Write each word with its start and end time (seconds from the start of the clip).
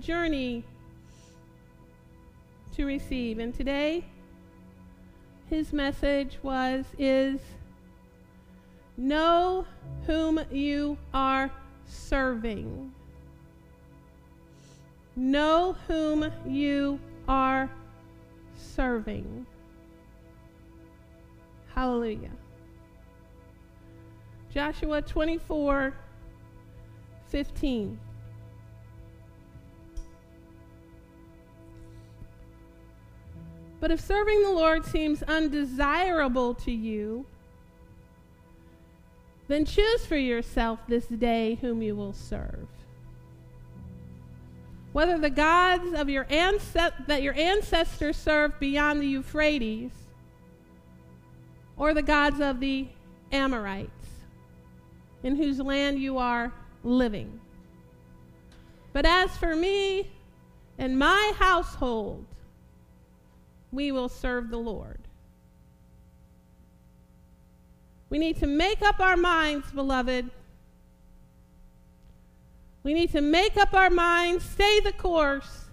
journey 0.00 0.64
to 2.74 2.84
receive. 2.84 3.38
And 3.38 3.54
today, 3.54 4.04
his 5.48 5.72
message 5.72 6.38
was 6.42 6.84
is 6.98 7.40
know 8.96 9.66
whom 10.06 10.40
you 10.50 10.98
are 11.14 11.50
serving. 11.86 12.92
Know 15.14 15.76
whom 15.86 16.30
you 16.46 17.00
are 17.26 17.70
serving. 18.56 19.46
Hallelujah. 21.74 22.30
Joshua 24.52 25.02
24 25.02 25.94
15. 27.28 27.98
But 33.86 33.92
if 33.92 34.00
serving 34.00 34.42
the 34.42 34.50
Lord 34.50 34.84
seems 34.84 35.22
undesirable 35.22 36.54
to 36.54 36.72
you, 36.72 37.24
then 39.46 39.64
choose 39.64 40.04
for 40.04 40.16
yourself 40.16 40.80
this 40.88 41.06
day 41.06 41.56
whom 41.60 41.82
you 41.82 41.94
will 41.94 42.12
serve. 42.12 42.66
Whether 44.92 45.18
the 45.18 45.30
gods 45.30 45.92
of 45.92 46.08
your 46.08 46.26
ancest- 46.28 47.06
that 47.06 47.22
your 47.22 47.34
ancestors 47.34 48.16
served 48.16 48.58
beyond 48.58 49.02
the 49.02 49.06
Euphrates 49.06 49.92
or 51.76 51.94
the 51.94 52.02
gods 52.02 52.40
of 52.40 52.58
the 52.58 52.88
Amorites 53.30 54.24
in 55.22 55.36
whose 55.36 55.60
land 55.60 56.00
you 56.00 56.18
are 56.18 56.52
living. 56.82 57.38
But 58.92 59.06
as 59.06 59.36
for 59.36 59.54
me 59.54 60.10
and 60.76 60.98
my 60.98 61.34
household, 61.38 62.24
we 63.72 63.92
will 63.92 64.08
serve 64.08 64.50
the 64.50 64.58
Lord. 64.58 65.00
We 68.08 68.18
need 68.18 68.38
to 68.38 68.46
make 68.46 68.82
up 68.82 69.00
our 69.00 69.16
minds, 69.16 69.70
beloved. 69.72 70.30
We 72.82 72.94
need 72.94 73.10
to 73.12 73.20
make 73.20 73.56
up 73.56 73.74
our 73.74 73.90
minds, 73.90 74.44
stay 74.44 74.80
the 74.80 74.92
course, 74.92 75.64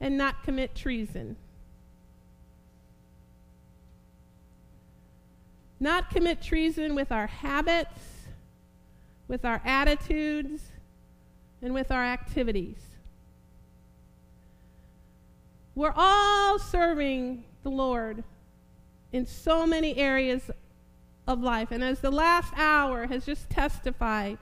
and 0.00 0.16
not 0.16 0.44
commit 0.44 0.74
treason. 0.76 1.36
Not 5.80 6.10
commit 6.10 6.40
treason 6.40 6.94
with 6.94 7.10
our 7.10 7.26
habits, 7.26 8.00
with 9.26 9.44
our 9.44 9.60
attitudes, 9.64 10.62
and 11.60 11.74
with 11.74 11.90
our 11.90 12.04
activities. 12.04 12.87
We're 15.78 15.94
all 15.94 16.58
serving 16.58 17.44
the 17.62 17.68
Lord 17.68 18.24
in 19.12 19.24
so 19.26 19.64
many 19.64 19.96
areas 19.96 20.50
of 21.28 21.40
life. 21.40 21.70
And 21.70 21.84
as 21.84 22.00
the 22.00 22.10
last 22.10 22.52
hour 22.56 23.06
has 23.06 23.24
just 23.24 23.48
testified, 23.48 24.38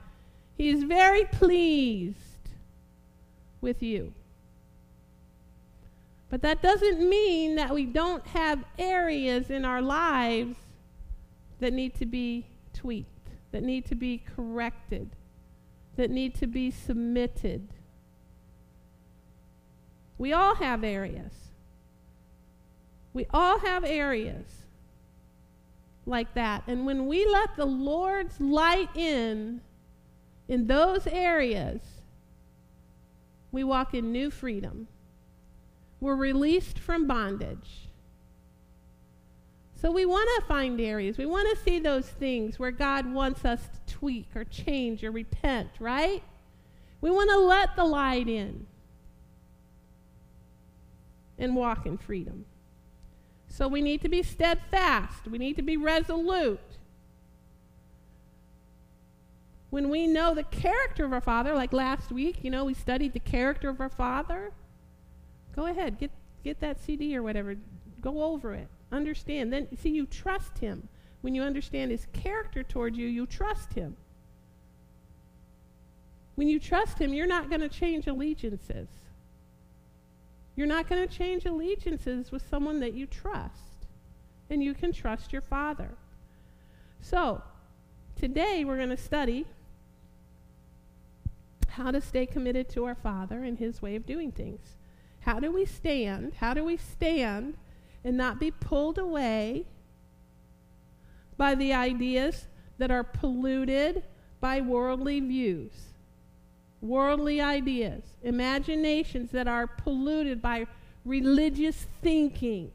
He 0.57 0.69
is 0.69 0.81
very 0.81 1.25
pleased 1.25 2.17
with 3.61 3.83
you. 3.83 4.15
But 6.31 6.41
that 6.41 6.63
doesn't 6.63 7.07
mean 7.07 7.53
that 7.57 7.71
we 7.71 7.85
don't 7.85 8.25
have 8.29 8.63
areas 8.79 9.51
in 9.51 9.63
our 9.63 9.83
lives 9.83 10.57
that 11.59 11.71
need 11.71 11.93
to 11.99 12.07
be 12.07 12.47
tweaked, 12.73 13.29
that 13.51 13.61
need 13.61 13.85
to 13.85 13.95
be 13.95 14.23
corrected, 14.35 15.11
that 15.97 16.09
need 16.09 16.33
to 16.39 16.47
be 16.47 16.71
submitted. 16.71 17.67
We 20.17 20.33
all 20.33 20.55
have 20.55 20.83
areas. 20.83 21.31
We 23.13 23.27
all 23.31 23.59
have 23.59 23.83
areas 23.83 24.45
like 26.05 26.33
that. 26.33 26.63
And 26.67 26.85
when 26.85 27.07
we 27.07 27.25
let 27.25 27.55
the 27.55 27.65
Lord's 27.65 28.39
light 28.39 28.89
in, 28.95 29.61
in 30.47 30.67
those 30.67 31.05
areas, 31.07 31.81
we 33.51 33.63
walk 33.63 33.93
in 33.93 34.11
new 34.11 34.29
freedom. 34.29 34.87
We're 35.99 36.15
released 36.15 36.79
from 36.79 37.07
bondage. 37.07 37.87
So 39.81 39.91
we 39.91 40.05
want 40.05 40.29
to 40.39 40.47
find 40.47 40.81
areas. 40.81 41.17
We 41.17 41.27
want 41.27 41.55
to 41.55 41.63
see 41.63 41.79
those 41.79 42.07
things 42.07 42.57
where 42.57 42.71
God 42.71 43.11
wants 43.11 43.45
us 43.45 43.61
to 43.61 43.93
tweak 43.93 44.27
or 44.35 44.43
change 44.43 45.03
or 45.03 45.11
repent, 45.11 45.69
right? 45.79 46.23
We 47.01 47.11
want 47.11 47.29
to 47.29 47.37
let 47.37 47.75
the 47.75 47.85
light 47.85 48.27
in 48.27 48.65
and 51.37 51.55
walk 51.55 51.85
in 51.85 51.97
freedom. 51.97 52.45
So 53.49 53.67
we 53.67 53.81
need 53.81 54.01
to 54.01 54.09
be 54.09 54.23
steadfast. 54.23 55.27
We 55.27 55.37
need 55.37 55.55
to 55.55 55.61
be 55.61 55.77
resolute. 55.77 56.59
When 59.69 59.89
we 59.89 60.07
know 60.07 60.33
the 60.33 60.43
character 60.43 61.05
of 61.05 61.13
our 61.13 61.21
Father, 61.21 61.53
like 61.53 61.73
last 61.73 62.11
week, 62.11 62.43
you 62.43 62.51
know, 62.51 62.65
we 62.65 62.73
studied 62.73 63.13
the 63.13 63.19
character 63.19 63.69
of 63.69 63.81
our 63.81 63.89
Father. 63.89 64.51
Go 65.55 65.65
ahead, 65.65 65.97
get, 65.97 66.11
get 66.43 66.59
that 66.61 66.79
CD 66.79 67.15
or 67.17 67.23
whatever. 67.23 67.55
Go 68.01 68.23
over 68.23 68.53
it. 68.53 68.67
Understand. 68.91 69.51
Then, 69.51 69.67
see, 69.77 69.89
you 69.89 70.05
trust 70.05 70.59
Him. 70.59 70.87
When 71.21 71.35
you 71.35 71.41
understand 71.41 71.91
His 71.91 72.07
character 72.13 72.63
toward 72.63 72.95
you, 72.95 73.07
you 73.07 73.25
trust 73.25 73.73
Him. 73.73 73.97
When 76.35 76.47
you 76.47 76.59
trust 76.59 76.99
Him, 76.99 77.13
you're 77.13 77.27
not 77.27 77.49
going 77.49 77.61
to 77.61 77.69
change 77.69 78.07
allegiances. 78.07 78.87
You're 80.57 80.67
not 80.67 80.89
going 80.89 81.07
to 81.07 81.17
change 81.17 81.45
allegiances 81.45 82.31
with 82.31 82.41
someone 82.49 82.79
that 82.79 82.95
you 82.95 83.05
trust. 83.05 83.85
And 84.49 84.63
you 84.63 84.73
can 84.73 84.91
trust 84.91 85.31
your 85.31 85.41
Father. 85.41 85.91
So, 86.99 87.43
today 88.15 88.65
we're 88.65 88.77
going 88.77 88.89
to 88.89 88.97
study 88.97 89.45
how 91.69 91.91
to 91.91 92.01
stay 92.01 92.25
committed 92.25 92.69
to 92.69 92.85
our 92.85 92.95
Father 92.95 93.43
and 93.43 93.59
His 93.59 93.83
way 93.83 93.95
of 93.95 94.07
doing 94.07 94.31
things. 94.31 94.77
How 95.19 95.39
do 95.39 95.51
we 95.51 95.65
stand? 95.65 96.33
How 96.39 96.55
do 96.55 96.63
we 96.63 96.75
stand 96.75 97.55
and 98.03 98.17
not 98.17 98.39
be 98.39 98.49
pulled 98.49 98.97
away 98.97 99.65
by 101.37 101.53
the 101.53 101.71
ideas 101.71 102.47
that 102.79 102.89
are 102.89 103.03
polluted 103.03 104.03
by 104.39 104.61
worldly 104.61 105.19
views? 105.19 105.86
Worldly 106.81 107.41
ideas, 107.41 108.03
imaginations 108.23 109.31
that 109.31 109.47
are 109.47 109.67
polluted 109.67 110.41
by 110.41 110.67
religious 111.05 111.87
thinking. 112.01 112.71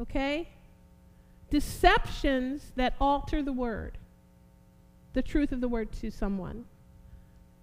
Okay? 0.00 0.48
Deceptions 1.50 2.72
that 2.76 2.94
alter 3.00 3.42
the 3.42 3.52
word, 3.52 3.98
the 5.12 5.22
truth 5.22 5.52
of 5.52 5.60
the 5.60 5.68
word 5.68 5.92
to 5.92 6.10
someone. 6.10 6.64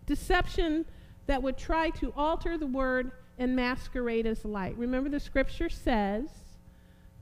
Deception 0.05 0.85
that 1.25 1.41
would 1.41 1.57
try 1.57 1.89
to 1.91 2.13
alter 2.15 2.57
the 2.57 2.67
word 2.67 3.11
and 3.37 3.55
masquerade 3.55 4.25
as 4.25 4.45
light. 4.45 4.77
Remember, 4.77 5.09
the 5.09 5.19
scripture 5.19 5.69
says 5.69 6.29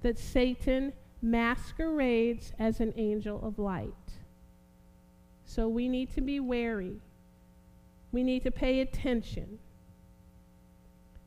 that 0.01 0.17
Satan 0.17 0.93
masquerades 1.21 2.53
as 2.59 2.79
an 2.79 2.93
angel 2.95 3.43
of 3.43 3.59
light. 3.59 3.93
So 5.45 5.67
we 5.67 5.89
need 5.89 6.13
to 6.15 6.21
be 6.21 6.39
wary. 6.39 7.01
We 8.15 8.23
need 8.23 8.43
to 8.43 8.51
pay 8.51 8.79
attention. 8.79 9.59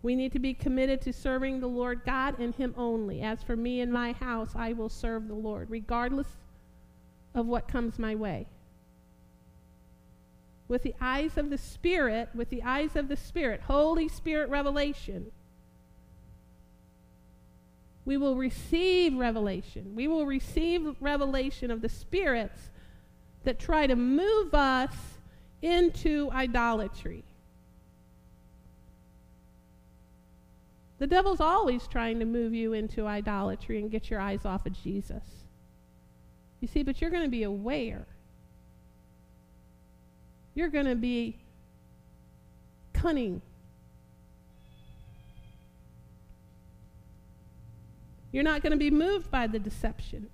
We 0.01 0.17
need 0.17 0.33
to 0.33 0.39
be 0.39 0.55
committed 0.55 1.03
to 1.03 1.13
serving 1.13 1.61
the 1.61 1.67
Lord 1.67 2.01
God 2.07 2.39
and 2.39 2.55
Him 2.55 2.75
only. 2.79 3.21
As 3.21 3.43
for 3.43 3.57
me 3.57 3.83
and 3.83 3.93
my 3.93 4.13
house, 4.13 4.53
I 4.57 4.73
will 4.73 4.89
serve 4.89 5.29
the 5.29 5.35
Lord, 5.35 5.69
regardless 5.69 6.29
of 7.35 7.45
what 7.45 7.69
comes 7.69 7.99
my 7.99 8.15
way 8.15 8.47
with 10.67 10.83
the 10.83 10.95
eyes 10.99 11.37
of 11.37 11.51
the 11.51 11.59
Spirit, 11.59 12.31
with 12.35 12.49
the 12.49 12.63
eyes 12.63 12.97
of 12.97 13.09
the 13.09 13.17
Spirit, 13.17 13.61
Holy 13.61 14.09
Spirit 14.09 14.49
revelation, 14.49 15.31
we 18.07 18.17
will 18.17 18.37
receive 18.37 19.15
revelation. 19.15 19.95
We 19.95 20.09
will 20.09 20.25
receive 20.25 20.97
revelation 21.01 21.71
of 21.71 21.83
the 21.83 21.89
spirits 21.91 22.71
that 23.45 23.59
try 23.59 23.87
to 23.87 23.95
move 23.95 24.55
us 24.55 25.18
into 25.63 26.31
idolatry. 26.33 27.25
The 30.99 31.07
devil's 31.07 31.41
always 31.41 31.87
trying 31.87 32.19
to 32.19 32.25
move 32.25 32.55
you 32.55 32.73
into 32.73 33.07
idolatry 33.07 33.79
and 33.79 33.91
get 33.91 34.11
your 34.11 34.21
eyes 34.21 34.45
off 34.45 34.67
of 34.67 34.73
Jesus. 34.73 35.23
You 36.61 36.67
see, 36.69 36.83
but 36.83 37.01
you're 37.01 37.11
going 37.11 37.23
to 37.23 37.29
be 37.29 37.45
aware 37.45 38.07
you're 40.59 40.69
going 40.69 40.87
to 40.87 40.97
be 40.97 41.39
cunning. 42.93 43.41
You're 48.33 48.43
not 48.43 48.61
going 48.63 48.73
to 48.73 48.77
be 48.77 48.91
moved 48.91 49.31
by 49.31 49.47
the 49.47 49.61
deception. 49.61 50.29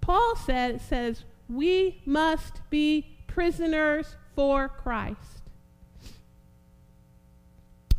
Paul 0.00 0.36
said, 0.36 0.80
says, 0.80 1.24
we 1.50 2.00
must 2.06 2.62
be 2.70 3.15
prisoners 3.36 4.16
for 4.34 4.66
Christ. 4.66 5.42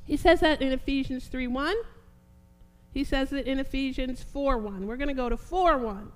He 0.04 0.18
says 0.18 0.40
that 0.40 0.64
in 0.64 0.72
Ephesians 0.72 1.28
3 1.28 1.46
1. 1.46 1.76
He 2.92 3.04
says 3.04 3.32
it 3.32 3.46
in 3.46 3.60
Ephesians 3.60 4.24
4 4.24 4.58
1. 4.58 4.88
We're 4.88 4.98
going 4.98 5.10
to 5.10 5.14
go 5.14 5.30
to 5.30 5.38
4 5.38 5.78
1. 5.78 6.12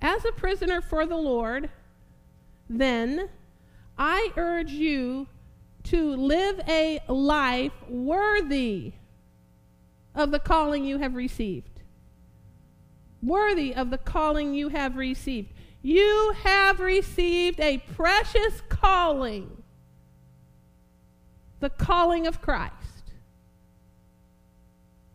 As 0.00 0.24
a 0.24 0.32
prisoner 0.32 0.80
for 0.80 1.04
the 1.04 1.18
Lord, 1.18 1.68
then 2.70 3.28
I 3.98 4.32
urge 4.38 4.70
you 4.70 5.26
to 5.84 6.16
live 6.16 6.62
a 6.66 7.00
life 7.08 7.72
worthy 7.90 8.94
of 10.14 10.30
the 10.30 10.38
calling 10.38 10.86
you 10.86 10.96
have 10.96 11.14
received. 11.14 11.82
Worthy 13.22 13.74
of 13.74 13.90
the 13.90 13.98
calling 13.98 14.54
you 14.54 14.70
have 14.70 14.96
received. 14.96 15.52
You 15.82 16.34
have 16.42 16.80
received 16.80 17.60
a 17.60 17.78
precious 17.78 18.62
calling, 18.68 19.62
the 21.60 21.70
calling 21.70 22.26
of 22.26 22.40
Christ. 22.40 22.74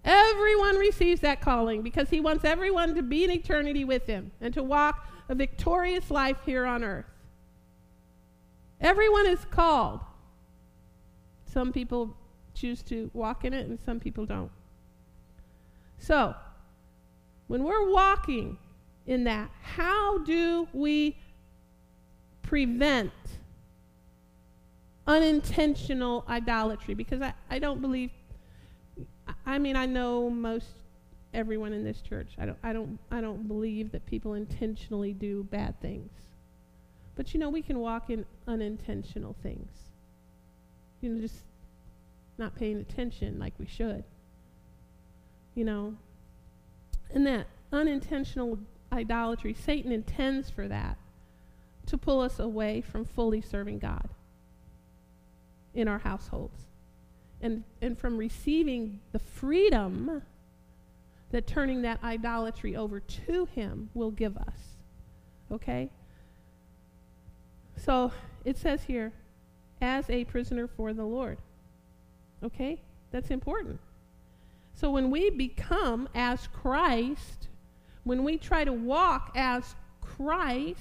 Everyone 0.05 0.77
receives 0.77 1.21
that 1.21 1.41
calling 1.41 1.81
because 1.81 2.09
he 2.09 2.19
wants 2.19 2.43
everyone 2.43 2.95
to 2.95 3.01
be 3.01 3.23
in 3.23 3.31
eternity 3.31 3.85
with 3.85 4.05
him 4.05 4.31
and 4.41 4.53
to 4.53 4.63
walk 4.63 5.07
a 5.29 5.35
victorious 5.35 6.11
life 6.11 6.37
here 6.45 6.65
on 6.65 6.83
earth. 6.83 7.05
Everyone 8.81 9.27
is 9.27 9.45
called. 9.49 10.01
Some 11.45 11.71
people 11.71 12.17
choose 12.53 12.81
to 12.83 13.09
walk 13.13 13.45
in 13.45 13.53
it 13.53 13.67
and 13.67 13.79
some 13.85 13.99
people 13.99 14.25
don't. 14.25 14.51
So, 15.99 16.35
when 17.47 17.63
we're 17.63 17.89
walking 17.91 18.57
in 19.05 19.25
that, 19.25 19.49
how 19.61 20.19
do 20.19 20.67
we 20.73 21.17
prevent 22.41 23.11
unintentional 25.05 26.23
idolatry? 26.27 26.93
Because 26.93 27.21
I, 27.21 27.33
I 27.49 27.59
don't 27.59 27.81
believe, 27.81 28.11
I 29.45 29.59
mean, 29.59 29.75
I 29.75 29.85
know 29.85 30.29
most 30.29 30.67
everyone 31.33 31.73
in 31.73 31.83
this 31.83 32.01
church. 32.01 32.29
I 32.37 32.45
don't, 32.45 32.57
I 32.63 32.73
don't, 32.73 32.99
I 33.11 33.21
don't 33.21 33.47
believe 33.47 33.91
that 33.91 34.05
people 34.05 34.35
intentionally 34.35 35.13
do 35.13 35.43
bad 35.45 35.79
things. 35.81 36.11
But 37.15 37.33
you 37.33 37.39
know, 37.39 37.49
we 37.49 37.61
can 37.61 37.79
walk 37.79 38.09
in 38.09 38.25
unintentional 38.47 39.35
things. 39.43 39.71
You 41.01 41.09
know, 41.09 41.21
just 41.21 41.43
not 42.37 42.55
paying 42.55 42.77
attention 42.77 43.37
like 43.39 43.53
we 43.59 43.67
should. 43.67 44.03
You 45.55 45.65
know, 45.65 45.95
and 47.13 47.27
that 47.27 47.47
unintentional 47.71 48.57
idolatry, 48.93 49.53
Satan 49.53 49.91
intends 49.91 50.49
for 50.49 50.67
that 50.67 50.97
to 51.87 51.97
pull 51.97 52.21
us 52.21 52.39
away 52.39 52.81
from 52.81 53.03
fully 53.03 53.41
serving 53.41 53.79
God 53.79 54.09
in 55.73 55.87
our 55.87 55.99
households 55.99 56.61
and, 57.41 57.63
and 57.81 57.97
from 57.97 58.17
receiving 58.17 58.99
the 59.11 59.19
freedom 59.19 60.21
that 61.31 61.47
turning 61.47 61.81
that 61.81 62.01
idolatry 62.03 62.75
over 62.75 62.99
to 62.99 63.45
Him 63.53 63.89
will 63.93 64.11
give 64.11 64.37
us. 64.37 64.77
Okay? 65.51 65.89
So 67.75 68.11
it 68.45 68.57
says 68.57 68.83
here, 68.83 69.11
as 69.81 70.09
a 70.09 70.23
prisoner 70.25 70.67
for 70.67 70.93
the 70.93 71.03
Lord. 71.03 71.37
Okay? 72.43 72.79
That's 73.11 73.29
important. 73.29 73.79
So 74.75 74.89
when 74.89 75.11
we 75.11 75.29
become 75.29 76.07
as 76.15 76.47
Christ, 76.47 77.49
when 78.03 78.23
we 78.23 78.37
try 78.37 78.63
to 78.63 78.73
walk 78.73 79.31
as 79.35 79.75
Christ, 80.01 80.79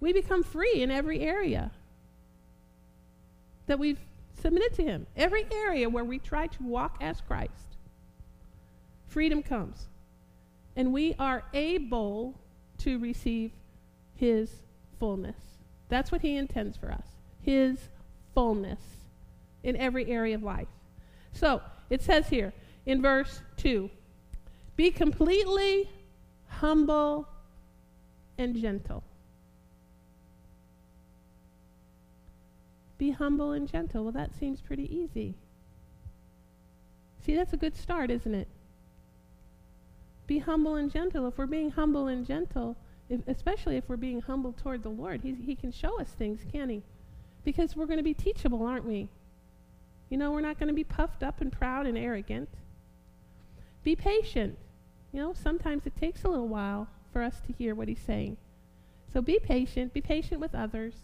we 0.00 0.12
become 0.12 0.42
free 0.42 0.82
in 0.82 0.90
every 0.90 1.20
area 1.20 1.70
that 3.66 3.78
we've 3.78 4.00
submitted 4.40 4.74
to 4.74 4.82
Him. 4.82 5.06
Every 5.16 5.46
area 5.52 5.88
where 5.88 6.04
we 6.04 6.18
try 6.18 6.46
to 6.46 6.62
walk 6.62 6.96
as 7.00 7.20
Christ, 7.20 7.76
freedom 9.06 9.42
comes. 9.42 9.88
And 10.76 10.92
we 10.92 11.14
are 11.18 11.44
able 11.52 12.34
to 12.78 12.98
receive 12.98 13.52
His 14.14 14.50
fullness. 14.98 15.36
That's 15.88 16.12
what 16.12 16.22
He 16.22 16.36
intends 16.36 16.76
for 16.76 16.90
us 16.90 17.06
His 17.42 17.88
fullness 18.34 18.80
in 19.62 19.76
every 19.76 20.10
area 20.10 20.36
of 20.36 20.42
life. 20.42 20.68
So 21.32 21.60
it 21.90 22.02
says 22.02 22.28
here 22.28 22.52
in 22.86 23.02
verse 23.02 23.42
2 23.58 23.90
Be 24.76 24.90
completely 24.90 25.90
humble 26.48 27.28
and 28.36 28.56
gentle. 28.56 29.02
Be 32.98 33.12
humble 33.12 33.52
and 33.52 33.70
gentle. 33.70 34.02
Well, 34.02 34.12
that 34.12 34.34
seems 34.34 34.60
pretty 34.60 34.92
easy. 34.94 35.34
See, 37.24 37.36
that's 37.36 37.52
a 37.52 37.56
good 37.56 37.76
start, 37.76 38.10
isn't 38.10 38.34
it? 38.34 38.48
Be 40.26 40.38
humble 40.38 40.74
and 40.74 40.90
gentle. 40.90 41.26
If 41.28 41.38
we're 41.38 41.46
being 41.46 41.70
humble 41.70 42.08
and 42.08 42.26
gentle, 42.26 42.76
if, 43.08 43.20
especially 43.26 43.76
if 43.76 43.88
we're 43.88 43.96
being 43.96 44.20
humble 44.20 44.52
toward 44.52 44.82
the 44.82 44.88
Lord, 44.88 45.22
He 45.22 45.54
can 45.54 45.70
show 45.70 46.00
us 46.00 46.08
things, 46.08 46.40
can 46.52 46.68
He? 46.68 46.82
Because 47.44 47.76
we're 47.76 47.86
going 47.86 47.98
to 47.98 48.04
be 48.04 48.14
teachable, 48.14 48.64
aren't 48.64 48.84
we? 48.84 49.08
You 50.10 50.18
know, 50.18 50.32
we're 50.32 50.40
not 50.40 50.58
going 50.58 50.68
to 50.68 50.74
be 50.74 50.84
puffed 50.84 51.22
up 51.22 51.40
and 51.40 51.52
proud 51.52 51.86
and 51.86 51.96
arrogant. 51.96 52.48
Be 53.84 53.94
patient. 53.94 54.58
You 55.12 55.20
know, 55.20 55.32
sometimes 55.32 55.86
it 55.86 55.96
takes 55.96 56.24
a 56.24 56.28
little 56.28 56.48
while 56.48 56.88
for 57.12 57.22
us 57.22 57.40
to 57.46 57.52
hear 57.52 57.74
what 57.74 57.88
he's 57.88 58.00
saying. 58.00 58.36
So 59.12 59.22
be 59.22 59.38
patient. 59.38 59.94
Be 59.94 60.00
patient 60.00 60.40
with 60.40 60.54
others. 60.54 60.94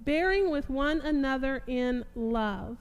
Bearing 0.00 0.50
with 0.50 0.70
one 0.70 1.00
another 1.00 1.62
in 1.66 2.04
love. 2.14 2.76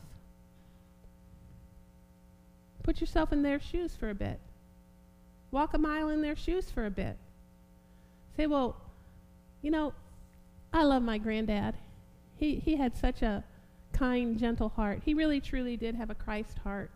Put 2.84 3.02
yourself 3.02 3.34
in 3.34 3.42
their 3.42 3.60
shoes 3.60 3.96
for 3.96 4.10
a 4.10 4.16
bit. 4.16 4.40
Walk 5.52 5.74
a 5.74 5.78
mile 5.78 6.10
in 6.10 6.22
their 6.22 6.36
shoes 6.36 6.70
for 6.70 6.86
a 6.86 6.92
bit. 6.92 7.18
Say, 8.36 8.46
well, 8.46 8.78
you 9.62 9.72
know, 9.72 9.94
I 10.72 10.84
love 10.84 11.02
my 11.02 11.18
granddad. 11.18 11.76
He, 12.38 12.56
he 12.56 12.76
had 12.76 12.96
such 12.96 13.22
a 13.24 13.44
kind, 13.92 14.38
gentle 14.38 14.70
heart. 14.70 15.02
He 15.04 15.14
really, 15.14 15.42
truly 15.42 15.76
did 15.76 15.96
have 15.96 16.12
a 16.12 16.16
Christ 16.16 16.60
heart. 16.60 16.92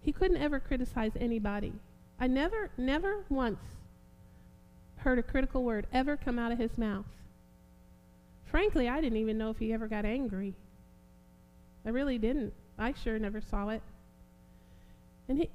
He 0.00 0.12
couldn't 0.12 0.38
ever 0.38 0.58
criticize 0.58 1.12
anybody. 1.20 1.74
I 2.18 2.26
never, 2.26 2.70
never 2.76 3.24
once 3.28 3.60
heard 4.98 5.18
a 5.18 5.22
critical 5.22 5.62
word 5.62 5.86
ever 5.92 6.16
come 6.16 6.38
out 6.38 6.52
of 6.52 6.58
his 6.58 6.76
mouth. 6.78 7.06
Frankly, 8.44 8.88
I 8.88 9.00
didn't 9.00 9.18
even 9.18 9.38
know 9.38 9.50
if 9.50 9.58
he 9.58 9.72
ever 9.72 9.86
got 9.86 10.04
angry. 10.04 10.54
I 11.84 11.90
really 11.90 12.18
didn't. 12.18 12.52
I 12.78 12.92
sure 12.92 13.18
never 13.18 13.40
saw 13.40 13.68
it. 13.68 13.82
And 15.28 15.38
he, 15.38 15.50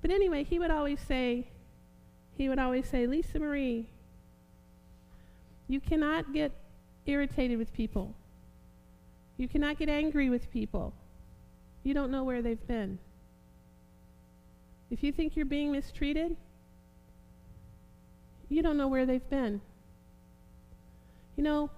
but 0.00 0.10
anyway, 0.10 0.44
he 0.44 0.58
would 0.58 0.70
always 0.70 1.00
say, 1.00 1.48
he 2.36 2.48
would 2.48 2.58
always 2.58 2.88
say, 2.88 3.06
Lisa 3.06 3.38
Marie, 3.38 3.86
you 5.68 5.80
cannot 5.80 6.32
get 6.32 6.52
irritated 7.06 7.58
with 7.58 7.72
people. 7.72 8.14
You 9.36 9.48
cannot 9.48 9.78
get 9.78 9.88
angry 9.88 10.28
with 10.28 10.50
people. 10.50 10.92
You 11.82 11.94
don't 11.94 12.10
know 12.10 12.24
where 12.24 12.42
they've 12.42 12.66
been. 12.66 12.98
If 14.92 15.02
you 15.02 15.10
think 15.10 15.36
you're 15.36 15.46
being 15.46 15.72
mistreated, 15.72 16.36
you 18.50 18.62
don't 18.62 18.76
know 18.76 18.88
where 18.88 19.06
they've 19.06 19.28
been. 19.30 19.62
You 21.34 21.42
know, 21.42 21.70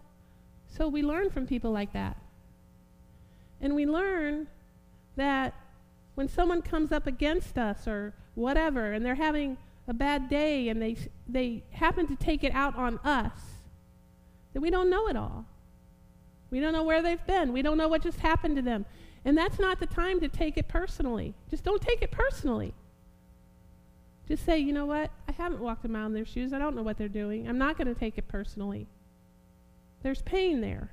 so 0.66 0.88
we 0.88 1.04
learn 1.04 1.30
from 1.30 1.46
people 1.46 1.70
like 1.70 1.92
that. 1.92 2.16
And 3.60 3.76
we 3.76 3.86
learn 3.86 4.48
that 5.14 5.54
when 6.16 6.28
someone 6.28 6.60
comes 6.60 6.90
up 6.90 7.06
against 7.06 7.56
us 7.56 7.86
or 7.86 8.14
whatever, 8.34 8.92
and 8.92 9.06
they're 9.06 9.14
having 9.14 9.58
a 9.86 9.94
bad 9.94 10.28
day 10.28 10.68
and 10.68 10.82
they, 10.82 10.96
they 11.28 11.62
happen 11.70 12.08
to 12.08 12.16
take 12.16 12.42
it 12.42 12.52
out 12.52 12.74
on 12.74 12.98
us, 13.04 13.38
that 14.54 14.60
we 14.60 14.70
don't 14.70 14.90
know 14.90 15.06
it 15.06 15.16
all. 15.16 15.46
We 16.50 16.58
don't 16.58 16.72
know 16.72 16.82
where 16.82 17.00
they've 17.00 17.24
been. 17.28 17.52
We 17.52 17.62
don't 17.62 17.78
know 17.78 17.86
what 17.86 18.02
just 18.02 18.18
happened 18.18 18.56
to 18.56 18.62
them. 18.62 18.86
And 19.24 19.38
that's 19.38 19.60
not 19.60 19.78
the 19.78 19.86
time 19.86 20.18
to 20.18 20.28
take 20.28 20.56
it 20.56 20.66
personally. 20.66 21.34
Just 21.48 21.62
don't 21.62 21.80
take 21.80 22.02
it 22.02 22.10
personally. 22.10 22.74
Just 24.26 24.44
say, 24.46 24.58
you 24.58 24.72
know 24.72 24.86
what? 24.86 25.10
I 25.28 25.32
haven't 25.32 25.60
walked 25.60 25.84
a 25.84 25.88
mile 25.88 26.06
in 26.06 26.14
their 26.14 26.24
shoes. 26.24 26.52
I 26.52 26.58
don't 26.58 26.74
know 26.74 26.82
what 26.82 26.96
they're 26.96 27.08
doing. 27.08 27.48
I'm 27.48 27.58
not 27.58 27.76
going 27.76 27.88
to 27.88 27.98
take 27.98 28.16
it 28.16 28.26
personally. 28.26 28.86
There's 30.02 30.22
pain 30.22 30.60
there. 30.60 30.90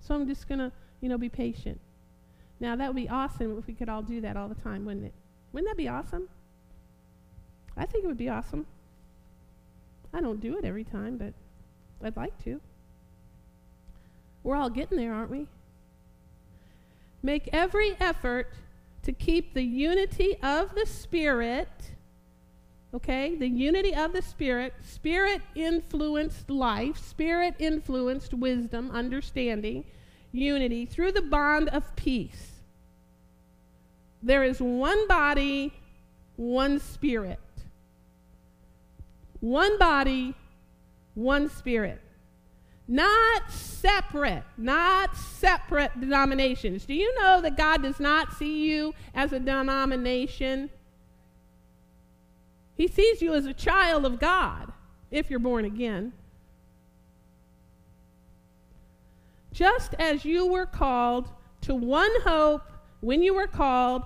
So 0.00 0.14
I'm 0.14 0.26
just 0.26 0.48
going 0.48 0.58
to, 0.58 0.72
you 1.00 1.08
know, 1.08 1.18
be 1.18 1.28
patient. 1.28 1.80
Now, 2.58 2.76
that 2.76 2.88
would 2.88 2.96
be 2.96 3.08
awesome 3.08 3.58
if 3.58 3.66
we 3.66 3.74
could 3.74 3.88
all 3.88 4.02
do 4.02 4.20
that 4.20 4.36
all 4.36 4.48
the 4.48 4.54
time, 4.54 4.84
wouldn't 4.84 5.06
it? 5.06 5.14
Wouldn't 5.52 5.70
that 5.70 5.76
be 5.76 5.88
awesome? 5.88 6.28
I 7.76 7.86
think 7.86 8.04
it 8.04 8.06
would 8.06 8.18
be 8.18 8.28
awesome. 8.28 8.66
I 10.12 10.20
don't 10.20 10.40
do 10.40 10.58
it 10.58 10.64
every 10.64 10.84
time, 10.84 11.16
but 11.16 11.32
I'd 12.02 12.16
like 12.16 12.42
to. 12.44 12.60
We're 14.42 14.56
all 14.56 14.70
getting 14.70 14.98
there, 14.98 15.14
aren't 15.14 15.30
we? 15.30 15.46
Make 17.22 17.48
every 17.52 17.96
effort 18.00 18.52
to 19.02 19.12
keep 19.12 19.54
the 19.54 19.62
unity 19.62 20.36
of 20.42 20.74
the 20.74 20.86
Spirit, 20.86 21.92
okay? 22.94 23.34
The 23.34 23.48
unity 23.48 23.94
of 23.94 24.12
the 24.12 24.22
Spirit, 24.22 24.74
Spirit 24.82 25.42
influenced 25.54 26.50
life, 26.50 26.98
Spirit 26.98 27.54
influenced 27.58 28.34
wisdom, 28.34 28.90
understanding, 28.90 29.84
unity 30.32 30.86
through 30.86 31.12
the 31.12 31.22
bond 31.22 31.68
of 31.70 31.94
peace. 31.96 32.50
There 34.22 34.44
is 34.44 34.60
one 34.60 35.08
body, 35.08 35.72
one 36.36 36.78
spirit. 36.78 37.38
One 39.40 39.78
body, 39.78 40.34
one 41.14 41.48
spirit. 41.48 42.00
Not 42.86 43.50
separate, 43.50 44.42
not 44.58 45.16
separate 45.16 45.98
denominations. 45.98 46.84
Do 46.84 46.92
you 46.92 47.14
know 47.20 47.40
that 47.40 47.56
God 47.56 47.82
does 47.82 48.00
not 48.00 48.34
see 48.34 48.68
you 48.68 48.94
as 49.14 49.32
a 49.32 49.38
denomination? 49.38 50.70
He 52.80 52.88
sees 52.88 53.20
you 53.20 53.34
as 53.34 53.44
a 53.44 53.52
child 53.52 54.06
of 54.06 54.18
God 54.18 54.72
if 55.10 55.28
you're 55.28 55.38
born 55.38 55.66
again. 55.66 56.14
Just 59.52 59.92
as 59.98 60.24
you 60.24 60.46
were 60.46 60.64
called 60.64 61.28
to 61.60 61.74
one 61.74 62.10
hope 62.22 62.62
when 63.00 63.22
you 63.22 63.34
were 63.34 63.46
called, 63.46 64.04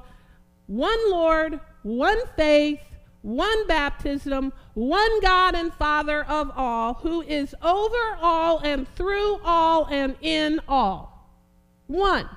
one 0.66 0.98
Lord, 1.08 1.60
one 1.84 2.18
faith, 2.36 2.80
one 3.22 3.64
baptism, 3.68 4.52
one 4.72 5.20
God 5.20 5.54
and 5.54 5.72
Father 5.72 6.24
of 6.24 6.50
all, 6.56 6.94
who 6.94 7.22
is 7.22 7.54
over 7.62 8.18
all 8.20 8.58
and 8.58 8.88
through 8.96 9.38
all 9.44 9.86
and 9.86 10.16
in 10.20 10.60
all. 10.66 11.30
One. 11.86 12.28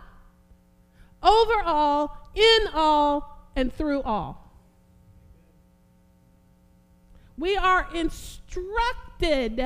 Over 1.23 1.63
all, 1.65 2.29
in 2.35 2.67
all, 2.75 3.49
and 3.55 3.73
through 3.73 4.03
all. 4.03 4.46
We 7.37 7.55
are 7.55 7.87
instructed 7.93 9.57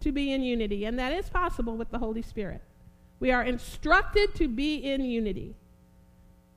to 0.00 0.12
be 0.12 0.32
in 0.32 0.42
unity, 0.42 0.84
and 0.84 0.98
that 0.98 1.12
is 1.12 1.28
possible 1.28 1.76
with 1.76 1.90
the 1.90 1.98
Holy 1.98 2.22
Spirit. 2.22 2.62
We 3.20 3.30
are 3.30 3.42
instructed 3.42 4.34
to 4.36 4.48
be 4.48 4.76
in 4.76 5.04
unity. 5.04 5.56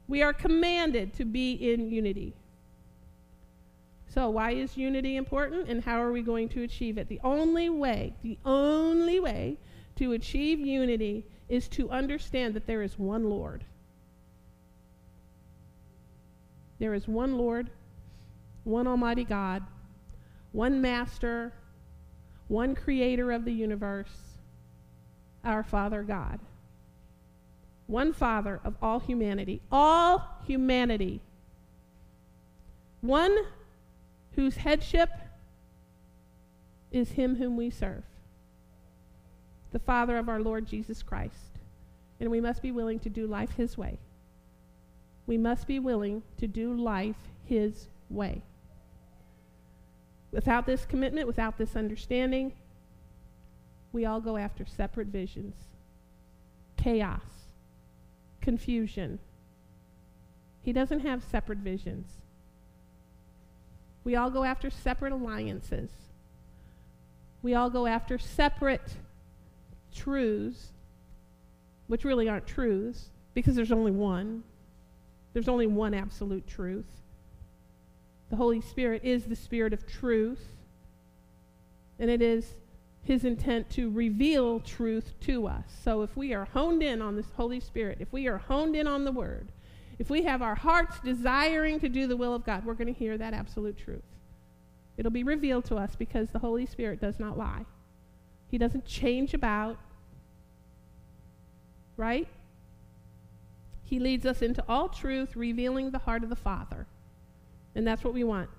We 0.07 0.21
are 0.21 0.33
commanded 0.33 1.13
to 1.15 1.25
be 1.25 1.53
in 1.53 1.89
unity. 1.89 2.35
So, 4.07 4.29
why 4.29 4.51
is 4.51 4.77
unity 4.77 5.15
important 5.15 5.67
and 5.69 5.83
how 5.83 6.01
are 6.01 6.11
we 6.11 6.21
going 6.21 6.49
to 6.49 6.63
achieve 6.63 6.97
it? 6.97 7.09
The 7.09 7.19
only 7.23 7.69
way, 7.69 8.15
the 8.23 8.37
only 8.45 9.19
way 9.19 9.57
to 9.97 10.13
achieve 10.13 10.59
unity 10.59 11.25
is 11.49 11.67
to 11.69 11.89
understand 11.89 12.53
that 12.53 12.65
there 12.65 12.81
is 12.81 12.97
one 12.97 13.29
Lord. 13.29 13.63
There 16.79 16.93
is 16.93 17.07
one 17.07 17.37
Lord, 17.37 17.69
one 18.63 18.87
Almighty 18.87 19.23
God, 19.23 19.63
one 20.57 20.81
Master, 20.81 21.53
one 22.47 22.73
Creator 22.73 23.31
of 23.31 23.45
the 23.45 23.51
universe, 23.51 24.39
our 25.43 25.61
Father 25.61 26.01
God. 26.01 26.39
One 27.85 28.11
Father 28.11 28.59
of 28.63 28.73
all 28.81 28.99
humanity. 28.99 29.61
All 29.71 30.39
humanity. 30.47 31.21
One 33.01 33.37
whose 34.31 34.57
headship 34.57 35.11
is 36.91 37.11
him 37.11 37.35
whom 37.35 37.55
we 37.55 37.69
serve, 37.69 38.03
the 39.71 39.79
Father 39.79 40.17
of 40.17 40.27
our 40.27 40.39
Lord 40.39 40.65
Jesus 40.65 41.03
Christ. 41.03 41.59
And 42.19 42.31
we 42.31 42.41
must 42.41 42.63
be 42.63 42.71
willing 42.71 42.97
to 43.01 43.09
do 43.09 43.27
life 43.27 43.51
his 43.51 43.77
way. 43.77 43.99
We 45.27 45.37
must 45.37 45.67
be 45.67 45.77
willing 45.77 46.23
to 46.39 46.47
do 46.47 46.73
life 46.73 47.29
his 47.45 47.89
way. 48.09 48.41
Without 50.31 50.65
this 50.65 50.85
commitment, 50.85 51.27
without 51.27 51.57
this 51.57 51.75
understanding, 51.75 52.53
we 53.91 54.05
all 54.05 54.19
go 54.19 54.37
after 54.37 54.65
separate 54.65 55.07
visions, 55.07 55.55
chaos, 56.75 57.21
confusion. 58.41 59.19
He 60.61 60.73
doesn't 60.73 60.99
have 60.99 61.23
separate 61.23 61.59
visions. 61.59 62.07
We 64.03 64.15
all 64.15 64.29
go 64.29 64.43
after 64.43 64.69
separate 64.69 65.13
alliances. 65.13 65.89
We 67.41 67.53
all 67.55 67.69
go 67.69 67.87
after 67.87 68.17
separate 68.17 68.95
truths, 69.93 70.71
which 71.87 72.03
really 72.03 72.27
aren't 72.27 72.47
truths, 72.47 73.09
because 73.33 73.55
there's 73.55 73.71
only 73.71 73.91
one. 73.91 74.43
There's 75.33 75.47
only 75.47 75.67
one 75.67 75.93
absolute 75.93 76.47
truth. 76.47 76.85
The 78.29 78.35
Holy 78.35 78.61
Spirit 78.61 79.03
is 79.03 79.25
the 79.25 79.35
Spirit 79.35 79.73
of 79.73 79.87
truth, 79.87 80.45
and 81.99 82.09
it 82.09 82.21
is 82.21 82.55
His 83.03 83.23
intent 83.23 83.69
to 83.71 83.89
reveal 83.89 84.59
truth 84.59 85.13
to 85.21 85.47
us. 85.47 85.65
So 85.83 86.01
if 86.01 86.15
we 86.17 86.33
are 86.33 86.45
honed 86.45 86.83
in 86.83 87.01
on 87.01 87.15
this 87.15 87.31
Holy 87.35 87.59
Spirit, 87.59 87.97
if 88.01 88.11
we 88.11 88.27
are 88.27 88.37
honed 88.37 88.75
in 88.75 88.87
on 88.87 89.05
the 89.05 89.11
Word, 89.11 89.47
if 89.99 90.09
we 90.09 90.23
have 90.23 90.41
our 90.41 90.55
hearts 90.55 90.99
desiring 90.99 91.79
to 91.79 91.89
do 91.89 92.05
the 92.05 92.17
will 92.17 92.35
of 92.35 92.45
God, 92.45 92.65
we're 92.65 92.73
going 92.73 92.93
to 92.93 92.99
hear 92.99 93.17
that 93.17 93.33
absolute 93.33 93.77
truth. 93.77 94.03
It'll 94.97 95.11
be 95.11 95.23
revealed 95.23 95.65
to 95.65 95.75
us 95.75 95.95
because 95.95 96.29
the 96.29 96.39
Holy 96.39 96.65
Spirit 96.65 96.99
does 96.99 97.19
not 97.19 97.37
lie. 97.37 97.65
He 98.49 98.57
doesn't 98.57 98.85
change 98.85 99.33
about, 99.33 99.77
right? 101.95 102.27
He 103.83 103.99
leads 103.99 104.25
us 104.25 104.41
into 104.41 104.63
all 104.67 104.89
truth, 104.89 105.35
revealing 105.35 105.91
the 105.91 105.99
heart 105.99 106.23
of 106.23 106.29
the 106.29 106.35
Father. 106.35 106.87
And 107.77 107.85
that's 107.85 108.03
what 108.03 108.15
we 108.15 108.23
want. 108.23 108.49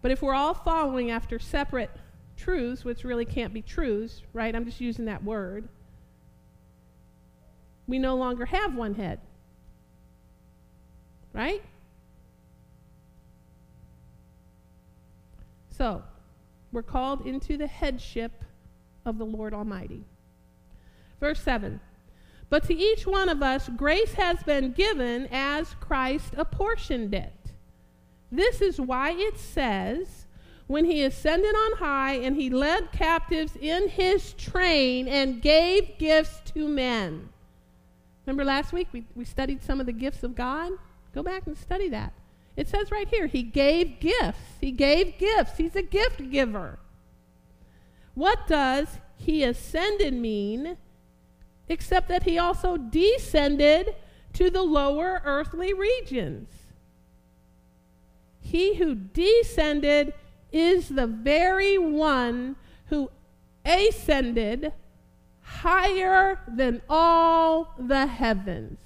But 0.00 0.10
if 0.10 0.22
we're 0.22 0.34
all 0.34 0.54
following 0.54 1.10
after 1.10 1.38
separate 1.38 1.90
truths, 2.38 2.82
which 2.82 3.04
really 3.04 3.26
can't 3.26 3.52
be 3.52 3.60
truths, 3.60 4.22
right? 4.32 4.56
I'm 4.56 4.64
just 4.64 4.80
using 4.80 5.04
that 5.04 5.22
word. 5.22 5.68
We 7.86 7.98
no 7.98 8.16
longer 8.16 8.46
have 8.46 8.74
one 8.74 8.94
head. 8.94 9.20
Right? 11.34 11.62
So, 15.76 16.02
we're 16.72 16.82
called 16.82 17.26
into 17.26 17.58
the 17.58 17.66
headship 17.66 18.42
of 19.04 19.18
the 19.18 19.26
Lord 19.26 19.52
Almighty. 19.52 20.06
Verse 21.20 21.40
7 21.42 21.78
But 22.48 22.64
to 22.64 22.74
each 22.74 23.06
one 23.06 23.28
of 23.28 23.42
us, 23.42 23.68
grace 23.76 24.14
has 24.14 24.42
been 24.44 24.72
given 24.72 25.28
as 25.30 25.74
Christ 25.78 26.32
apportioned 26.38 27.12
it. 27.14 27.47
This 28.30 28.60
is 28.60 28.80
why 28.80 29.12
it 29.12 29.38
says, 29.38 30.26
When 30.66 30.84
he 30.84 31.02
ascended 31.02 31.54
on 31.54 31.78
high 31.78 32.14
and 32.14 32.36
he 32.36 32.50
led 32.50 32.92
captives 32.92 33.56
in 33.60 33.88
his 33.88 34.34
train 34.34 35.08
and 35.08 35.40
gave 35.42 35.98
gifts 35.98 36.40
to 36.52 36.68
men. 36.68 37.30
Remember 38.26 38.44
last 38.44 38.72
week 38.72 38.88
we, 38.92 39.04
we 39.14 39.24
studied 39.24 39.62
some 39.62 39.80
of 39.80 39.86
the 39.86 39.92
gifts 39.92 40.22
of 40.22 40.34
God? 40.34 40.72
Go 41.14 41.22
back 41.22 41.46
and 41.46 41.56
study 41.56 41.88
that. 41.88 42.12
It 42.56 42.68
says 42.68 42.90
right 42.90 43.08
here, 43.08 43.26
he 43.26 43.42
gave 43.42 44.00
gifts. 44.00 44.58
He 44.60 44.72
gave 44.72 45.16
gifts. 45.16 45.56
He's 45.56 45.76
a 45.76 45.82
gift 45.82 46.30
giver. 46.30 46.78
What 48.14 48.46
does 48.46 48.98
he 49.16 49.44
ascended 49.44 50.12
mean 50.12 50.76
except 51.68 52.08
that 52.08 52.24
he 52.24 52.36
also 52.36 52.76
descended 52.76 53.94
to 54.34 54.50
the 54.50 54.62
lower 54.62 55.22
earthly 55.24 55.72
regions? 55.72 56.48
He 58.40 58.76
who 58.76 58.94
descended 58.94 60.14
is 60.52 60.88
the 60.88 61.06
very 61.06 61.78
one 61.78 62.56
who 62.86 63.10
ascended 63.64 64.72
higher 65.40 66.40
than 66.48 66.80
all 66.88 67.74
the 67.78 68.06
heavens 68.06 68.78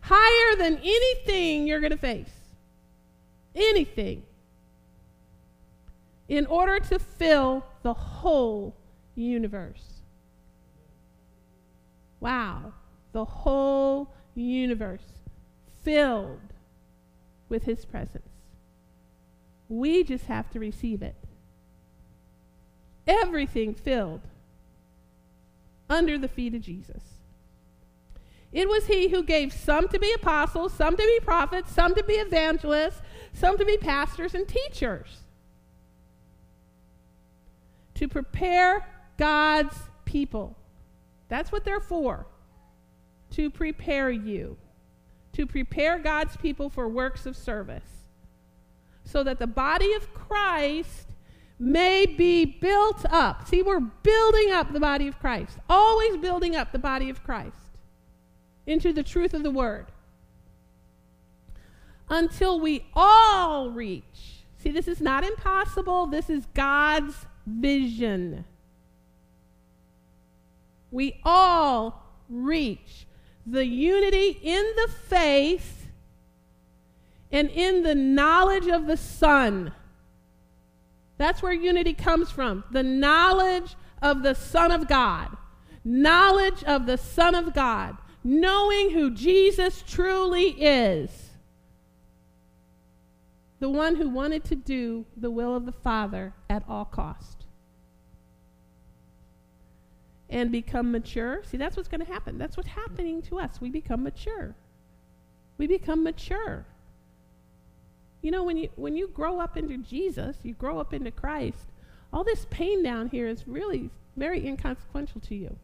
higher 0.00 0.56
than 0.56 0.78
anything 0.78 1.66
you're 1.66 1.80
going 1.80 1.92
to 1.92 1.96
face. 1.96 2.32
Anything. 3.54 4.22
In 6.28 6.46
order 6.46 6.78
to 6.80 6.98
fill 6.98 7.64
the 7.82 7.94
whole 7.94 8.74
universe. 9.14 10.02
Wow. 12.20 12.72
The 13.12 13.24
whole 13.24 14.12
universe 14.34 15.06
filled 15.82 16.40
with 17.48 17.64
His 17.64 17.84
presence. 17.84 18.29
We 19.70 20.02
just 20.02 20.26
have 20.26 20.50
to 20.50 20.58
receive 20.58 21.00
it. 21.00 21.14
Everything 23.06 23.72
filled 23.72 24.20
under 25.88 26.18
the 26.18 26.28
feet 26.28 26.54
of 26.54 26.60
Jesus. 26.60 27.02
It 28.52 28.68
was 28.68 28.86
he 28.86 29.08
who 29.08 29.22
gave 29.22 29.52
some 29.52 29.86
to 29.88 29.98
be 29.98 30.12
apostles, 30.12 30.72
some 30.74 30.96
to 30.96 31.02
be 31.02 31.20
prophets, 31.24 31.72
some 31.72 31.94
to 31.94 32.02
be 32.02 32.14
evangelists, 32.14 33.00
some 33.32 33.56
to 33.58 33.64
be 33.64 33.76
pastors 33.76 34.34
and 34.34 34.46
teachers. 34.46 35.20
To 37.94 38.08
prepare 38.08 38.86
God's 39.18 39.76
people. 40.04 40.56
That's 41.28 41.52
what 41.52 41.64
they're 41.64 41.78
for. 41.78 42.26
To 43.32 43.50
prepare 43.50 44.10
you. 44.10 44.56
To 45.34 45.46
prepare 45.46 46.00
God's 46.00 46.36
people 46.36 46.70
for 46.70 46.88
works 46.88 47.24
of 47.24 47.36
service. 47.36 47.99
So 49.10 49.24
that 49.24 49.38
the 49.38 49.46
body 49.46 49.92
of 49.94 50.12
Christ 50.14 51.08
may 51.58 52.06
be 52.06 52.44
built 52.44 53.04
up. 53.10 53.48
See, 53.48 53.62
we're 53.62 53.80
building 53.80 54.52
up 54.52 54.72
the 54.72 54.80
body 54.80 55.08
of 55.08 55.18
Christ, 55.18 55.58
always 55.68 56.16
building 56.16 56.54
up 56.54 56.72
the 56.72 56.78
body 56.78 57.10
of 57.10 57.22
Christ 57.24 57.56
into 58.66 58.92
the 58.92 59.02
truth 59.02 59.34
of 59.34 59.42
the 59.42 59.50
word 59.50 59.86
until 62.08 62.60
we 62.60 62.86
all 62.94 63.70
reach. 63.70 64.44
See, 64.58 64.70
this 64.70 64.88
is 64.88 65.00
not 65.00 65.24
impossible, 65.24 66.06
this 66.06 66.28
is 66.28 66.46
God's 66.54 67.26
vision. 67.46 68.44
We 70.90 71.20
all 71.24 72.04
reach 72.28 73.06
the 73.46 73.66
unity 73.66 74.38
in 74.42 74.64
the 74.76 74.88
faith 75.08 75.79
and 77.32 77.48
in 77.50 77.82
the 77.82 77.94
knowledge 77.94 78.66
of 78.66 78.86
the 78.86 78.96
Son. 78.96 79.72
That's 81.16 81.42
where 81.42 81.52
unity 81.52 81.92
comes 81.92 82.30
from. 82.30 82.64
The 82.70 82.82
knowledge 82.82 83.76
of 84.02 84.22
the 84.22 84.34
Son 84.34 84.72
of 84.72 84.88
God. 84.88 85.36
Knowledge 85.84 86.64
of 86.64 86.86
the 86.86 86.96
Son 86.96 87.34
of 87.34 87.54
God. 87.54 87.96
Knowing 88.24 88.90
who 88.90 89.10
Jesus 89.10 89.84
truly 89.86 90.50
is. 90.50 91.30
The 93.60 93.68
one 93.68 93.96
who 93.96 94.08
wanted 94.08 94.44
to 94.44 94.56
do 94.56 95.04
the 95.16 95.30
will 95.30 95.54
of 95.54 95.66
the 95.66 95.72
Father 95.72 96.32
at 96.48 96.64
all 96.68 96.86
cost. 96.86 97.44
And 100.28 100.50
become 100.50 100.90
mature. 100.90 101.42
See, 101.44 101.58
that's 101.58 101.76
what's 101.76 101.88
going 101.88 102.04
to 102.04 102.10
happen. 102.10 102.38
That's 102.38 102.56
what's 102.56 102.70
happening 102.70 103.20
to 103.22 103.38
us. 103.38 103.60
We 103.60 103.68
become 103.68 104.02
mature. 104.02 104.54
We 105.58 105.66
become 105.66 106.02
mature. 106.02 106.64
You 108.22 108.30
know, 108.30 108.42
when 108.42 108.56
you 108.56 108.68
when 108.76 108.96
you 108.96 109.08
grow 109.08 109.40
up 109.40 109.56
into 109.56 109.78
Jesus, 109.78 110.36
you 110.42 110.54
grow 110.54 110.78
up 110.78 110.92
into 110.92 111.10
Christ, 111.10 111.66
all 112.12 112.24
this 112.24 112.46
pain 112.50 112.82
down 112.82 113.08
here 113.08 113.28
is 113.28 113.46
really 113.46 113.90
very 114.16 114.46
inconsequential 114.46 115.20
to 115.22 115.34
you. 115.34 115.56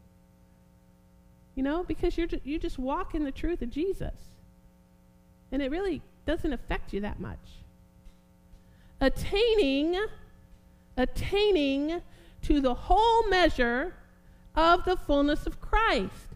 You 1.54 1.62
know, 1.62 1.84
because 1.84 2.16
you're 2.16 2.26
ju- 2.26 2.40
you 2.44 2.58
just 2.58 2.78
walk 2.78 3.14
in 3.14 3.24
the 3.24 3.32
truth 3.32 3.62
of 3.62 3.70
Jesus. 3.70 4.14
And 5.52 5.62
it 5.62 5.70
really 5.70 6.02
doesn't 6.24 6.52
affect 6.52 6.92
you 6.92 7.00
that 7.00 7.20
much. 7.20 7.38
Attaining 9.00 9.96
attaining 10.96 12.00
to 12.42 12.60
the 12.60 12.74
whole 12.74 13.28
measure 13.28 13.94
of 14.54 14.84
the 14.84 14.96
fullness 14.96 15.46
of 15.46 15.60
Christ. 15.60 16.34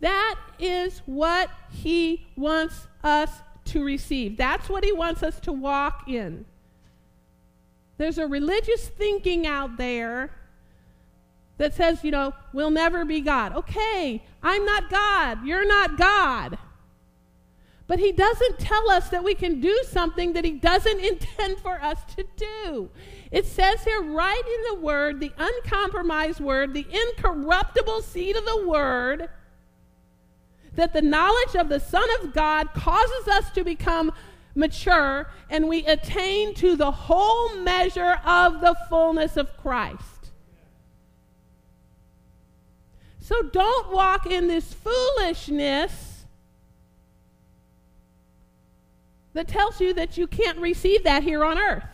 That 0.00 0.36
is 0.58 1.00
what 1.06 1.50
he 1.70 2.26
wants 2.36 2.88
us 3.02 3.30
to 3.66 3.84
receive. 3.84 4.36
That's 4.36 4.68
what 4.68 4.84
he 4.84 4.92
wants 4.92 5.22
us 5.22 5.38
to 5.40 5.52
walk 5.52 6.08
in. 6.08 6.44
There's 7.98 8.18
a 8.18 8.26
religious 8.26 8.88
thinking 8.88 9.46
out 9.46 9.76
there 9.76 10.30
that 11.58 11.74
says, 11.74 12.02
you 12.02 12.10
know, 12.10 12.32
we'll 12.52 12.70
never 12.70 13.04
be 13.04 13.20
God. 13.20 13.54
Okay, 13.54 14.22
I'm 14.42 14.64
not 14.64 14.90
God. 14.90 15.46
You're 15.46 15.66
not 15.66 15.96
God. 15.96 16.58
But 17.86 17.98
he 17.98 18.10
doesn't 18.10 18.58
tell 18.58 18.90
us 18.90 19.10
that 19.10 19.22
we 19.22 19.34
can 19.34 19.60
do 19.60 19.78
something 19.88 20.32
that 20.32 20.44
he 20.44 20.52
doesn't 20.52 21.00
intend 21.04 21.58
for 21.58 21.80
us 21.82 21.98
to 22.16 22.24
do. 22.36 22.90
It 23.30 23.46
says 23.46 23.84
here, 23.84 24.02
right 24.02 24.42
in 24.44 24.74
the 24.74 24.84
word, 24.84 25.20
the 25.20 25.32
uncompromised 25.36 26.40
word, 26.40 26.74
the 26.74 26.86
incorruptible 26.90 28.02
seed 28.02 28.36
of 28.36 28.44
the 28.44 28.66
word 28.66 29.28
that 30.74 30.92
the 30.92 31.02
knowledge 31.02 31.54
of 31.54 31.68
the 31.68 31.80
Son 31.80 32.08
of 32.20 32.32
God 32.32 32.72
causes 32.74 33.28
us 33.28 33.50
to 33.50 33.64
become 33.64 34.12
mature 34.54 35.30
and 35.50 35.68
we 35.68 35.84
attain 35.86 36.54
to 36.54 36.76
the 36.76 36.90
whole 36.90 37.56
measure 37.56 38.20
of 38.24 38.60
the 38.60 38.76
fullness 38.88 39.36
of 39.36 39.56
Christ. 39.56 40.30
So 43.20 43.42
don't 43.42 43.92
walk 43.92 44.26
in 44.26 44.48
this 44.48 44.72
foolishness 44.74 46.24
that 49.32 49.48
tells 49.48 49.80
you 49.80 49.94
that 49.94 50.18
you 50.18 50.26
can't 50.26 50.58
receive 50.58 51.04
that 51.04 51.22
here 51.22 51.44
on 51.44 51.58
earth. 51.58 51.84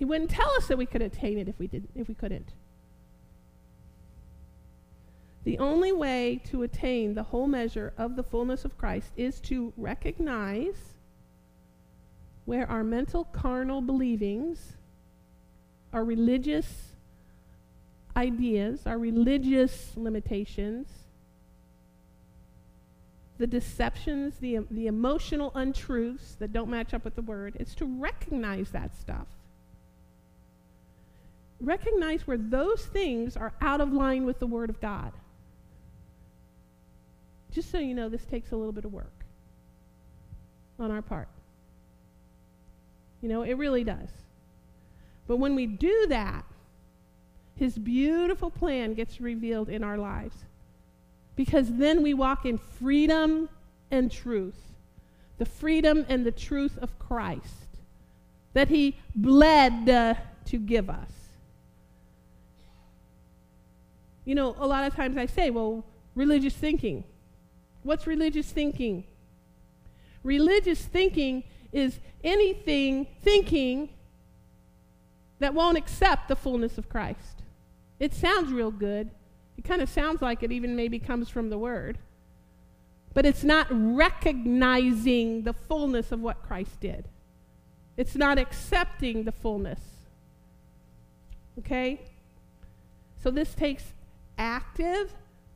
He 0.00 0.06
wouldn't 0.06 0.30
tell 0.30 0.50
us 0.52 0.66
that 0.68 0.78
we 0.78 0.86
could 0.86 1.02
attain 1.02 1.36
it 1.38 1.46
if 1.46 1.58
we 1.58 1.66
didn't 1.66 1.90
if 1.94 2.08
we 2.08 2.14
couldn't. 2.14 2.54
The 5.44 5.58
only 5.58 5.92
way 5.92 6.40
to 6.46 6.62
attain 6.62 7.12
the 7.12 7.24
whole 7.24 7.46
measure 7.46 7.92
of 7.98 8.16
the 8.16 8.22
fullness 8.22 8.64
of 8.64 8.78
Christ 8.78 9.12
is 9.18 9.40
to 9.40 9.74
recognize 9.76 10.94
where 12.46 12.66
our 12.70 12.82
mental 12.82 13.24
carnal 13.24 13.82
believings, 13.82 14.72
our 15.92 16.02
religious 16.02 16.92
ideas, 18.16 18.86
our 18.86 18.98
religious 18.98 19.92
limitations, 19.96 20.88
the 23.36 23.46
deceptions, 23.46 24.38
the, 24.38 24.60
the 24.70 24.86
emotional 24.86 25.52
untruths 25.54 26.36
that 26.36 26.54
don't 26.54 26.70
match 26.70 26.94
up 26.94 27.04
with 27.04 27.16
the 27.16 27.22
word, 27.22 27.58
is 27.60 27.74
to 27.74 27.84
recognize 27.84 28.70
that 28.70 28.96
stuff 28.98 29.26
recognize 31.60 32.26
where 32.26 32.38
those 32.38 32.84
things 32.86 33.36
are 33.36 33.52
out 33.60 33.80
of 33.80 33.92
line 33.92 34.24
with 34.24 34.38
the 34.38 34.46
Word 34.46 34.70
of 34.70 34.80
God. 34.80 35.12
Just 37.52 37.70
so 37.70 37.78
you 37.78 37.94
know, 37.94 38.08
this 38.08 38.24
takes 38.24 38.52
a 38.52 38.56
little 38.56 38.72
bit 38.72 38.84
of 38.84 38.92
work 38.92 39.24
on 40.78 40.90
our 40.90 41.02
part. 41.02 41.28
You 43.20 43.28
know, 43.28 43.42
it 43.42 43.54
really 43.54 43.84
does. 43.84 44.08
But 45.26 45.36
when 45.36 45.54
we 45.54 45.66
do 45.66 46.06
that, 46.08 46.44
His 47.56 47.78
beautiful 47.78 48.50
plan 48.50 48.94
gets 48.94 49.20
revealed 49.20 49.68
in 49.68 49.84
our 49.84 49.98
lives. 49.98 50.36
Because 51.36 51.76
then 51.76 52.02
we 52.02 52.14
walk 52.14 52.46
in 52.46 52.58
freedom 52.58 53.48
and 53.90 54.10
truth. 54.10 54.72
The 55.38 55.46
freedom 55.46 56.04
and 56.08 56.24
the 56.24 56.32
truth 56.32 56.78
of 56.78 56.98
Christ 56.98 57.60
that 58.52 58.68
He 58.68 58.96
bled 59.14 59.88
uh, 59.88 60.14
to 60.46 60.58
give 60.58 60.90
us. 60.90 61.19
You 64.24 64.34
know, 64.34 64.54
a 64.58 64.66
lot 64.66 64.84
of 64.86 64.94
times 64.94 65.16
I 65.16 65.26
say, 65.26 65.50
well, 65.50 65.84
religious 66.14 66.54
thinking. 66.54 67.04
What's 67.82 68.06
religious 68.06 68.50
thinking? 68.50 69.04
Religious 70.22 70.80
thinking 70.82 71.44
is 71.72 71.98
anything 72.22 73.06
thinking 73.22 73.88
that 75.38 75.54
won't 75.54 75.78
accept 75.78 76.28
the 76.28 76.36
fullness 76.36 76.76
of 76.76 76.88
Christ. 76.88 77.42
It 77.98 78.14
sounds 78.14 78.52
real 78.52 78.70
good. 78.70 79.10
It 79.56 79.64
kind 79.64 79.82
of 79.82 79.88
sounds 79.88 80.22
like 80.22 80.42
it 80.42 80.52
even 80.52 80.76
maybe 80.76 80.98
comes 80.98 81.28
from 81.28 81.50
the 81.50 81.58
Word. 81.58 81.98
But 83.12 83.26
it's 83.26 83.42
not 83.42 83.66
recognizing 83.70 85.42
the 85.42 85.52
fullness 85.52 86.12
of 86.12 86.20
what 86.20 86.42
Christ 86.42 86.80
did. 86.80 87.08
It's 87.96 88.14
not 88.14 88.38
accepting 88.38 89.24
the 89.24 89.32
fullness. 89.32 89.80
Okay? 91.58 92.00
So 93.22 93.30
this 93.30 93.54
takes 93.54 93.92
active, 94.40 95.12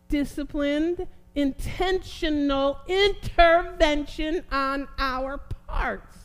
disciplined, 0.08 1.08
intentional 1.34 2.78
intervention 2.86 4.44
on 4.52 4.86
our 4.98 5.38
parts. 5.66 6.18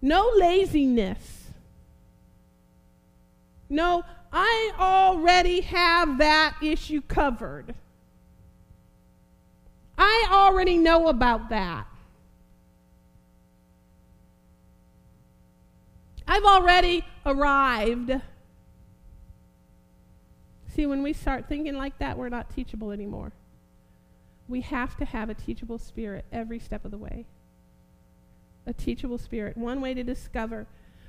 No 0.00 0.30
laziness. 0.36 1.46
No, 3.68 4.04
I 4.32 4.72
already 4.78 5.62
have 5.62 6.18
that 6.18 6.56
issue 6.62 7.00
covered. 7.00 7.74
I 9.96 10.28
already 10.30 10.76
know 10.76 11.08
about 11.08 11.48
that. 11.48 11.86
I've 16.26 16.44
already 16.44 17.04
arrived. 17.24 18.12
See, 20.78 20.86
when 20.86 21.02
we 21.02 21.12
start 21.12 21.48
thinking 21.48 21.74
like 21.74 21.98
that, 21.98 22.16
we're 22.16 22.28
not 22.28 22.54
teachable 22.54 22.92
anymore. 22.92 23.32
We 24.46 24.60
have 24.60 24.96
to 24.98 25.04
have 25.04 25.28
a 25.28 25.34
teachable 25.34 25.80
spirit 25.80 26.24
every 26.30 26.60
step 26.60 26.84
of 26.84 26.92
the 26.92 26.96
way. 26.98 27.26
A 28.64 28.72
teachable 28.72 29.18
spirit. 29.18 29.56
One 29.56 29.80
way 29.80 29.92
to 29.92 30.04
discover 30.04 30.68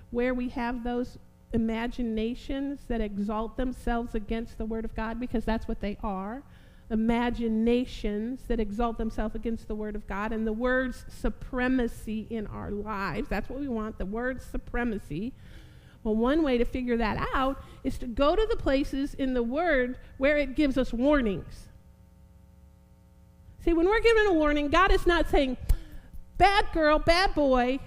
where 0.10 0.34
we 0.34 0.50
have 0.50 0.84
those 0.84 1.20
imaginations 1.54 2.80
that 2.88 3.00
exalt 3.00 3.58
themselves 3.58 4.16
against 4.16 4.58
the 4.58 4.66
Word 4.66 4.86
of 4.86 4.96
God, 4.96 5.20
because 5.20 5.46
that's 5.46 5.68
what 5.68 5.82
they 5.82 5.98
are 6.02 6.42
imaginations 6.92 8.42
that 8.48 8.60
exalt 8.60 8.98
themselves 8.98 9.36
against 9.36 9.68
the 9.68 9.76
Word 9.76 9.96
of 9.96 10.08
God, 10.08 10.32
and 10.32 10.48
the 10.48 10.54
Word's 10.54 11.06
supremacy 11.08 12.26
in 12.32 12.48
our 12.48 12.72
lives. 12.72 13.30
That's 13.30 13.48
what 13.48 13.60
we 13.60 13.68
want 13.68 14.00
the 14.00 14.06
Word's 14.08 14.44
supremacy 14.44 15.32
well, 16.04 16.16
one 16.16 16.44
way 16.44 16.58
to 16.58 16.66
figure 16.66 16.98
that 16.98 17.28
out 17.34 17.62
is 17.84 17.98
to 17.98 18.08
go 18.08 18.36
to 18.36 18.48
the 18.50 18.56
places 18.56 19.14
in 19.14 19.34
the 19.34 19.44
Word 19.44 19.98
where 20.18 20.38
it 20.38 20.56
gives 20.56 20.78
us 20.78 20.94
warnings. 20.94 21.68
See, 23.64 23.74
when 23.74 23.88
we're 23.88 24.00
given 24.00 24.28
a 24.28 24.34
warning, 24.34 24.70
God 24.70 24.92
is 24.92 25.06
not 25.06 25.30
saying, 25.30 25.58
bad 26.38 26.66
girl, 26.74 26.98
bad 26.98 27.36
boy. 27.36 27.80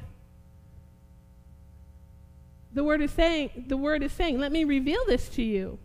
The 2.75 2.85
word 2.85 3.03
is 3.03 3.11
saying, 3.11 3.65
the 3.69 3.77
word 3.77 4.03
is 4.03 4.13
saying, 4.13 4.39
let 4.39 4.53
me 4.53 4.65
reveal 4.65 5.01
this 5.07 5.29
to 5.31 5.43
you. 5.43 5.79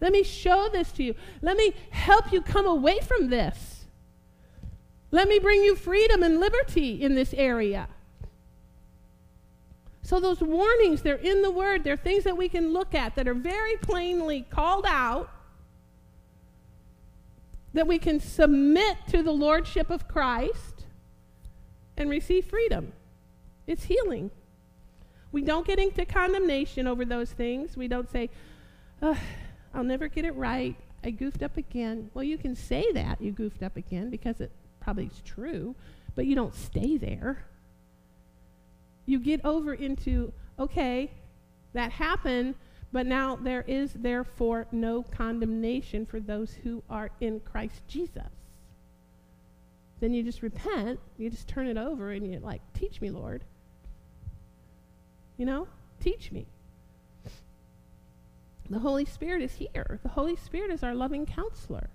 Let 0.00 0.12
me 0.12 0.22
show 0.22 0.68
this 0.72 0.92
to 0.92 1.02
you. 1.02 1.14
Let 1.42 1.56
me 1.56 1.74
help 1.90 2.32
you 2.32 2.40
come 2.40 2.66
away 2.66 3.00
from 3.00 3.28
this. 3.28 3.84
Let 5.10 5.28
me 5.28 5.38
bring 5.38 5.62
you 5.62 5.76
freedom 5.76 6.22
and 6.22 6.40
liberty 6.40 7.02
in 7.02 7.14
this 7.14 7.34
area. 7.34 7.88
So, 10.02 10.18
those 10.18 10.40
warnings, 10.40 11.02
they're 11.02 11.16
in 11.16 11.42
the 11.42 11.50
Word. 11.50 11.84
They're 11.84 11.96
things 11.96 12.24
that 12.24 12.36
we 12.36 12.48
can 12.48 12.72
look 12.72 12.94
at 12.94 13.14
that 13.16 13.28
are 13.28 13.34
very 13.34 13.76
plainly 13.76 14.46
called 14.50 14.84
out, 14.86 15.30
that 17.74 17.86
we 17.86 17.98
can 17.98 18.18
submit 18.18 18.96
to 19.08 19.22
the 19.22 19.32
Lordship 19.32 19.90
of 19.90 20.08
Christ 20.08 20.86
and 21.96 22.08
receive 22.08 22.46
freedom. 22.46 22.92
It's 23.66 23.84
healing. 23.84 24.30
We 25.32 25.42
don't 25.42 25.66
get 25.66 25.78
into 25.78 26.04
condemnation 26.04 26.86
over 26.86 27.04
those 27.04 27.30
things. 27.30 27.76
We 27.76 27.86
don't 27.86 28.10
say, 28.10 28.30
I'll 29.02 29.84
never 29.84 30.08
get 30.08 30.24
it 30.24 30.34
right. 30.34 30.74
I 31.04 31.10
goofed 31.10 31.42
up 31.42 31.56
again. 31.56 32.10
Well, 32.14 32.24
you 32.24 32.36
can 32.36 32.56
say 32.56 32.90
that 32.92 33.20
you 33.20 33.30
goofed 33.32 33.62
up 33.62 33.76
again 33.76 34.10
because 34.10 34.40
it 34.40 34.50
probably 34.80 35.06
is 35.06 35.22
true, 35.24 35.76
but 36.16 36.26
you 36.26 36.34
don't 36.34 36.54
stay 36.54 36.96
there. 36.96 37.44
You 39.10 39.18
get 39.18 39.44
over 39.44 39.74
into, 39.74 40.32
okay, 40.56 41.10
that 41.72 41.90
happened, 41.90 42.54
but 42.92 43.06
now 43.06 43.34
there 43.34 43.64
is 43.66 43.92
therefore 43.92 44.68
no 44.70 45.02
condemnation 45.02 46.06
for 46.06 46.20
those 46.20 46.52
who 46.62 46.84
are 46.88 47.10
in 47.20 47.40
Christ 47.40 47.82
Jesus. 47.88 48.30
Then 49.98 50.14
you 50.14 50.22
just 50.22 50.42
repent, 50.42 51.00
you 51.18 51.28
just 51.28 51.48
turn 51.48 51.66
it 51.66 51.76
over, 51.76 52.12
and 52.12 52.24
you're 52.30 52.40
like, 52.40 52.62
teach 52.72 53.00
me, 53.00 53.10
Lord. 53.10 53.42
You 55.38 55.44
know, 55.44 55.66
teach 55.98 56.30
me. 56.30 56.46
The 58.70 58.78
Holy 58.78 59.06
Spirit 59.06 59.42
is 59.42 59.54
here. 59.54 59.98
The 60.04 60.10
Holy 60.10 60.36
Spirit 60.36 60.70
is 60.70 60.84
our 60.84 60.94
loving 60.94 61.26
counselor. 61.26 61.90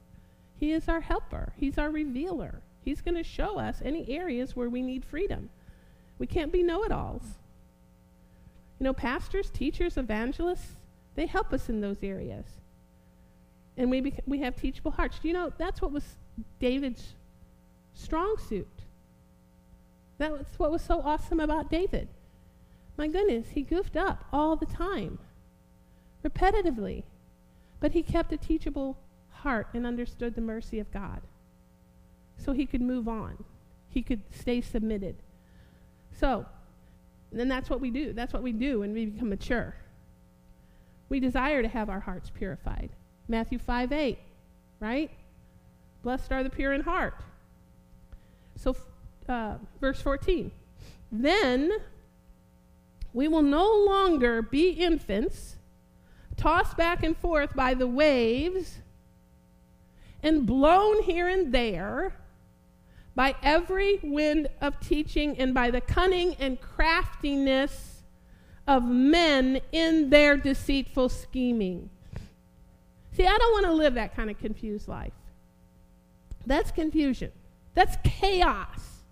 He 0.58 0.74
is 0.74 0.90
our 0.90 1.00
helper. 1.00 1.54
He's 1.56 1.78
our 1.78 1.92
revealer. 1.92 2.62
He's 2.82 3.00
going 3.00 3.16
to 3.16 3.24
show 3.24 3.58
us 3.58 3.82
any 3.86 4.10
areas 4.10 4.54
where 4.54 4.70
we 4.70 4.82
need 4.82 5.06
freedom. 5.06 5.50
We 6.18 6.28
can't 6.28 6.52
be 6.52 6.64
know 6.64 6.84
it 6.84 6.92
alls. 6.92 7.24
You 8.80 8.86
know, 8.86 8.94
pastors, 8.94 9.50
teachers, 9.50 9.98
evangelists, 9.98 10.76
they 11.16 11.26
help 11.26 11.54
us 11.54 11.70
in 11.70 11.82
those 11.82 12.04
areas. 12.04 12.46
And 13.78 13.90
we, 13.90 14.02
bec- 14.02 14.24
we 14.26 14.40
have 14.40 14.56
teachable 14.56 14.92
hearts. 14.92 15.20
Do 15.20 15.28
you 15.28 15.34
know 15.34 15.52
that's 15.58 15.82
what 15.82 15.92
was 15.92 16.04
David's 16.60 17.14
strong 17.94 18.36
suit? 18.50 18.68
That's 20.18 20.58
what 20.58 20.72
was 20.72 20.82
so 20.82 21.02
awesome 21.02 21.40
about 21.40 21.70
David. 21.70 22.08
My 22.98 23.08
goodness, 23.08 23.48
he 23.54 23.62
goofed 23.62 23.98
up 23.98 24.26
all 24.32 24.56
the 24.56 24.66
time 24.66 25.20
repetitively. 26.26 27.04
But 27.80 27.92
he 27.92 28.02
kept 28.02 28.34
a 28.34 28.38
teachable 28.38 28.98
heart 29.30 29.68
and 29.74 29.86
understood 29.86 30.36
the 30.36 30.42
mercy 30.42 30.80
of 30.80 30.92
God. 30.92 31.22
So 32.38 32.54
he 32.54 32.66
could 32.66 32.82
move 32.82 33.08
on, 33.08 33.44
he 33.90 34.02
could 34.02 34.22
stay 34.32 34.62
submitted. 34.62 35.16
So, 36.20 36.46
then 37.32 37.48
that's 37.48 37.70
what 37.70 37.82
we 37.82 37.90
do. 37.92 38.14
That's 38.14 38.34
what 38.34 38.44
we 38.44 38.52
do 38.52 38.80
when 38.80 38.94
we 38.94 39.06
become 39.08 39.30
mature. 39.30 39.76
We 41.10 41.20
desire 41.20 41.62
to 41.62 41.68
have 41.68 41.90
our 41.90 42.00
hearts 42.00 42.32
purified. 42.34 42.90
Matthew 43.28 43.60
5 43.60 43.92
8, 43.92 44.18
right? 44.80 45.12
Blessed 46.04 46.32
are 46.32 46.44
the 46.44 46.50
pure 46.50 46.74
in 46.74 46.82
heart. 46.82 47.16
So, 48.56 48.76
uh, 49.28 49.56
verse 49.82 50.02
14. 50.02 50.52
Then 51.12 51.72
we 53.14 53.28
will 53.28 53.42
no 53.42 53.72
longer 53.74 54.42
be 54.42 54.70
infants 54.70 55.56
tossed 56.38 56.78
back 56.78 57.04
and 57.04 57.16
forth 57.18 57.56
by 57.56 57.74
the 57.74 57.88
waves, 57.88 58.80
and 60.22 60.46
blown 60.46 61.04
here 61.04 61.28
and 61.28 61.54
there 61.54 62.14
by 63.16 63.36
every 63.42 64.00
wind 64.04 64.50
of 64.62 64.80
teaching 64.80 65.38
and 65.38 65.54
by 65.54 65.72
the 65.72 65.82
cunning 65.82 66.36
and 66.40 66.60
craftiness 66.60 68.04
of 68.68 68.84
men 68.84 69.62
in 69.72 70.10
their 70.10 70.36
deceitful 70.36 71.08
scheming. 71.10 71.90
See, 73.14 73.26
I 73.26 73.38
don't 73.38 73.54
want 73.54 73.66
to 73.68 73.74
live 73.74 73.94
that 73.94 74.16
kind 74.16 74.30
of 74.30 74.38
confused 74.38 74.88
life. 74.88 75.14
That's 76.46 76.72
confusion. 76.72 77.32
That's 77.74 77.98
chaos. 78.04 79.04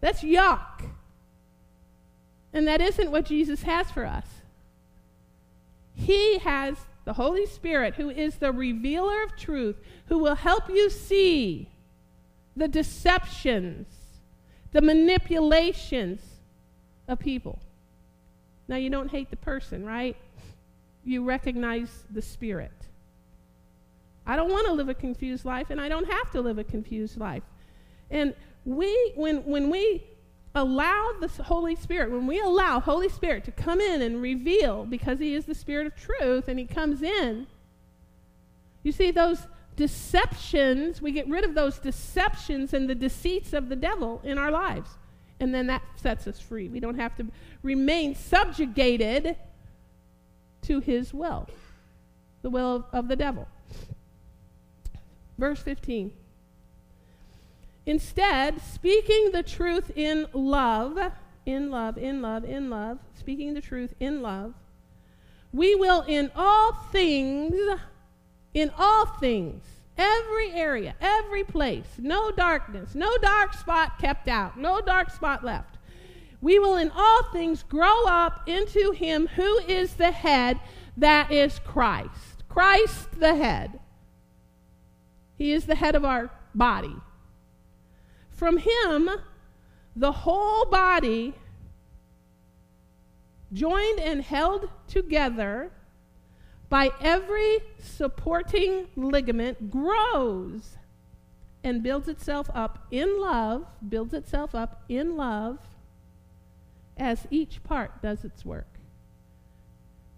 That's 0.00 0.22
yuck. 0.22 0.90
And 2.52 2.66
that 2.66 2.80
isn't 2.80 3.10
what 3.10 3.26
Jesus 3.26 3.62
has 3.64 3.90
for 3.90 4.06
us. 4.06 4.26
He 5.94 6.38
has 6.38 6.76
the 7.04 7.14
Holy 7.14 7.46
Spirit, 7.46 7.94
who 7.94 8.08
is 8.08 8.36
the 8.36 8.52
revealer 8.52 9.22
of 9.22 9.36
truth, 9.36 9.76
who 10.06 10.18
will 10.18 10.36
help 10.36 10.68
you 10.70 10.88
see 10.88 11.68
the 12.58 12.68
deceptions, 12.68 13.86
the 14.72 14.82
manipulations 14.82 16.20
of 17.06 17.18
people. 17.18 17.58
Now, 18.66 18.76
you 18.76 18.90
don't 18.90 19.10
hate 19.10 19.30
the 19.30 19.36
person, 19.36 19.86
right? 19.86 20.16
You 21.04 21.24
recognize 21.24 22.04
the 22.10 22.20
spirit. 22.20 22.72
I 24.26 24.36
don't 24.36 24.50
want 24.50 24.66
to 24.66 24.72
live 24.72 24.88
a 24.88 24.94
confused 24.94 25.44
life, 25.44 25.70
and 25.70 25.80
I 25.80 25.88
don't 25.88 26.10
have 26.10 26.30
to 26.32 26.40
live 26.40 26.58
a 26.58 26.64
confused 26.64 27.16
life. 27.16 27.44
And 28.10 28.34
we, 28.64 29.12
when, 29.14 29.44
when 29.44 29.70
we 29.70 30.04
allow 30.54 31.12
the 31.20 31.28
Holy 31.44 31.76
Spirit, 31.76 32.10
when 32.10 32.26
we 32.26 32.40
allow 32.40 32.80
Holy 32.80 33.08
Spirit 33.08 33.44
to 33.44 33.52
come 33.52 33.80
in 33.80 34.02
and 34.02 34.20
reveal, 34.20 34.84
because 34.84 35.18
He 35.20 35.32
is 35.32 35.46
the 35.46 35.54
Spirit 35.54 35.86
of 35.86 35.94
truth 35.94 36.48
and 36.48 36.58
He 36.58 36.66
comes 36.66 37.02
in, 37.02 37.46
you 38.82 38.92
see 38.92 39.10
those 39.10 39.46
deceptions, 39.78 41.00
we 41.00 41.12
get 41.12 41.28
rid 41.28 41.44
of 41.44 41.54
those 41.54 41.78
deceptions 41.78 42.74
and 42.74 42.90
the 42.90 42.96
deceits 42.96 43.52
of 43.52 43.68
the 43.68 43.76
devil 43.76 44.20
in 44.24 44.36
our 44.36 44.50
lives. 44.50 44.90
And 45.38 45.54
then 45.54 45.68
that 45.68 45.82
sets 45.94 46.26
us 46.26 46.40
free. 46.40 46.68
We 46.68 46.80
don't 46.80 46.98
have 46.98 47.16
to 47.16 47.26
remain 47.62 48.16
subjugated 48.16 49.36
to 50.62 50.80
His 50.80 51.14
will, 51.14 51.48
the 52.42 52.50
will 52.50 52.76
of, 52.76 52.84
of 52.92 53.08
the 53.08 53.14
devil. 53.14 53.46
Verse 55.38 55.60
15. 55.60 56.12
Instead, 57.86 58.60
speaking 58.60 59.30
the 59.32 59.44
truth 59.44 59.92
in 59.94 60.26
love, 60.32 60.98
in 61.46 61.70
love, 61.70 61.96
in 61.96 62.20
love, 62.20 62.44
in 62.44 62.68
love, 62.68 62.98
speaking 63.14 63.54
the 63.54 63.60
truth 63.60 63.94
in 64.00 64.22
love, 64.22 64.54
we 65.52 65.76
will 65.76 66.02
in 66.02 66.32
all 66.34 66.72
things, 66.90 67.54
in 68.54 68.70
all 68.76 69.06
things, 69.06 69.62
every 69.96 70.52
area, 70.52 70.94
every 71.00 71.44
place, 71.44 71.86
no 71.98 72.30
darkness, 72.30 72.94
no 72.94 73.16
dark 73.18 73.54
spot 73.54 73.98
kept 73.98 74.28
out, 74.28 74.58
no 74.58 74.80
dark 74.80 75.10
spot 75.10 75.44
left. 75.44 75.76
We 76.40 76.58
will 76.58 76.76
in 76.76 76.90
all 76.94 77.24
things 77.32 77.62
grow 77.64 78.06
up 78.06 78.48
into 78.48 78.92
him 78.92 79.26
who 79.26 79.58
is 79.58 79.94
the 79.94 80.12
head, 80.12 80.60
that 80.96 81.32
is 81.32 81.58
Christ. 81.58 82.44
Christ 82.48 83.18
the 83.18 83.34
head. 83.34 83.80
He 85.36 85.52
is 85.52 85.66
the 85.66 85.74
head 85.74 85.94
of 85.94 86.04
our 86.04 86.30
body. 86.54 86.94
From 88.30 88.58
him, 88.58 89.10
the 89.94 90.12
whole 90.12 90.64
body, 90.66 91.34
joined 93.52 93.98
and 94.00 94.22
held 94.22 94.68
together 94.86 95.72
by 96.68 96.90
every 97.00 97.58
supporting 97.78 98.88
ligament, 98.96 99.70
grows 99.70 100.76
and 101.64 101.82
builds 101.82 102.08
itself 102.08 102.50
up 102.54 102.86
in 102.90 103.20
love, 103.20 103.66
builds 103.88 104.12
itself 104.12 104.54
up 104.54 104.82
in 104.88 105.16
love 105.16 105.58
as 106.96 107.26
each 107.30 107.62
part 107.64 108.02
does 108.02 108.24
its 108.24 108.44
work. 108.44 108.66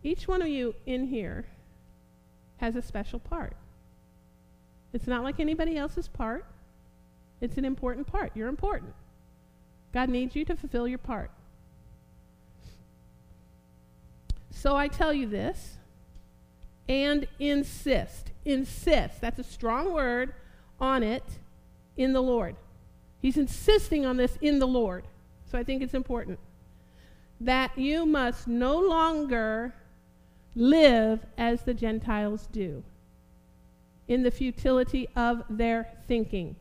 Each 0.03 0.27
one 0.27 0.43
of 0.43 0.49
you 0.49 0.75
in 0.87 1.07
here 1.07 1.47
has 2.57 2.75
a 2.75 2.83
special 2.83 3.19
part. 3.19 3.57
It's 4.93 5.07
not 5.07 5.23
like 5.23 5.39
anybody 5.39 5.77
else's 5.77 6.09
part. 6.09 6.45
It's 7.41 7.57
an 7.57 7.65
important 7.65 8.07
part. 8.07 8.33
You're 8.35 8.49
important. 8.49 8.95
God 9.93 10.09
needs 10.09 10.35
you 10.35 10.45
to 10.47 10.57
fulfill 10.57 10.89
your 10.89 10.99
part. 10.99 11.31
So 14.51 14.77
I 14.77 14.89
tell 14.89 15.13
you 15.13 15.27
this 15.27 15.79
and 16.89 17.27
insist. 17.39 18.31
Insist. 18.45 19.21
That's 19.21 19.39
a 19.39 19.45
strong 19.45 19.93
word 19.93 20.35
on 20.81 21.03
it 21.03 21.25
in 21.97 22.13
the 22.13 22.23
Lord. 22.23 22.57
He's 23.21 23.37
insisting 23.37 24.07
on 24.07 24.17
this 24.17 24.39
in 24.41 24.59
the 24.59 24.67
Lord. 24.67 25.05
So 25.51 25.59
I 25.59 25.65
think 25.65 25.83
it's 25.83 25.95
important 25.95 26.39
that 27.41 27.77
you 27.77 28.05
must 28.05 28.47
no 28.47 28.79
longer 28.79 29.75
live 30.55 31.25
as 31.39 31.63
the 31.63 31.75
Gentiles 31.75 32.49
do 32.53 32.83
in 34.09 34.23
the 34.23 34.31
futility 34.31 35.09
of 35.17 35.45
their 35.49 35.89
thinking. 36.07 36.57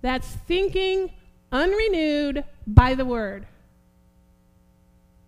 That's 0.00 0.28
thinking 0.28 1.10
unrenewed 1.52 2.44
by 2.66 2.94
the 2.94 3.04
word. 3.04 3.46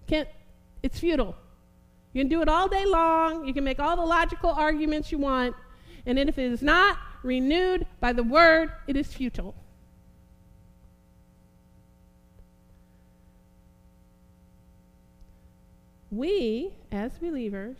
Can't, 0.07 0.29
it's 0.83 1.01
futile. 1.01 1.37
You 2.13 2.23
can 2.23 2.29
do 2.29 2.43
it 2.43 2.49
all 2.49 2.69
day 2.69 2.87
long. 2.87 3.47
You 3.47 3.55
can 3.55 3.65
make 3.65 3.79
all 3.79 3.97
the 3.97 4.05
logical 4.05 4.51
arguments 4.51 5.13
you 5.13 5.19
want. 5.19 5.55
And 6.07 6.17
then 6.17 6.29
if 6.29 6.39
it 6.39 6.51
is 6.51 6.63
not 6.63 6.99
renewed 7.23 7.87
by 8.01 8.13
the 8.13 8.23
word, 8.23 8.73
it 8.87 8.97
is 8.97 9.13
futile. 9.13 9.55
We, 16.11 16.73
as 16.91 17.19
believers, 17.19 17.77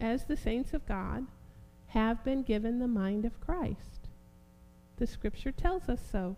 as 0.00 0.24
the 0.24 0.36
saints 0.36 0.72
of 0.72 0.86
God, 0.86 1.26
have 1.88 2.24
been 2.24 2.42
given 2.42 2.78
the 2.78 2.86
mind 2.86 3.24
of 3.24 3.40
Christ. 3.40 4.08
The 4.98 5.06
scripture 5.06 5.50
tells 5.50 5.88
us 5.88 6.00
so. 6.12 6.36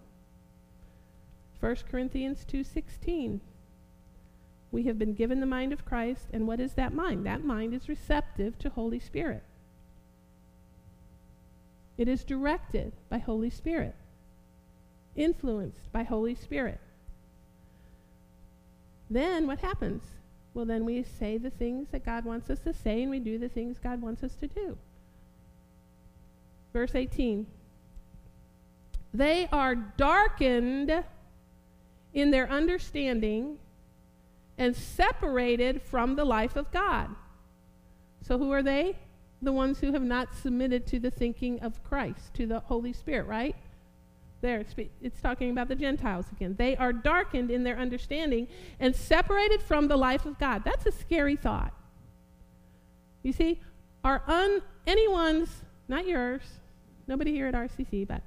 1 1.61 1.77
Corinthians 1.90 2.44
2:16 2.46 3.40
We 4.72 4.85
have 4.85 4.98
been 4.98 5.12
given 5.12 5.38
the 5.38 5.46
mind 5.46 5.72
of 5.72 5.85
Christ 5.85 6.28
and 6.32 6.48
what 6.48 6.58
is 6.58 6.72
that 6.72 6.94
mind? 6.94 7.26
That 7.26 7.44
mind 7.44 7.74
is 7.74 7.90
receptive 7.90 8.58
to 8.58 8.70
Holy 8.70 8.98
Spirit. 8.98 9.44
It 11.98 12.08
is 12.08 12.24
directed 12.24 12.94
by 13.11 13.18
Holy 13.18 13.50
Spirit. 13.50 13.94
Influenced 15.14 15.92
by 15.92 16.04
Holy 16.04 16.35
Spirit. 16.35 16.80
Then 19.11 19.46
what 19.46 19.58
happens? 19.58 20.02
Well, 20.54 20.64
then 20.64 20.87
we 20.87 21.02
say 21.02 21.37
the 21.37 21.50
things 21.50 21.88
that 21.92 22.04
God 22.04 22.24
wants 22.24 22.48
us 22.48 22.61
to 22.61 22.72
say 22.72 23.02
and 23.02 23.11
we 23.11 23.20
do 23.20 23.38
the 23.38 23.50
things 23.50 23.78
God 23.78 24.00
wants 24.00 24.22
us 24.22 24.35
to 24.37 24.48
do. 24.48 24.78
Verse 26.72 26.94
18 26.94 27.46
They 29.12 29.48
are 29.52 29.74
darkened 29.74 31.04
in 32.14 32.30
their 32.30 32.50
understanding 32.50 33.58
and 34.59 34.77
separated 34.77 35.83
from 35.83 36.17
the 36.17 36.25
life 36.25 36.57
of 36.57 36.71
God. 36.71 37.09
So, 38.23 38.38
who 38.38 38.53
are 38.53 38.62
they? 38.62 38.97
The 39.41 39.53
ones 39.53 39.81
who 39.81 39.93
have 39.93 40.03
not 40.03 40.35
submitted 40.35 40.87
to 40.88 41.01
the 41.01 41.11
thinking 41.11 41.61
of 41.61 41.83
Christ, 41.83 42.35
to 42.35 42.47
the 42.47 42.61
Holy 42.61 42.93
Spirit, 42.93 43.27
right? 43.27 43.57
There, 44.41 44.65
it's, 45.01 45.21
talking 45.21 45.51
about 45.51 45.69
the 45.69 45.77
Gentiles 45.77 46.27
again. 46.33 46.57
They 46.59 46.77
are 46.77 46.93
darkened 46.93 47.51
in 47.51 47.62
their 47.62 47.79
understanding 47.79 48.49
and 48.81 48.95
separated 48.95 49.62
from 49.62 49.87
the 49.88 49.97
life 49.97 50.27
of 50.27 50.38
God. 50.38 50.62
That's 50.65 50.85
a 50.87 50.93
scary 50.93 51.37
thought. 51.37 51.73
You 53.23 53.33
see, 53.33 53.61
are 54.03 54.23
un, 54.27 54.62
anyone's, 54.87 55.62
not 55.87 56.07
yours, 56.07 56.43
nobody 57.07 57.33
here 57.33 57.47
at 57.47 57.55
RCC, 57.55 58.07
but 58.07 58.23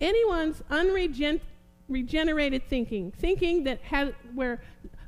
anyone's 0.00 0.62
unregenerated 0.70 2.62
thinking, 2.68 3.10
thinking 3.10 3.64
that 3.64 3.80
has, 3.82 4.12
where, 4.34 4.60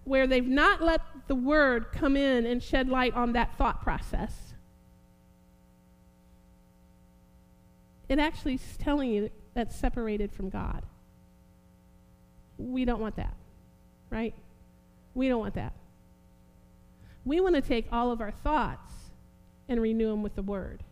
where 0.04 0.26
they've 0.26 0.46
not 0.46 0.82
let 0.82 1.00
the 1.28 1.34
Word 1.34 1.92
come 1.92 2.16
in 2.16 2.46
and 2.46 2.62
shed 2.62 2.88
light 2.88 3.14
on 3.14 3.32
that 3.32 3.56
thought 3.56 3.82
process. 3.82 4.54
It 8.08 8.18
actually 8.18 8.54
is 8.54 8.76
telling 8.78 9.10
you 9.10 9.30
that's 9.54 9.76
separated 9.76 10.32
from 10.32 10.50
God. 10.50 10.82
We 12.58 12.84
don't 12.84 13.00
want 13.00 13.16
that, 13.16 13.34
right? 14.10 14.34
We 15.14 15.28
don't 15.28 15.40
want 15.40 15.54
that. 15.54 15.74
We 17.24 17.40
want 17.40 17.54
to 17.54 17.60
take 17.60 17.86
all 17.92 18.10
of 18.10 18.20
our 18.20 18.30
thoughts 18.30 18.92
and 19.68 19.80
renew 19.80 20.08
them 20.10 20.22
with 20.22 20.34
the 20.34 20.42
Word 20.42 20.82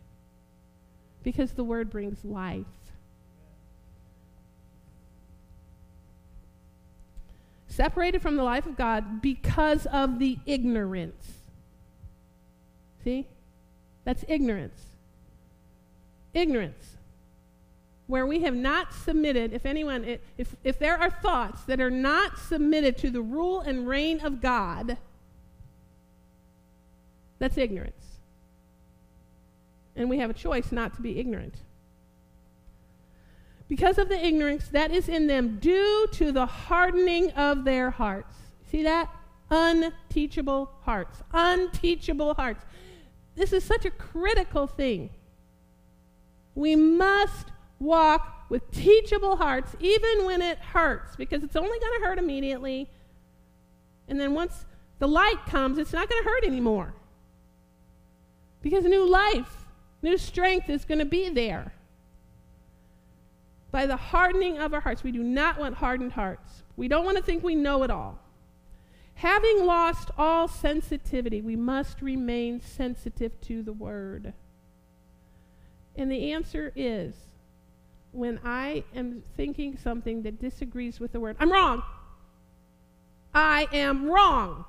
because 1.22 1.52
the 1.52 1.64
Word 1.64 1.90
brings 1.90 2.24
life. 2.24 2.66
Separated 7.78 8.20
from 8.20 8.34
the 8.34 8.42
life 8.42 8.66
of 8.66 8.76
God 8.76 9.22
because 9.22 9.86
of 9.86 10.18
the 10.18 10.38
ignorance. 10.46 11.34
See? 13.04 13.28
That's 14.04 14.24
ignorance. 14.26 14.80
Ignorance 16.34 16.96
where 18.08 18.26
we 18.26 18.40
have 18.40 18.54
not 18.54 18.92
submitted, 18.92 19.52
if 19.52 19.66
anyone, 19.66 20.18
if, 20.38 20.56
if 20.64 20.78
there 20.78 20.96
are 20.96 21.10
thoughts 21.10 21.62
that 21.64 21.78
are 21.78 21.90
not 21.90 22.38
submitted 22.38 22.96
to 22.96 23.10
the 23.10 23.20
rule 23.20 23.60
and 23.60 23.86
reign 23.86 24.18
of 24.20 24.40
God, 24.40 24.96
that's 27.38 27.58
ignorance. 27.58 28.16
And 29.94 30.08
we 30.08 30.18
have 30.18 30.30
a 30.30 30.34
choice 30.34 30.72
not 30.72 30.96
to 30.96 31.02
be 31.02 31.20
ignorant. 31.20 31.56
Because 33.68 33.98
of 33.98 34.08
the 34.08 34.24
ignorance 34.24 34.68
that 34.68 34.90
is 34.90 35.08
in 35.08 35.26
them 35.26 35.58
due 35.60 36.06
to 36.12 36.32
the 36.32 36.46
hardening 36.46 37.30
of 37.32 37.64
their 37.64 37.90
hearts. 37.90 38.34
See 38.70 38.82
that? 38.82 39.10
Unteachable 39.50 40.70
hearts. 40.82 41.22
Unteachable 41.32 42.34
hearts. 42.34 42.64
This 43.36 43.52
is 43.52 43.62
such 43.62 43.84
a 43.84 43.90
critical 43.90 44.66
thing. 44.66 45.10
We 46.54 46.74
must 46.74 47.48
walk 47.78 48.46
with 48.48 48.70
teachable 48.70 49.36
hearts, 49.36 49.76
even 49.78 50.24
when 50.24 50.42
it 50.42 50.58
hurts, 50.58 51.14
because 51.16 51.44
it's 51.44 51.54
only 51.54 51.78
going 51.78 52.00
to 52.00 52.06
hurt 52.06 52.18
immediately. 52.18 52.90
And 54.08 54.18
then 54.18 54.34
once 54.34 54.64
the 54.98 55.06
light 55.06 55.44
comes, 55.46 55.78
it's 55.78 55.92
not 55.92 56.08
going 56.08 56.22
to 56.22 56.28
hurt 56.28 56.44
anymore. 56.44 56.94
Because 58.62 58.84
new 58.84 59.08
life, 59.08 59.66
new 60.02 60.16
strength 60.18 60.68
is 60.68 60.84
going 60.84 60.98
to 60.98 61.04
be 61.04 61.28
there. 61.28 61.72
By 63.70 63.86
the 63.86 63.96
hardening 63.96 64.58
of 64.58 64.72
our 64.72 64.80
hearts, 64.80 65.04
we 65.04 65.12
do 65.12 65.22
not 65.22 65.58
want 65.58 65.76
hardened 65.76 66.12
hearts. 66.12 66.62
We 66.76 66.88
don't 66.88 67.04
want 67.04 67.18
to 67.18 67.22
think 67.22 67.42
we 67.42 67.54
know 67.54 67.82
it 67.82 67.90
all. 67.90 68.18
Having 69.16 69.66
lost 69.66 70.10
all 70.16 70.48
sensitivity, 70.48 71.42
we 71.42 71.56
must 71.56 72.00
remain 72.00 72.60
sensitive 72.60 73.38
to 73.42 73.62
the 73.62 73.72
word. 73.72 74.32
And 75.96 76.10
the 76.10 76.32
answer 76.32 76.72
is 76.76 77.14
when 78.12 78.40
I 78.44 78.84
am 78.94 79.22
thinking 79.36 79.76
something 79.76 80.22
that 80.22 80.40
disagrees 80.40 81.00
with 81.00 81.12
the 81.12 81.20
word, 81.20 81.36
I'm 81.40 81.52
wrong. 81.52 81.82
I 83.34 83.66
am 83.72 84.08
wrong. 84.08 84.64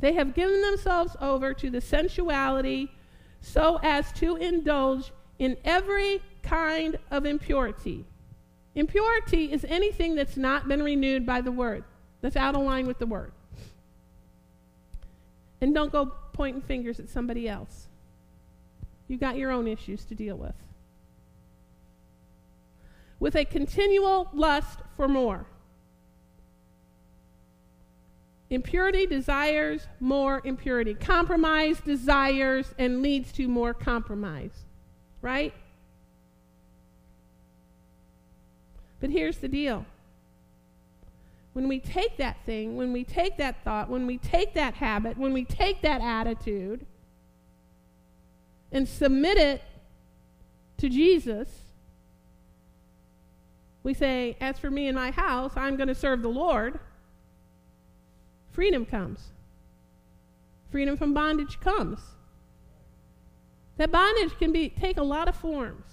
They 0.00 0.14
have 0.14 0.34
given 0.34 0.60
themselves 0.62 1.16
over 1.20 1.54
to 1.54 1.70
the 1.70 1.80
sensuality 1.80 2.90
so 3.40 3.78
as 3.82 4.12
to 4.12 4.36
indulge 4.36 5.12
in 5.38 5.56
every 5.64 6.22
kind 6.42 6.98
of 7.10 7.24
impurity. 7.24 8.04
Impurity 8.74 9.52
is 9.52 9.64
anything 9.68 10.14
that's 10.14 10.36
not 10.36 10.68
been 10.68 10.82
renewed 10.82 11.26
by 11.26 11.40
the 11.40 11.50
word, 11.50 11.84
that's 12.20 12.36
out 12.36 12.54
of 12.54 12.62
line 12.62 12.86
with 12.86 12.98
the 12.98 13.06
word. 13.06 13.32
And 15.60 15.74
don't 15.74 15.92
go 15.92 16.12
pointing 16.32 16.62
fingers 16.62 17.00
at 17.00 17.08
somebody 17.08 17.48
else. 17.48 17.88
You've 19.08 19.20
got 19.20 19.36
your 19.36 19.50
own 19.50 19.66
issues 19.66 20.04
to 20.06 20.14
deal 20.14 20.36
with. 20.36 20.54
With 23.18 23.34
a 23.34 23.44
continual 23.44 24.30
lust 24.32 24.78
for 24.96 25.08
more. 25.08 25.46
Impurity 28.50 29.06
desires 29.06 29.86
more 30.00 30.42
impurity. 30.44 30.94
Compromise 30.94 31.80
desires 31.80 32.74
and 32.78 33.00
leads 33.00 33.30
to 33.32 33.46
more 33.46 33.72
compromise. 33.72 34.64
Right? 35.22 35.54
But 39.00 39.10
here's 39.10 39.38
the 39.38 39.48
deal. 39.48 39.86
When 41.52 41.68
we 41.68 41.80
take 41.80 42.16
that 42.18 42.38
thing, 42.44 42.76
when 42.76 42.92
we 42.92 43.04
take 43.04 43.36
that 43.38 43.64
thought, 43.64 43.88
when 43.88 44.06
we 44.06 44.18
take 44.18 44.54
that 44.54 44.74
habit, 44.74 45.16
when 45.16 45.32
we 45.32 45.44
take 45.44 45.82
that 45.82 46.00
attitude, 46.00 46.86
and 48.72 48.88
submit 48.88 49.36
it 49.36 49.62
to 50.78 50.88
Jesus, 50.88 51.48
we 53.82 53.94
say, 53.94 54.36
As 54.40 54.58
for 54.58 54.70
me 54.70 54.86
and 54.86 54.96
my 54.96 55.10
house, 55.10 55.52
I'm 55.56 55.76
going 55.76 55.88
to 55.88 55.94
serve 55.94 56.22
the 56.22 56.28
Lord. 56.28 56.78
Freedom 58.52 58.84
comes. 58.84 59.30
Freedom 60.70 60.96
from 60.96 61.14
bondage 61.14 61.60
comes. 61.60 62.00
That 63.76 63.90
bondage 63.90 64.36
can 64.38 64.52
be 64.52 64.68
take 64.68 64.98
a 64.98 65.02
lot 65.02 65.28
of 65.28 65.34
forms. 65.34 65.86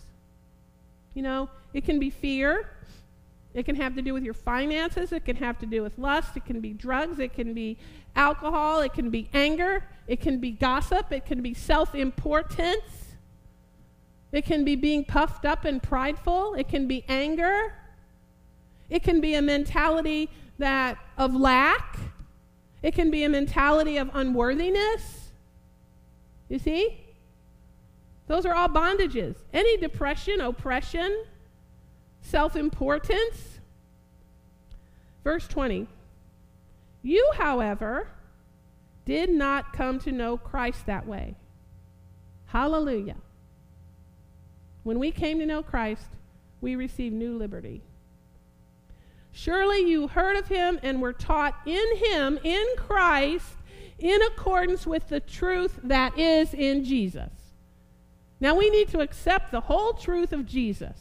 You 1.13 1.23
know, 1.23 1.49
it 1.73 1.85
can 1.85 1.99
be 1.99 2.09
fear. 2.09 2.69
It 3.53 3.65
can 3.65 3.75
have 3.75 3.95
to 3.95 4.01
do 4.01 4.13
with 4.13 4.23
your 4.23 4.35
finances. 4.35 5.11
It 5.11 5.25
can 5.25 5.35
have 5.37 5.57
to 5.59 5.65
do 5.65 5.81
with 5.81 5.97
lust. 5.97 6.37
It 6.37 6.45
can 6.45 6.59
be 6.59 6.73
drugs. 6.73 7.17
It 7.17 7.33
can 7.33 7.53
be 7.53 7.77
alcohol. 8.15 8.81
It 8.81 8.93
can 8.93 9.09
be 9.09 9.29
anger. 9.33 9.83
It 10.07 10.21
can 10.21 10.39
be 10.39 10.51
gossip. 10.51 11.11
It 11.11 11.25
can 11.25 11.41
be 11.41 11.53
self 11.53 11.95
importance. 11.95 13.15
It 14.31 14.45
can 14.45 14.65
be 14.65 14.75
being 14.75 15.05
puffed 15.05 15.45
up 15.45 15.65
and 15.65 15.81
prideful. 15.81 16.53
It 16.55 16.67
can 16.67 16.87
be 16.87 17.03
anger. 17.07 17.73
It 18.89 19.01
can 19.01 19.21
be 19.21 19.33
a 19.33 19.41
mentality 19.41 20.29
that 20.59 20.97
of 21.17 21.33
lack. 21.33 21.97
It 22.87 22.95
can 22.95 23.11
be 23.11 23.25
a 23.25 23.29
mentality 23.29 23.97
of 23.97 24.09
unworthiness. 24.13 25.31
You 26.47 26.57
see? 26.57 27.03
Those 28.27 28.45
are 28.45 28.53
all 28.53 28.69
bondages. 28.69 29.35
Any 29.51 29.75
depression, 29.75 30.39
oppression, 30.39 31.25
self 32.21 32.55
importance. 32.55 33.59
Verse 35.21 35.49
20. 35.49 35.89
You, 37.03 37.31
however, 37.35 38.07
did 39.03 39.31
not 39.31 39.73
come 39.73 39.99
to 39.99 40.13
know 40.13 40.37
Christ 40.37 40.85
that 40.85 41.05
way. 41.05 41.35
Hallelujah. 42.45 43.17
When 44.83 44.97
we 44.97 45.11
came 45.11 45.39
to 45.39 45.45
know 45.45 45.61
Christ, 45.61 46.07
we 46.61 46.77
received 46.77 47.13
new 47.13 47.37
liberty. 47.37 47.81
Surely 49.37 49.87
you 49.87 50.07
heard 50.07 50.35
of 50.35 50.47
him 50.47 50.79
and 50.81 50.99
were 50.99 51.13
taught 51.13 51.53
in 51.67 51.97
him, 51.97 52.39
in 52.43 52.65
Christ, 52.75 53.45
in 53.99 54.19
accordance 54.23 54.87
with 54.87 55.09
the 55.09 55.19
truth 55.19 55.79
that 55.83 56.17
is 56.17 56.55
in 56.55 56.83
Jesus. 56.83 57.29
Now 58.39 58.55
we 58.55 58.71
need 58.71 58.87
to 58.87 58.99
accept 58.99 59.51
the 59.51 59.61
whole 59.61 59.93
truth 59.93 60.33
of 60.33 60.47
Jesus, 60.47 60.97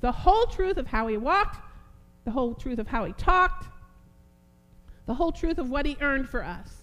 the 0.00 0.10
whole 0.10 0.46
truth 0.46 0.76
of 0.76 0.88
how 0.88 1.06
he 1.06 1.16
walked, 1.16 1.64
the 2.24 2.32
whole 2.32 2.56
truth 2.56 2.80
of 2.80 2.88
how 2.88 3.04
he 3.04 3.12
talked, 3.12 3.68
the 5.06 5.14
whole 5.14 5.30
truth 5.30 5.58
of 5.58 5.70
what 5.70 5.86
he 5.86 5.96
earned 6.00 6.28
for 6.28 6.42
us. 6.42 6.82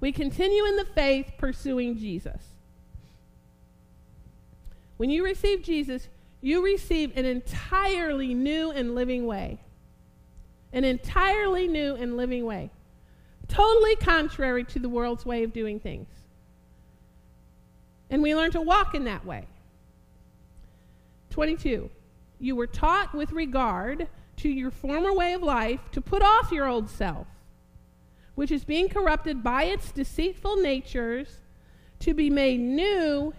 we 0.00 0.12
continue 0.12 0.64
in 0.64 0.76
the 0.76 0.86
faith 0.86 1.32
pursuing 1.36 1.98
Jesus. 1.98 2.55
When 4.96 5.10
you 5.10 5.24
receive 5.24 5.62
Jesus, 5.62 6.08
you 6.40 6.64
receive 6.64 7.16
an 7.16 7.24
entirely 7.24 8.34
new 8.34 8.70
and 8.70 8.94
living 8.94 9.26
way. 9.26 9.60
An 10.72 10.84
entirely 10.84 11.68
new 11.68 11.94
and 11.94 12.16
living 12.16 12.44
way. 12.44 12.70
Totally 13.48 13.96
contrary 13.96 14.64
to 14.64 14.78
the 14.78 14.88
world's 14.88 15.24
way 15.24 15.44
of 15.44 15.52
doing 15.52 15.80
things. 15.80 16.08
And 18.10 18.22
we 18.22 18.34
learn 18.34 18.50
to 18.52 18.60
walk 18.60 18.94
in 18.94 19.04
that 19.04 19.24
way. 19.24 19.46
22. 21.30 21.90
You 22.38 22.56
were 22.56 22.66
taught 22.66 23.14
with 23.14 23.32
regard 23.32 24.08
to 24.38 24.48
your 24.48 24.70
former 24.70 25.12
way 25.12 25.32
of 25.32 25.42
life 25.42 25.80
to 25.92 26.00
put 26.00 26.22
off 26.22 26.52
your 26.52 26.66
old 26.66 26.88
self, 26.90 27.26
which 28.34 28.50
is 28.50 28.64
being 28.64 28.88
corrupted 28.88 29.42
by 29.42 29.64
its 29.64 29.90
deceitful 29.92 30.56
natures, 30.56 31.40
to 32.00 32.12
be 32.12 32.28
made 32.28 32.60
new 32.60 33.32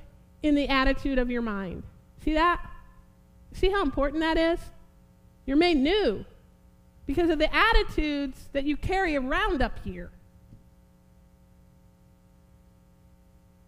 in 0.43 0.55
the 0.55 0.67
attitude 0.67 1.19
of 1.19 1.29
your 1.31 1.41
mind. 1.41 1.83
See 2.23 2.33
that? 2.33 2.61
See 3.53 3.69
how 3.69 3.81
important 3.81 4.21
that 4.21 4.37
is? 4.37 4.59
You're 5.45 5.57
made 5.57 5.77
new 5.77 6.25
because 7.05 7.29
of 7.29 7.39
the 7.39 7.53
attitudes 7.53 8.49
that 8.53 8.65
you 8.65 8.77
carry 8.77 9.15
around 9.15 9.61
up 9.61 9.79
here. 9.83 10.11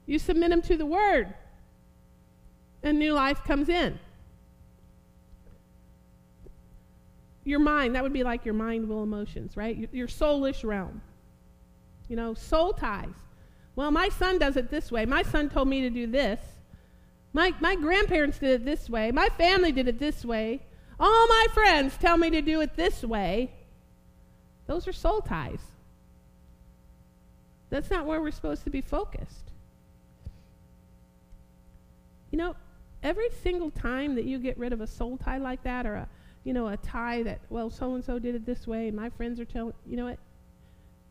You 0.05 0.19
submit 0.19 0.49
them 0.49 0.61
to 0.63 0.75
the 0.75 0.85
Word, 0.85 1.33
and 2.83 2.97
new 2.97 3.13
life 3.13 3.43
comes 3.43 3.69
in. 3.69 3.99
your 7.49 7.59
mind, 7.59 7.95
that 7.95 8.03
would 8.03 8.13
be 8.13 8.23
like 8.23 8.45
your 8.45 8.53
mind, 8.53 8.87
will, 8.87 9.03
emotions, 9.03 9.57
right? 9.57 9.75
Your, 9.75 9.89
your 9.91 10.07
soulish 10.07 10.63
realm. 10.63 11.01
You 12.07 12.15
know, 12.15 12.33
soul 12.33 12.73
ties. 12.73 13.15
Well, 13.75 13.91
my 13.91 14.09
son 14.09 14.39
does 14.39 14.55
it 14.55 14.69
this 14.69 14.91
way. 14.91 15.05
My 15.05 15.23
son 15.23 15.49
told 15.49 15.67
me 15.67 15.81
to 15.81 15.89
do 15.89 16.07
this. 16.07 16.39
My, 17.33 17.53
my 17.59 17.75
grandparents 17.75 18.39
did 18.39 18.61
it 18.61 18.65
this 18.65 18.89
way. 18.89 19.11
My 19.11 19.29
family 19.37 19.71
did 19.71 19.87
it 19.87 19.99
this 19.99 20.25
way. 20.25 20.61
All 20.99 21.27
my 21.27 21.47
friends 21.53 21.95
tell 21.97 22.17
me 22.17 22.29
to 22.31 22.41
do 22.41 22.61
it 22.61 22.75
this 22.75 23.03
way. 23.03 23.51
Those 24.67 24.87
are 24.87 24.93
soul 24.93 25.21
ties. 25.21 25.61
That's 27.69 27.89
not 27.89 28.05
where 28.05 28.19
we're 28.19 28.31
supposed 28.31 28.63
to 28.63 28.69
be 28.69 28.81
focused. 28.81 29.51
You 32.31 32.37
know, 32.37 32.55
every 33.03 33.29
single 33.43 33.71
time 33.71 34.15
that 34.15 34.25
you 34.25 34.39
get 34.39 34.57
rid 34.57 34.73
of 34.73 34.81
a 34.81 34.87
soul 34.87 35.17
tie 35.17 35.37
like 35.37 35.63
that 35.63 35.85
or 35.85 35.95
a 35.95 36.09
you 36.43 36.53
know, 36.53 36.67
a 36.69 36.77
tie 36.77 37.23
that, 37.23 37.39
well, 37.49 37.69
so 37.69 37.95
and 37.95 38.03
so 38.03 38.17
did 38.19 38.35
it 38.35 38.45
this 38.45 38.65
way, 38.65 38.91
my 38.91 39.09
friends 39.09 39.39
are 39.39 39.45
telling, 39.45 39.73
you 39.85 39.97
know 39.97 40.05
what? 40.05 40.17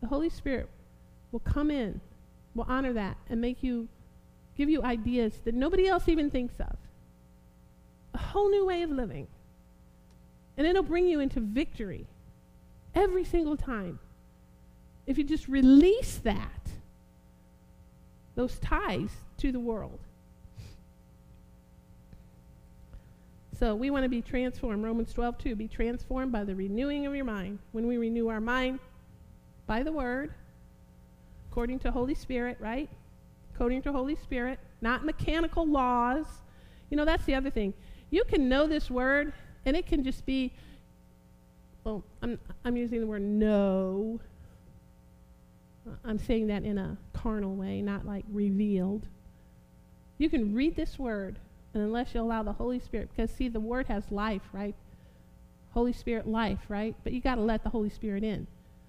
The 0.00 0.06
Holy 0.06 0.30
Spirit 0.30 0.68
will 1.32 1.40
come 1.40 1.70
in, 1.70 2.00
will 2.54 2.66
honor 2.68 2.92
that, 2.94 3.16
and 3.28 3.40
make 3.40 3.62
you, 3.62 3.88
give 4.58 4.68
you 4.68 4.82
ideas 4.82 5.32
that 5.44 5.54
nobody 5.54 5.86
else 5.86 6.08
even 6.08 6.30
thinks 6.30 6.54
of. 6.60 6.76
A 8.12 8.18
whole 8.18 8.50
new 8.50 8.66
way 8.66 8.82
of 8.82 8.90
living. 8.90 9.28
And 10.56 10.66
it'll 10.66 10.82
bring 10.82 11.06
you 11.06 11.20
into 11.20 11.40
victory 11.40 12.06
every 12.94 13.24
single 13.24 13.56
time. 13.56 14.00
If 15.06 15.16
you 15.16 15.24
just 15.24 15.46
release 15.46 16.16
that, 16.24 16.68
those 18.34 18.58
ties 18.58 19.10
to 19.38 19.52
the 19.52 19.60
world. 19.60 20.00
So 23.58 23.74
we 23.74 23.90
want 23.90 24.04
to 24.04 24.08
be 24.08 24.22
transformed. 24.22 24.84
Romans 24.84 25.12
12, 25.12 25.38
2. 25.38 25.56
Be 25.56 25.68
transformed 25.68 26.32
by 26.32 26.44
the 26.44 26.54
renewing 26.54 27.06
of 27.06 27.14
your 27.14 27.24
mind. 27.24 27.58
When 27.72 27.86
we 27.86 27.96
renew 27.96 28.28
our 28.28 28.40
mind 28.40 28.80
by 29.66 29.82
the 29.82 29.92
word, 29.92 30.32
according 31.50 31.80
to 31.80 31.90
Holy 31.90 32.14
Spirit, 32.14 32.56
right? 32.60 32.88
According 33.58 33.82
to 33.82 33.92
Holy 33.92 34.14
Spirit, 34.14 34.60
not 34.80 35.04
mechanical 35.04 35.66
laws. 35.66 36.26
You 36.90 36.96
know, 36.96 37.04
that's 37.04 37.24
the 37.24 37.34
other 37.34 37.50
thing. 37.50 37.74
You 38.08 38.22
can 38.22 38.48
know 38.48 38.68
this 38.68 38.88
word, 38.88 39.32
and 39.66 39.76
it 39.76 39.84
can 39.84 40.04
just 40.04 40.24
be, 40.24 40.52
well, 41.82 42.04
I'm, 42.22 42.38
I'm 42.64 42.76
using 42.76 43.00
the 43.00 43.06
word 43.08 43.22
know. 43.22 44.20
I'm 46.04 46.20
saying 46.20 46.46
that 46.46 46.62
in 46.62 46.78
a 46.78 46.96
carnal 47.12 47.56
way, 47.56 47.82
not 47.82 48.06
like 48.06 48.24
revealed. 48.30 49.08
You 50.18 50.30
can 50.30 50.54
read 50.54 50.76
this 50.76 50.96
word 50.96 51.40
and 51.74 51.82
unless 51.82 52.14
you 52.14 52.20
allow 52.20 52.44
the 52.44 52.52
Holy 52.52 52.78
Spirit, 52.78 53.10
because 53.10 53.32
see, 53.32 53.48
the 53.48 53.58
Word 53.58 53.88
has 53.88 54.04
life, 54.12 54.42
right? 54.52 54.76
Holy 55.70 55.92
Spirit 55.92 56.28
life, 56.28 56.60
right? 56.68 56.94
But 57.02 57.12
you 57.12 57.20
got 57.20 57.34
to 57.34 57.40
let 57.40 57.64
the 57.64 57.70
Holy 57.70 57.90
Spirit 57.90 58.22
in. 58.22 58.46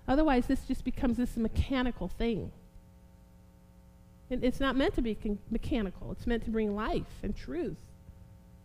Otherwise, 0.07 0.45
this 0.45 0.67
just 0.67 0.83
becomes 0.83 1.17
this 1.17 1.37
mechanical 1.37 2.07
thing. 2.07 2.51
It's 4.29 4.59
not 4.59 4.75
meant 4.75 4.93
to 4.95 5.01
be 5.01 5.15
con- 5.15 5.39
mechanical. 5.49 6.11
It's 6.11 6.27
meant 6.27 6.45
to 6.45 6.51
bring 6.51 6.75
life 6.75 7.23
and 7.23 7.35
truth 7.35 7.77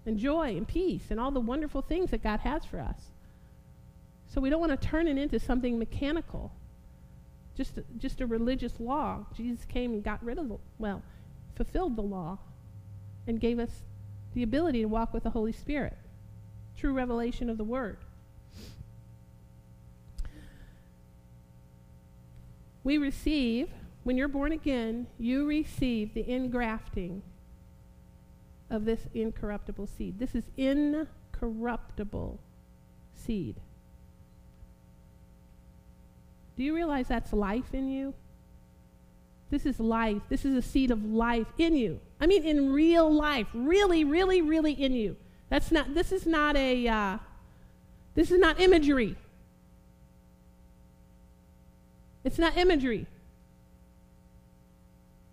and 0.07 0.19
joy 0.19 0.57
and 0.57 0.69
peace 0.69 1.05
and 1.11 1.19
all 1.19 1.31
the 1.31 1.41
wonderful 1.41 1.81
things 1.81 2.11
that 2.11 2.23
God 2.23 2.41
has 2.41 2.65
for 2.65 2.81
us. 2.81 3.11
So 4.27 4.41
we 4.41 4.51
don't 4.51 4.61
want 4.61 4.79
to 4.79 4.89
turn 4.89 5.09
it 5.09 5.17
into 5.17 5.39
something 5.39 5.79
mechanical, 5.79 6.53
just 7.57 7.79
a, 7.79 7.85
just 7.99 8.21
a 8.21 8.27
religious 8.27 8.79
law. 8.79 9.27
Jesus 9.35 9.65
came 9.65 9.93
and 9.93 10.05
got 10.05 10.23
rid 10.23 10.39
of 10.39 10.49
the, 10.49 10.59
well, 10.79 11.03
fulfilled 11.55 11.97
the 11.97 12.03
law 12.03 12.39
and 13.27 13.41
gave 13.41 13.59
us 13.59 13.71
the 14.35 14.43
ability 14.43 14.81
to 14.81 14.87
walk 14.87 15.15
with 15.15 15.23
the 15.23 15.31
Holy 15.31 15.53
Spirit. 15.53 15.97
True 16.77 16.93
revelation 16.93 17.49
of 17.49 17.57
the 17.57 17.65
Word. 17.65 17.99
We 22.83 22.99
receive, 22.99 23.71
when 24.05 24.17
you're 24.17 24.29
born 24.29 24.53
again, 24.53 25.09
you 25.19 25.47
receive 25.47 26.15
the 26.15 26.23
ingrafting 26.25 27.23
of 28.71 28.85
this 28.85 29.01
incorruptible 29.15 29.87
seed. 29.87 30.19
This 30.19 30.35
is 30.35 30.45
incorruptible 30.57 32.39
seed. 33.15 33.57
Do 36.57 36.63
you 36.63 36.75
realize 36.75 37.09
that's 37.09 37.33
life 37.33 37.73
in 37.73 37.89
you? 37.89 38.15
This 39.51 39.67
is 39.67 39.81
life. 39.81 40.23
This 40.29 40.45
is 40.45 40.57
a 40.57 40.63
seed 40.63 40.91
of 40.91 41.05
life 41.05 41.47
in 41.59 41.75
you. 41.75 42.01
I 42.21 42.27
mean, 42.27 42.45
in 42.45 42.73
real 42.73 43.13
life, 43.13 43.47
really, 43.55 44.05
really, 44.05 44.43
really 44.43 44.73
in 44.73 44.93
you. 44.93 45.17
That's 45.49 45.71
not. 45.71 45.95
This 45.95 46.13
is 46.13 46.27
not 46.27 46.57
a. 46.57 46.89
Uh, 46.89 47.19
this 48.15 48.31
is 48.31 48.39
not 48.39 48.61
imagery. 48.61 49.17
It's 52.23 52.39
not 52.39 52.57
imagery. 52.57 53.07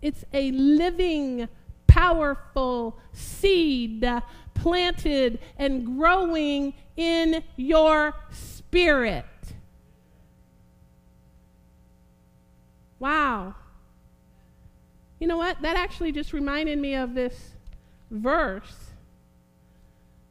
It's 0.02 0.24
a 0.32 0.50
living, 0.50 1.48
powerful 1.86 2.98
seed 3.12 4.04
planted 4.54 5.38
and 5.56 5.96
growing 5.96 6.74
in 6.96 7.42
your 7.56 8.14
spirit. 8.30 9.24
Wow. 12.98 13.54
You 15.18 15.26
know 15.28 15.36
what? 15.36 15.62
That 15.62 15.76
actually 15.76 16.12
just 16.12 16.32
reminded 16.32 16.78
me 16.78 16.94
of 16.94 17.14
this 17.14 17.52
verse. 18.10 18.90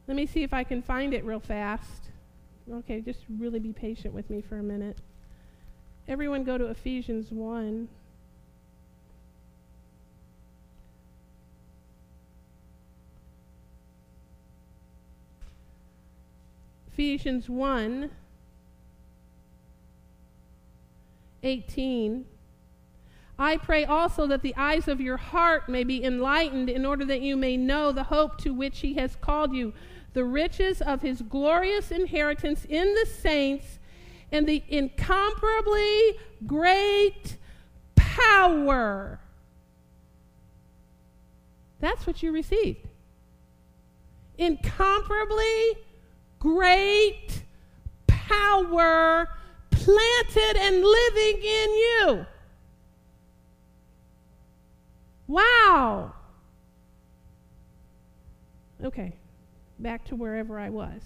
Let 0.06 0.16
me 0.16 0.26
see 0.26 0.42
if 0.42 0.52
I 0.52 0.64
can 0.64 0.82
find 0.82 1.14
it 1.14 1.24
real 1.24 1.40
fast. 1.40 2.10
Okay, 2.70 3.00
just 3.00 3.20
really 3.38 3.58
be 3.58 3.72
patient 3.72 4.14
with 4.14 4.28
me 4.30 4.40
for 4.40 4.58
a 4.58 4.62
minute. 4.62 4.98
Everyone 6.08 6.44
go 6.44 6.58
to 6.58 6.66
Ephesians 6.66 7.30
1. 7.30 7.88
Ephesians 16.92 17.48
1 17.48 18.10
18. 21.42 22.26
I 23.38 23.56
pray 23.56 23.84
also 23.86 24.26
that 24.26 24.42
the 24.42 24.54
eyes 24.56 24.88
of 24.88 25.00
your 25.00 25.16
heart 25.16 25.68
may 25.70 25.84
be 25.84 26.04
enlightened 26.04 26.68
in 26.68 26.84
order 26.84 27.04
that 27.06 27.22
you 27.22 27.34
may 27.34 27.56
know 27.56 27.92
the 27.92 28.04
hope 28.04 28.36
to 28.42 28.52
which 28.52 28.80
he 28.80 28.94
has 28.94 29.16
called 29.16 29.54
you, 29.54 29.72
the 30.12 30.24
riches 30.24 30.82
of 30.82 31.00
his 31.00 31.22
glorious 31.22 31.90
inheritance 31.90 32.66
in 32.68 32.94
the 32.94 33.06
saints, 33.06 33.78
and 34.30 34.46
the 34.46 34.62
incomparably 34.68 36.18
great 36.46 37.38
power. 37.96 39.18
That's 41.80 42.06
what 42.06 42.22
you 42.22 42.32
received. 42.32 42.86
Incomparably 44.36 45.78
great 46.42 47.44
power 48.08 49.28
planted 49.70 50.56
and 50.56 50.82
living 50.82 51.36
in 51.40 51.70
you. 51.70 52.26
Wow. 55.28 56.14
Okay, 58.82 59.14
back 59.78 60.04
to 60.06 60.16
wherever 60.16 60.58
I 60.58 60.68
was. 60.68 61.00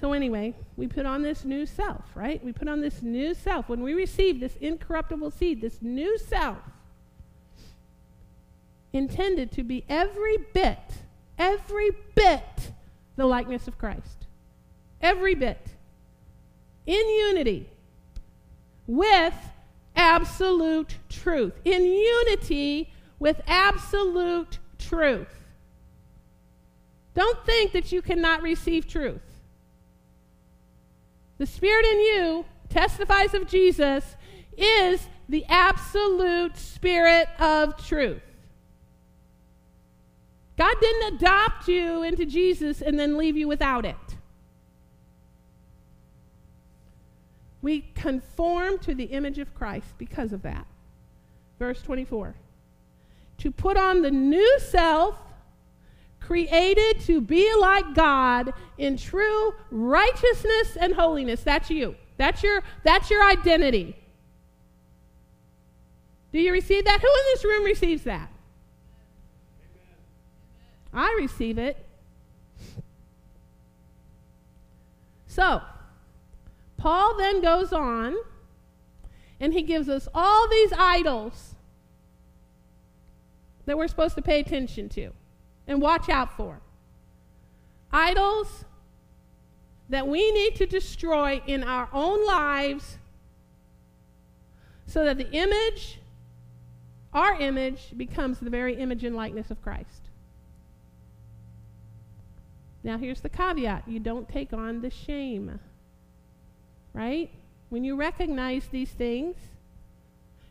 So, 0.00 0.12
anyway, 0.12 0.56
we 0.76 0.88
put 0.88 1.06
on 1.06 1.22
this 1.22 1.44
new 1.44 1.64
self, 1.64 2.02
right? 2.16 2.42
We 2.44 2.52
put 2.52 2.66
on 2.66 2.80
this 2.80 3.02
new 3.02 3.34
self. 3.34 3.68
When 3.68 3.84
we 3.84 3.94
receive 3.94 4.40
this 4.40 4.56
incorruptible 4.60 5.30
seed, 5.30 5.60
this 5.60 5.80
new 5.80 6.18
self, 6.18 6.58
intended 8.92 9.52
to 9.52 9.62
be 9.62 9.84
every 9.88 10.38
bit, 10.52 10.80
every 11.38 11.90
bit 12.16 12.72
the 13.16 13.26
likeness 13.26 13.66
of 13.66 13.78
Christ. 13.78 14.26
Every 15.00 15.34
bit. 15.34 15.60
In 16.86 17.08
unity 17.08 17.68
with 18.86 19.34
absolute 19.94 20.96
truth. 21.08 21.54
In 21.64 21.84
unity 21.84 22.92
with 23.18 23.40
absolute 23.46 24.58
truth. 24.78 25.28
Don't 27.14 27.44
think 27.46 27.72
that 27.72 27.92
you 27.92 28.02
cannot 28.02 28.42
receive 28.42 28.86
truth. 28.86 29.22
The 31.38 31.46
Spirit 31.46 31.86
in 31.86 32.00
you 32.00 32.44
testifies 32.68 33.34
of 33.34 33.46
Jesus 33.46 34.16
is 34.56 35.08
the 35.28 35.44
absolute 35.46 36.56
Spirit 36.56 37.28
of 37.40 37.76
truth. 37.84 38.22
God 40.56 40.74
didn't 40.80 41.14
adopt 41.14 41.68
you 41.68 42.02
into 42.02 42.24
Jesus 42.24 42.80
and 42.80 42.98
then 42.98 43.16
leave 43.16 43.36
you 43.36 43.46
without 43.46 43.84
it. 43.84 43.96
We 47.60 47.90
conform 47.94 48.78
to 48.78 48.94
the 48.94 49.04
image 49.04 49.38
of 49.38 49.54
Christ 49.54 49.86
because 49.98 50.32
of 50.32 50.42
that. 50.42 50.66
Verse 51.58 51.82
24. 51.82 52.34
To 53.38 53.50
put 53.50 53.76
on 53.76 54.02
the 54.02 54.10
new 54.10 54.58
self, 54.60 55.18
created 56.20 57.00
to 57.00 57.20
be 57.20 57.54
like 57.56 57.94
God 57.94 58.52
in 58.78 58.96
true 58.96 59.54
righteousness 59.70 60.76
and 60.80 60.94
holiness. 60.94 61.42
That's 61.42 61.70
you. 61.70 61.94
That's 62.16 62.42
your, 62.42 62.62
that's 62.82 63.10
your 63.10 63.22
identity. 63.22 63.96
Do 66.32 66.40
you 66.40 66.52
receive 66.52 66.84
that? 66.84 67.00
Who 67.00 67.06
in 67.06 67.24
this 67.34 67.44
room 67.44 67.64
receives 67.64 68.02
that? 68.04 68.30
I 70.96 71.16
receive 71.20 71.58
it. 71.58 71.76
So, 75.26 75.60
Paul 76.78 77.16
then 77.18 77.42
goes 77.42 77.72
on 77.72 78.16
and 79.38 79.52
he 79.52 79.62
gives 79.62 79.88
us 79.88 80.08
all 80.14 80.48
these 80.48 80.72
idols 80.78 81.54
that 83.66 83.76
we're 83.76 83.88
supposed 83.88 84.14
to 84.14 84.22
pay 84.22 84.40
attention 84.40 84.88
to 84.90 85.10
and 85.66 85.82
watch 85.82 86.08
out 86.08 86.34
for. 86.36 86.60
Idols 87.92 88.64
that 89.88 90.08
we 90.08 90.30
need 90.32 90.56
to 90.56 90.66
destroy 90.66 91.42
in 91.46 91.62
our 91.62 91.88
own 91.92 92.26
lives 92.26 92.98
so 94.86 95.04
that 95.04 95.18
the 95.18 95.30
image, 95.32 95.98
our 97.12 97.38
image, 97.40 97.92
becomes 97.96 98.38
the 98.38 98.50
very 98.50 98.76
image 98.76 99.04
and 99.04 99.14
likeness 99.14 99.50
of 99.50 99.60
Christ. 99.60 100.05
Now, 102.86 102.98
here's 102.98 103.20
the 103.20 103.28
caveat 103.28 103.88
you 103.88 103.98
don't 103.98 104.28
take 104.28 104.52
on 104.52 104.80
the 104.80 104.90
shame. 104.90 105.58
Right? 106.92 107.30
When 107.68 107.82
you 107.82 107.96
recognize 107.96 108.68
these 108.70 108.90
things, 108.90 109.34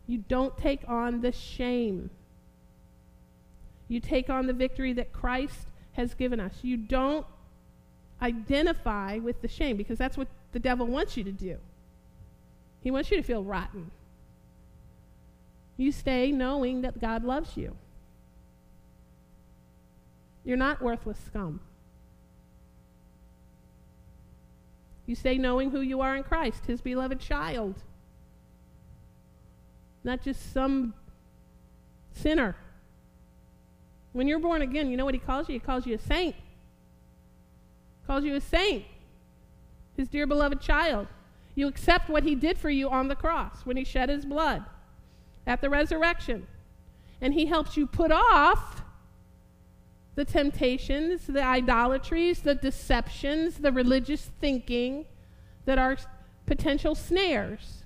you 0.05 0.17
don't 0.17 0.55
take 0.57 0.81
on 0.85 1.21
the 1.21 1.31
shame. 1.31 2.09
You 3.87 4.01
take 4.01 4.29
on 4.29 4.47
the 4.47 4.53
victory 4.53 4.91
that 4.93 5.13
Christ 5.13 5.67
has 5.93 6.13
given 6.13 6.41
us. 6.41 6.55
You 6.61 6.75
don't 6.75 7.25
identify 8.21 9.17
with 9.17 9.41
the 9.41 9.47
shame 9.47 9.77
because 9.77 9.97
that's 9.97 10.17
what 10.17 10.27
the 10.51 10.59
devil 10.59 10.85
wants 10.85 11.15
you 11.15 11.23
to 11.23 11.31
do. 11.31 11.57
He 12.81 12.91
wants 12.91 13.11
you 13.11 13.17
to 13.17 13.23
feel 13.23 13.45
rotten. 13.45 13.91
You 15.77 15.93
stay 15.93 16.33
knowing 16.33 16.81
that 16.81 16.99
God 16.99 17.23
loves 17.23 17.55
you. 17.55 17.77
You're 20.43 20.57
not 20.57 20.81
worthless 20.81 21.17
scum. 21.25 21.61
You 25.05 25.15
say 25.15 25.37
knowing 25.37 25.71
who 25.71 25.81
you 25.81 26.01
are 26.01 26.15
in 26.15 26.23
Christ, 26.23 26.65
his 26.65 26.81
beloved 26.81 27.19
child. 27.19 27.75
Not 30.03 30.21
just 30.21 30.53
some 30.53 30.93
sinner. 32.11 32.55
When 34.13 34.27
you're 34.27 34.39
born 34.39 34.61
again, 34.61 34.89
you 34.89 34.97
know 34.97 35.05
what 35.05 35.13
he 35.13 35.19
calls 35.19 35.49
you? 35.49 35.53
He 35.53 35.59
calls 35.59 35.85
you 35.85 35.95
a 35.95 35.99
saint. 35.99 36.35
He 36.35 38.07
calls 38.07 38.23
you 38.23 38.35
a 38.35 38.41
saint. 38.41 38.85
His 39.97 40.07
dear 40.07 40.25
beloved 40.25 40.61
child. 40.61 41.07
You 41.53 41.67
accept 41.67 42.09
what 42.09 42.23
he 42.23 42.35
did 42.35 42.57
for 42.57 42.69
you 42.69 42.89
on 42.89 43.07
the 43.07 43.15
cross 43.15 43.65
when 43.65 43.77
he 43.77 43.83
shed 43.83 44.09
his 44.09 44.25
blood 44.25 44.63
at 45.47 45.61
the 45.61 45.69
resurrection. 45.69 46.47
And 47.21 47.33
he 47.33 47.45
helps 47.45 47.77
you 47.77 47.87
put 47.87 48.11
off 48.11 48.81
the 50.15 50.25
temptations, 50.25 51.27
the 51.27 51.43
idolatries, 51.43 52.39
the 52.39 52.55
deceptions, 52.55 53.57
the 53.57 53.71
religious 53.71 54.31
thinking 54.39 55.05
that 55.65 55.77
are 55.77 55.97
potential 56.45 56.95
snares. 56.95 57.83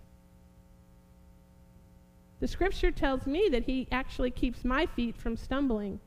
The 2.39 2.47
scripture 2.47 2.91
tells 2.91 3.25
me 3.25 3.49
that 3.51 3.63
he 3.63 3.87
actually 3.91 4.31
keeps 4.31 4.63
my 4.63 4.85
feet 4.85 5.17
from 5.17 5.35
stumbling 5.35 5.99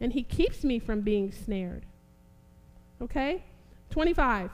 and 0.00 0.12
he 0.12 0.22
keeps 0.22 0.62
me 0.62 0.78
from 0.78 1.00
being 1.00 1.32
snared. 1.32 1.84
Okay? 3.00 3.44
25. 3.90 4.50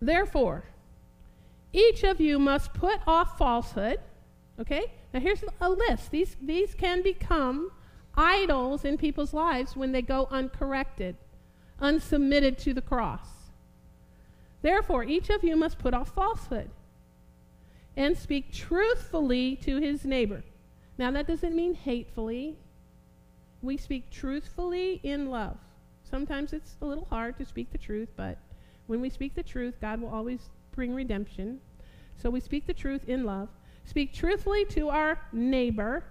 Therefore, 0.00 0.64
each 1.72 2.02
of 2.02 2.20
you 2.20 2.38
must 2.38 2.72
put 2.74 2.98
off 3.06 3.38
falsehood. 3.38 4.00
Okay? 4.60 4.92
Now 5.14 5.20
here's 5.20 5.42
a 5.60 5.70
list. 5.70 6.10
These, 6.10 6.36
these 6.42 6.74
can 6.74 7.02
become 7.02 7.70
idols 8.18 8.84
in 8.84 8.98
people's 8.98 9.32
lives 9.32 9.76
when 9.76 9.92
they 9.92 10.02
go 10.02 10.26
uncorrected, 10.30 11.16
unsubmitted 11.80 12.58
to 12.58 12.74
the 12.74 12.82
cross. 12.82 13.28
Therefore, 14.60 15.04
each 15.04 15.30
of 15.30 15.44
you 15.44 15.54
must 15.54 15.78
put 15.78 15.94
off 15.94 16.12
falsehood 16.12 16.68
and 17.96 18.18
speak 18.18 18.52
truthfully 18.52 19.54
to 19.62 19.80
his 19.80 20.04
neighbor. 20.04 20.42
Now, 20.98 21.12
that 21.12 21.28
doesn't 21.28 21.54
mean 21.54 21.74
hatefully. 21.74 22.58
We 23.62 23.76
speak 23.76 24.10
truthfully 24.10 25.00
in 25.04 25.30
love. 25.30 25.56
Sometimes 26.02 26.52
it's 26.52 26.76
a 26.82 26.86
little 26.86 27.04
hard 27.04 27.36
to 27.38 27.44
speak 27.44 27.70
the 27.70 27.78
truth, 27.78 28.08
but 28.16 28.38
when 28.88 29.00
we 29.00 29.10
speak 29.10 29.34
the 29.36 29.42
truth, 29.44 29.76
God 29.80 30.00
will 30.00 30.08
always 30.08 30.50
bring 30.72 30.92
redemption. 30.92 31.60
So 32.16 32.30
we 32.30 32.40
speak 32.40 32.66
the 32.66 32.74
truth 32.74 33.08
in 33.08 33.24
love. 33.24 33.48
Speak 33.84 34.12
truthfully 34.12 34.64
to 34.66 34.88
our 34.88 35.20
neighbor 35.32 36.02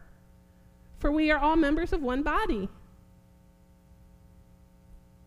for 0.99 1.11
we 1.11 1.31
are 1.31 1.39
all 1.39 1.55
members 1.55 1.93
of 1.93 2.01
one 2.01 2.23
body. 2.23 2.69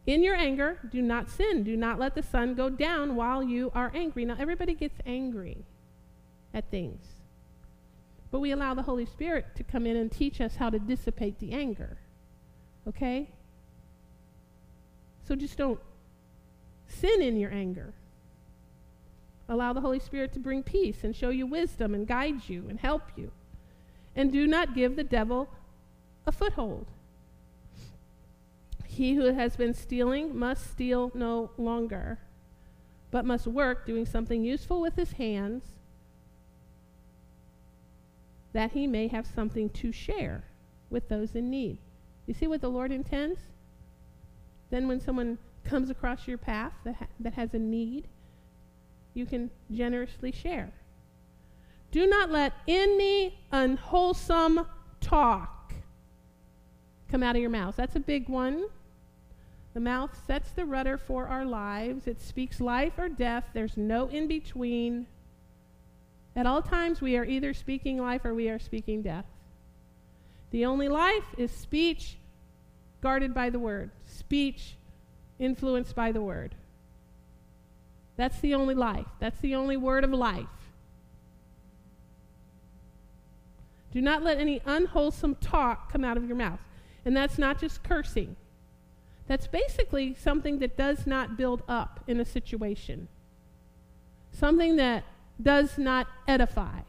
In 0.06 0.22
your 0.22 0.34
anger, 0.34 0.78
do 0.90 1.00
not 1.02 1.30
sin. 1.30 1.62
Do 1.62 1.76
not 1.76 1.98
let 1.98 2.14
the 2.14 2.22
sun 2.22 2.54
go 2.54 2.68
down 2.68 3.14
while 3.14 3.42
you 3.42 3.70
are 3.74 3.92
angry. 3.94 4.24
Now, 4.24 4.36
everybody 4.38 4.74
gets 4.74 4.98
angry 5.06 5.64
at 6.52 6.70
things. 6.70 7.04
But 8.30 8.40
we 8.40 8.50
allow 8.50 8.74
the 8.74 8.82
Holy 8.82 9.06
Spirit 9.06 9.46
to 9.56 9.62
come 9.62 9.86
in 9.86 9.96
and 9.96 10.10
teach 10.10 10.40
us 10.40 10.56
how 10.56 10.70
to 10.70 10.78
dissipate 10.78 11.38
the 11.38 11.52
anger. 11.52 11.98
Okay? 12.88 13.28
So 15.26 15.36
just 15.36 15.56
don't 15.56 15.80
sin 16.88 17.22
in 17.22 17.36
your 17.36 17.52
anger. 17.52 17.94
Allow 19.48 19.72
the 19.72 19.80
Holy 19.80 19.98
Spirit 19.98 20.32
to 20.32 20.38
bring 20.38 20.62
peace 20.62 21.04
and 21.04 21.14
show 21.14 21.30
you 21.30 21.46
wisdom 21.46 21.94
and 21.94 22.06
guide 22.06 22.48
you 22.48 22.66
and 22.68 22.78
help 22.80 23.02
you. 23.16 23.30
And 24.16 24.32
do 24.32 24.46
not 24.46 24.74
give 24.74 24.96
the 24.96 25.04
devil 25.04 25.48
a 26.26 26.32
foothold. 26.32 26.86
He 28.86 29.14
who 29.14 29.32
has 29.32 29.56
been 29.56 29.72
stealing 29.72 30.36
must 30.36 30.70
steal 30.70 31.10
no 31.14 31.50
longer, 31.56 32.18
but 33.10 33.24
must 33.24 33.46
work 33.46 33.86
doing 33.86 34.04
something 34.04 34.44
useful 34.44 34.80
with 34.80 34.96
his 34.96 35.12
hands 35.12 35.64
that 38.52 38.72
he 38.72 38.86
may 38.86 39.06
have 39.08 39.26
something 39.26 39.70
to 39.70 39.92
share 39.92 40.44
with 40.90 41.08
those 41.08 41.34
in 41.34 41.50
need. 41.50 41.78
You 42.26 42.34
see 42.34 42.46
what 42.46 42.60
the 42.60 42.68
Lord 42.68 42.92
intends? 42.92 43.40
Then, 44.70 44.86
when 44.86 45.00
someone 45.00 45.38
comes 45.64 45.90
across 45.90 46.26
your 46.28 46.38
path 46.38 46.72
that, 46.84 46.96
ha- 46.96 47.06
that 47.20 47.34
has 47.34 47.54
a 47.54 47.58
need, 47.58 48.06
you 49.14 49.26
can 49.26 49.50
generously 49.72 50.32
share. 50.32 50.72
Do 51.90 52.06
not 52.06 52.30
let 52.30 52.52
any 52.68 53.38
unwholesome 53.50 54.66
talk 55.00 55.59
come 57.10 57.22
out 57.22 57.36
of 57.36 57.42
your 57.42 57.50
mouth. 57.50 57.76
That's 57.76 57.96
a 57.96 58.00
big 58.00 58.28
one. 58.28 58.66
The 59.74 59.80
mouth 59.80 60.10
sets 60.26 60.50
the 60.50 60.64
rudder 60.64 60.98
for 60.98 61.26
our 61.28 61.44
lives. 61.44 62.06
It 62.06 62.20
speaks 62.20 62.60
life 62.60 62.94
or 62.98 63.08
death. 63.08 63.44
There's 63.52 63.76
no 63.76 64.08
in 64.08 64.26
between. 64.26 65.06
At 66.34 66.46
all 66.46 66.62
times, 66.62 67.00
we 67.00 67.16
are 67.16 67.24
either 67.24 67.54
speaking 67.54 67.98
life 67.98 68.24
or 68.24 68.34
we 68.34 68.48
are 68.48 68.58
speaking 68.58 69.02
death. 69.02 69.26
The 70.50 70.64
only 70.64 70.88
life 70.88 71.24
is 71.36 71.50
speech 71.52 72.16
guarded 73.00 73.32
by 73.32 73.50
the 73.50 73.58
word, 73.58 73.90
speech 74.04 74.76
influenced 75.38 75.94
by 75.94 76.12
the 76.12 76.20
word. 76.20 76.54
That's 78.16 78.38
the 78.40 78.54
only 78.54 78.74
life. 78.74 79.06
That's 79.18 79.40
the 79.40 79.54
only 79.54 79.76
word 79.76 80.04
of 80.04 80.10
life. 80.10 80.46
Do 83.92 84.00
not 84.00 84.22
let 84.22 84.38
any 84.38 84.60
unwholesome 84.66 85.36
talk 85.36 85.90
come 85.90 86.04
out 86.04 86.16
of 86.16 86.26
your 86.26 86.36
mouth. 86.36 86.60
And 87.04 87.16
that's 87.16 87.38
not 87.38 87.60
just 87.60 87.82
cursing. 87.82 88.36
That's 89.26 89.46
basically 89.46 90.14
something 90.14 90.58
that 90.58 90.76
does 90.76 91.06
not 91.06 91.36
build 91.36 91.62
up 91.68 92.00
in 92.06 92.18
a 92.20 92.24
situation. 92.24 93.08
Something 94.32 94.76
that 94.76 95.04
does 95.40 95.78
not 95.78 96.08
edify. 96.26 96.80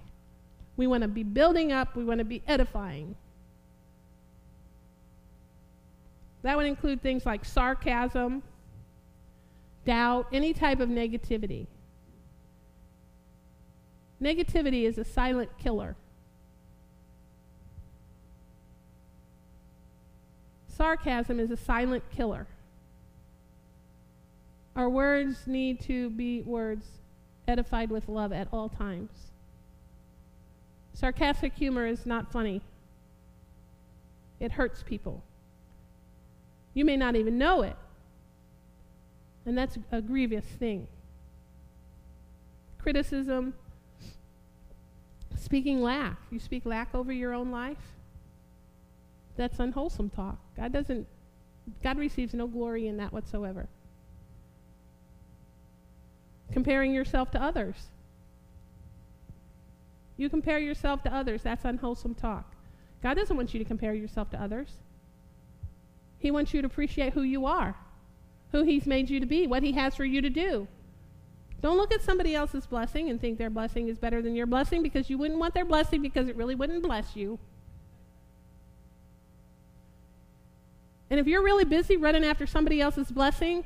We 0.75 0.87
want 0.87 1.03
to 1.03 1.07
be 1.07 1.23
building 1.23 1.71
up, 1.71 1.95
we 1.95 2.03
want 2.03 2.19
to 2.19 2.25
be 2.25 2.41
edifying. 2.47 3.15
That 6.41 6.57
would 6.57 6.65
include 6.65 7.01
things 7.01 7.25
like 7.25 7.45
sarcasm, 7.45 8.41
doubt, 9.85 10.27
any 10.33 10.53
type 10.53 10.79
of 10.79 10.89
negativity. 10.89 11.67
Negativity 14.21 14.83
is 14.83 14.97
a 14.97 15.03
silent 15.03 15.49
killer. 15.57 15.95
Sarcasm 20.81 21.39
is 21.39 21.51
a 21.51 21.57
silent 21.57 22.03
killer. 22.09 22.47
Our 24.75 24.89
words 24.89 25.45
need 25.45 25.79
to 25.81 26.09
be 26.09 26.41
words 26.41 26.87
edified 27.47 27.91
with 27.91 28.09
love 28.09 28.33
at 28.33 28.47
all 28.51 28.67
times. 28.67 29.11
Sarcastic 30.95 31.53
humor 31.53 31.85
is 31.85 32.07
not 32.07 32.31
funny, 32.31 32.63
it 34.39 34.53
hurts 34.53 34.81
people. 34.81 35.21
You 36.73 36.83
may 36.83 36.97
not 36.97 37.15
even 37.15 37.37
know 37.37 37.61
it, 37.61 37.75
and 39.45 39.55
that's 39.55 39.77
a 39.91 40.01
grievous 40.01 40.45
thing. 40.45 40.87
Criticism, 42.79 43.53
speaking 45.37 45.83
lack. 45.83 46.17
You 46.31 46.39
speak 46.39 46.65
lack 46.65 46.95
over 46.95 47.13
your 47.13 47.35
own 47.35 47.51
life. 47.51 47.93
That's 49.37 49.59
unwholesome 49.59 50.09
talk. 50.09 50.39
God 50.61 50.73
doesn't, 50.73 51.07
God 51.81 51.97
receives 51.97 52.35
no 52.35 52.45
glory 52.45 52.85
in 52.85 52.97
that 52.97 53.11
whatsoever. 53.11 53.67
Comparing 56.51 56.93
yourself 56.93 57.31
to 57.31 57.41
others. 57.41 57.75
You 60.17 60.29
compare 60.29 60.59
yourself 60.59 61.01
to 61.03 61.13
others, 61.13 61.41
that's 61.41 61.65
unwholesome 61.65 62.13
talk. 62.13 62.53
God 63.01 63.15
doesn't 63.15 63.35
want 63.35 63.55
you 63.55 63.59
to 63.59 63.65
compare 63.65 63.95
yourself 63.95 64.29
to 64.31 64.41
others. 64.41 64.69
He 66.19 66.29
wants 66.29 66.53
you 66.53 66.61
to 66.61 66.67
appreciate 66.67 67.13
who 67.13 67.23
you 67.23 67.47
are, 67.47 67.75
who 68.51 68.61
He's 68.61 68.85
made 68.85 69.09
you 69.09 69.19
to 69.19 69.25
be, 69.25 69.47
what 69.47 69.63
He 69.63 69.71
has 69.71 69.95
for 69.95 70.05
you 70.05 70.21
to 70.21 70.29
do. 70.29 70.67
Don't 71.63 71.77
look 71.77 71.91
at 71.91 72.03
somebody 72.03 72.35
else's 72.35 72.67
blessing 72.67 73.09
and 73.09 73.19
think 73.19 73.39
their 73.39 73.49
blessing 73.49 73.87
is 73.87 73.97
better 73.97 74.21
than 74.21 74.35
your 74.35 74.45
blessing 74.45 74.83
because 74.83 75.09
you 75.09 75.17
wouldn't 75.17 75.39
want 75.39 75.55
their 75.55 75.65
blessing 75.65 76.03
because 76.03 76.27
it 76.27 76.35
really 76.35 76.53
wouldn't 76.53 76.83
bless 76.83 77.15
you. 77.15 77.39
And 81.11 81.19
if 81.19 81.27
you're 81.27 81.43
really 81.43 81.65
busy 81.65 81.97
running 81.97 82.23
after 82.23 82.47
somebody 82.47 82.79
else's 82.79 83.11
blessing, 83.11 83.65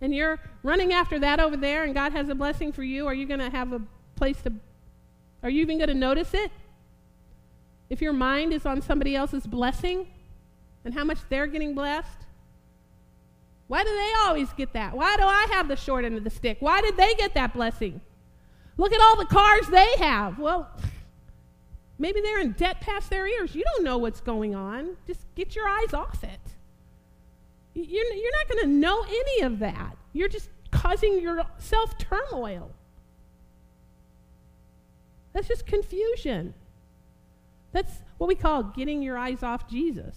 and 0.00 0.14
you're 0.14 0.40
running 0.62 0.94
after 0.94 1.18
that 1.18 1.38
over 1.38 1.54
there, 1.54 1.84
and 1.84 1.94
God 1.94 2.12
has 2.12 2.30
a 2.30 2.34
blessing 2.34 2.72
for 2.72 2.82
you, 2.82 3.06
are 3.06 3.12
you 3.12 3.26
going 3.26 3.40
to 3.40 3.50
have 3.50 3.74
a 3.74 3.82
place 4.16 4.40
to, 4.42 4.52
are 5.42 5.50
you 5.50 5.60
even 5.60 5.76
going 5.76 5.88
to 5.88 5.94
notice 5.94 6.32
it? 6.32 6.50
If 7.90 8.00
your 8.00 8.14
mind 8.14 8.54
is 8.54 8.64
on 8.64 8.80
somebody 8.80 9.14
else's 9.14 9.46
blessing 9.46 10.06
and 10.82 10.94
how 10.94 11.04
much 11.04 11.18
they're 11.28 11.46
getting 11.46 11.74
blessed, 11.74 12.24
why 13.66 13.84
do 13.84 13.94
they 13.94 14.12
always 14.24 14.50
get 14.54 14.72
that? 14.72 14.96
Why 14.96 15.18
do 15.18 15.24
I 15.24 15.46
have 15.50 15.68
the 15.68 15.76
short 15.76 16.06
end 16.06 16.16
of 16.16 16.24
the 16.24 16.30
stick? 16.30 16.56
Why 16.60 16.80
did 16.80 16.96
they 16.96 17.14
get 17.16 17.34
that 17.34 17.52
blessing? 17.52 18.00
Look 18.78 18.94
at 18.94 19.00
all 19.02 19.18
the 19.18 19.26
cars 19.26 19.66
they 19.66 19.94
have. 19.98 20.38
Well, 20.38 20.70
maybe 22.00 22.20
they're 22.20 22.40
in 22.40 22.52
debt 22.52 22.80
past 22.80 23.10
their 23.10 23.28
ears. 23.28 23.54
You 23.54 23.62
don't 23.62 23.84
know 23.84 23.98
what's 23.98 24.20
going 24.20 24.54
on. 24.54 24.96
Just 25.06 25.20
get 25.36 25.54
your 25.54 25.68
eyes 25.68 25.92
off 25.92 26.24
it. 26.24 26.40
You're, 27.74 28.12
you're 28.12 28.32
not 28.38 28.48
going 28.48 28.64
to 28.64 28.70
know 28.70 29.04
any 29.08 29.42
of 29.42 29.60
that. 29.60 29.96
You're 30.12 30.28
just 30.28 30.48
causing 30.72 31.20
yourself 31.20 31.96
turmoil. 31.98 32.70
That's 35.32 35.46
just 35.46 35.66
confusion. 35.66 36.54
That's 37.72 37.92
what 38.18 38.26
we 38.26 38.34
call 38.34 38.64
getting 38.64 39.02
your 39.02 39.16
eyes 39.16 39.42
off 39.42 39.68
Jesus, 39.68 40.16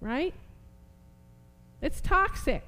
right? 0.00 0.34
It's 1.80 2.00
toxic. 2.00 2.64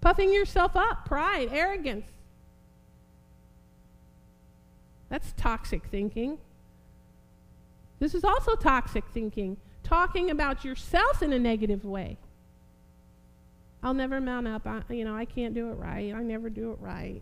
Puffing 0.00 0.32
yourself 0.32 0.76
up, 0.76 1.06
pride, 1.06 1.48
arrogance. 1.52 2.06
That's 5.12 5.34
toxic 5.36 5.84
thinking. 5.88 6.38
This 7.98 8.14
is 8.14 8.24
also 8.24 8.54
toxic 8.54 9.04
thinking, 9.12 9.58
talking 9.82 10.30
about 10.30 10.64
yourself 10.64 11.22
in 11.22 11.34
a 11.34 11.38
negative 11.38 11.84
way. 11.84 12.16
I'll 13.82 13.92
never 13.92 14.22
mount 14.22 14.48
up. 14.48 14.66
I, 14.66 14.80
you 14.88 15.04
know, 15.04 15.14
I 15.14 15.26
can't 15.26 15.52
do 15.52 15.68
it 15.68 15.74
right. 15.74 16.14
I 16.14 16.22
never 16.22 16.48
do 16.48 16.72
it 16.72 16.78
right. 16.80 17.20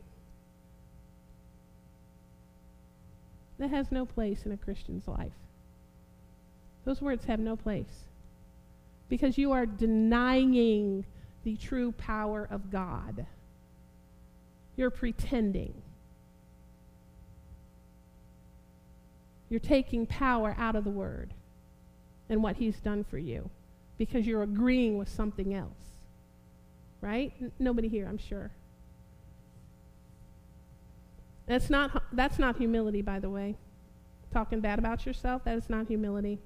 That 3.58 3.70
has 3.70 3.90
no 3.90 4.06
place 4.06 4.46
in 4.46 4.52
a 4.52 4.56
Christian's 4.56 5.08
life. 5.08 5.32
Those 6.84 7.02
words 7.02 7.24
have 7.24 7.40
no 7.40 7.56
place 7.56 8.04
because 9.08 9.36
you 9.36 9.50
are 9.50 9.66
denying 9.66 11.04
the 11.42 11.56
true 11.56 11.90
power 11.90 12.46
of 12.48 12.70
God. 12.70 13.26
You're 14.76 14.90
pretending. 14.90 15.74
You're 19.50 19.60
taking 19.60 20.06
power 20.06 20.54
out 20.56 20.76
of 20.76 20.84
the 20.84 20.90
Word 20.90 21.34
and 22.30 22.42
what 22.42 22.56
He's 22.56 22.80
done 22.80 23.04
for 23.04 23.18
you 23.18 23.50
because 23.98 24.26
you're 24.26 24.42
agreeing 24.42 24.96
with 24.96 25.08
something 25.08 25.52
else. 25.52 25.68
Right? 27.02 27.34
N- 27.40 27.52
nobody 27.58 27.88
here, 27.88 28.06
I'm 28.08 28.16
sure. 28.16 28.50
That's 31.46 31.68
not, 31.68 32.04
that's 32.12 32.38
not 32.38 32.56
humility, 32.56 33.02
by 33.02 33.18
the 33.18 33.28
way. 33.28 33.56
Talking 34.32 34.60
bad 34.60 34.78
about 34.78 35.04
yourself, 35.04 35.42
that 35.44 35.58
is 35.58 35.68
not 35.68 35.88
humility. 35.88 36.38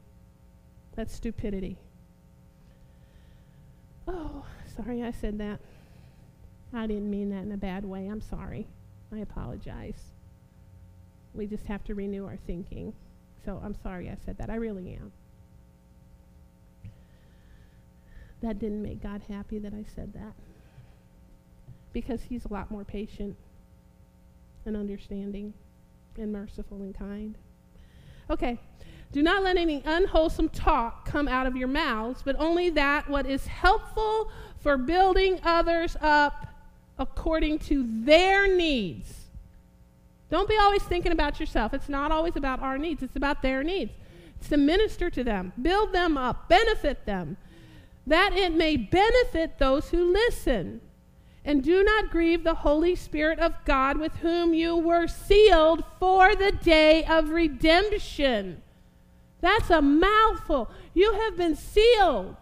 That's 0.96 1.14
stupidity. 1.14 1.76
Oh, 4.08 4.44
sorry 4.76 5.02
I 5.02 5.10
said 5.10 5.38
that. 5.38 5.60
I 6.72 6.86
didn't 6.86 7.10
mean 7.10 7.30
that 7.30 7.42
in 7.42 7.52
a 7.52 7.56
bad 7.56 7.84
way. 7.84 8.06
I'm 8.06 8.20
sorry. 8.20 8.66
I 9.12 9.18
apologize. 9.18 10.13
We 11.34 11.46
just 11.46 11.66
have 11.66 11.84
to 11.84 11.94
renew 11.94 12.26
our 12.26 12.38
thinking. 12.46 12.92
So 13.44 13.60
I'm 13.62 13.74
sorry 13.82 14.08
I 14.08 14.16
said 14.24 14.38
that. 14.38 14.50
I 14.50 14.54
really 14.54 14.92
am. 14.94 15.12
That 18.40 18.58
didn't 18.58 18.82
make 18.82 19.02
God 19.02 19.22
happy 19.28 19.58
that 19.58 19.72
I 19.74 19.84
said 19.94 20.12
that. 20.14 20.34
Because 21.92 22.22
He's 22.22 22.44
a 22.44 22.52
lot 22.52 22.70
more 22.70 22.84
patient 22.84 23.36
and 24.66 24.76
understanding 24.76 25.54
and 26.16 26.32
merciful 26.32 26.78
and 26.78 26.94
kind. 26.94 27.36
Okay. 28.30 28.58
Do 29.12 29.22
not 29.22 29.42
let 29.44 29.56
any 29.56 29.82
unwholesome 29.84 30.48
talk 30.48 31.04
come 31.04 31.28
out 31.28 31.46
of 31.46 31.56
your 31.56 31.68
mouths, 31.68 32.22
but 32.24 32.34
only 32.38 32.70
that 32.70 33.08
what 33.08 33.26
is 33.26 33.46
helpful 33.46 34.30
for 34.58 34.76
building 34.76 35.38
others 35.44 35.96
up 36.00 36.48
according 36.98 37.60
to 37.60 37.86
their 38.04 38.52
needs. 38.52 39.23
Don't 40.34 40.48
be 40.48 40.56
always 40.56 40.82
thinking 40.82 41.12
about 41.12 41.38
yourself. 41.38 41.72
It's 41.72 41.88
not 41.88 42.10
always 42.10 42.34
about 42.34 42.58
our 42.58 42.76
needs, 42.76 43.04
it's 43.04 43.14
about 43.14 43.40
their 43.40 43.62
needs. 43.62 43.92
It's 44.34 44.48
to 44.48 44.56
minister 44.56 45.08
to 45.08 45.22
them, 45.22 45.52
build 45.62 45.92
them 45.92 46.18
up, 46.18 46.48
benefit 46.48 47.06
them, 47.06 47.36
that 48.08 48.32
it 48.32 48.52
may 48.52 48.76
benefit 48.76 49.60
those 49.60 49.90
who 49.90 50.12
listen. 50.12 50.80
And 51.44 51.62
do 51.62 51.84
not 51.84 52.10
grieve 52.10 52.42
the 52.42 52.56
Holy 52.56 52.96
Spirit 52.96 53.38
of 53.38 53.54
God 53.64 53.96
with 53.96 54.16
whom 54.16 54.54
you 54.54 54.74
were 54.74 55.06
sealed 55.06 55.84
for 56.00 56.34
the 56.34 56.50
day 56.50 57.04
of 57.04 57.30
redemption. 57.30 58.60
That's 59.40 59.70
a 59.70 59.80
mouthful. 59.80 60.68
You 60.94 61.12
have 61.12 61.36
been 61.36 61.54
sealed 61.54 62.38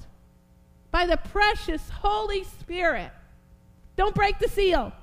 by 0.90 1.05
the 1.05 1.18
precious 1.18 1.90
Holy 1.90 2.43
Spirit. 2.45 3.12
Don't 3.97 4.14
break 4.14 4.38
the 4.38 4.49
seal. 4.49 4.95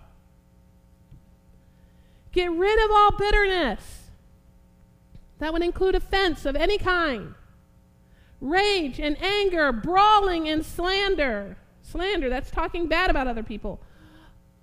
Get 2.31 2.51
rid 2.51 2.83
of 2.85 2.91
all 2.91 3.11
bitterness. 3.11 4.09
That 5.39 5.53
would 5.53 5.63
include 5.63 5.95
offense 5.95 6.45
of 6.45 6.55
any 6.55 6.77
kind, 6.77 7.33
rage 8.41 8.99
and 8.99 9.21
anger, 9.21 9.71
brawling 9.71 10.49
and 10.49 10.65
slander. 10.65 11.57
Slander, 11.81 12.29
that's 12.29 12.51
talking 12.51 12.87
bad 12.87 13.09
about 13.09 13.27
other 13.27 13.41
people, 13.41 13.79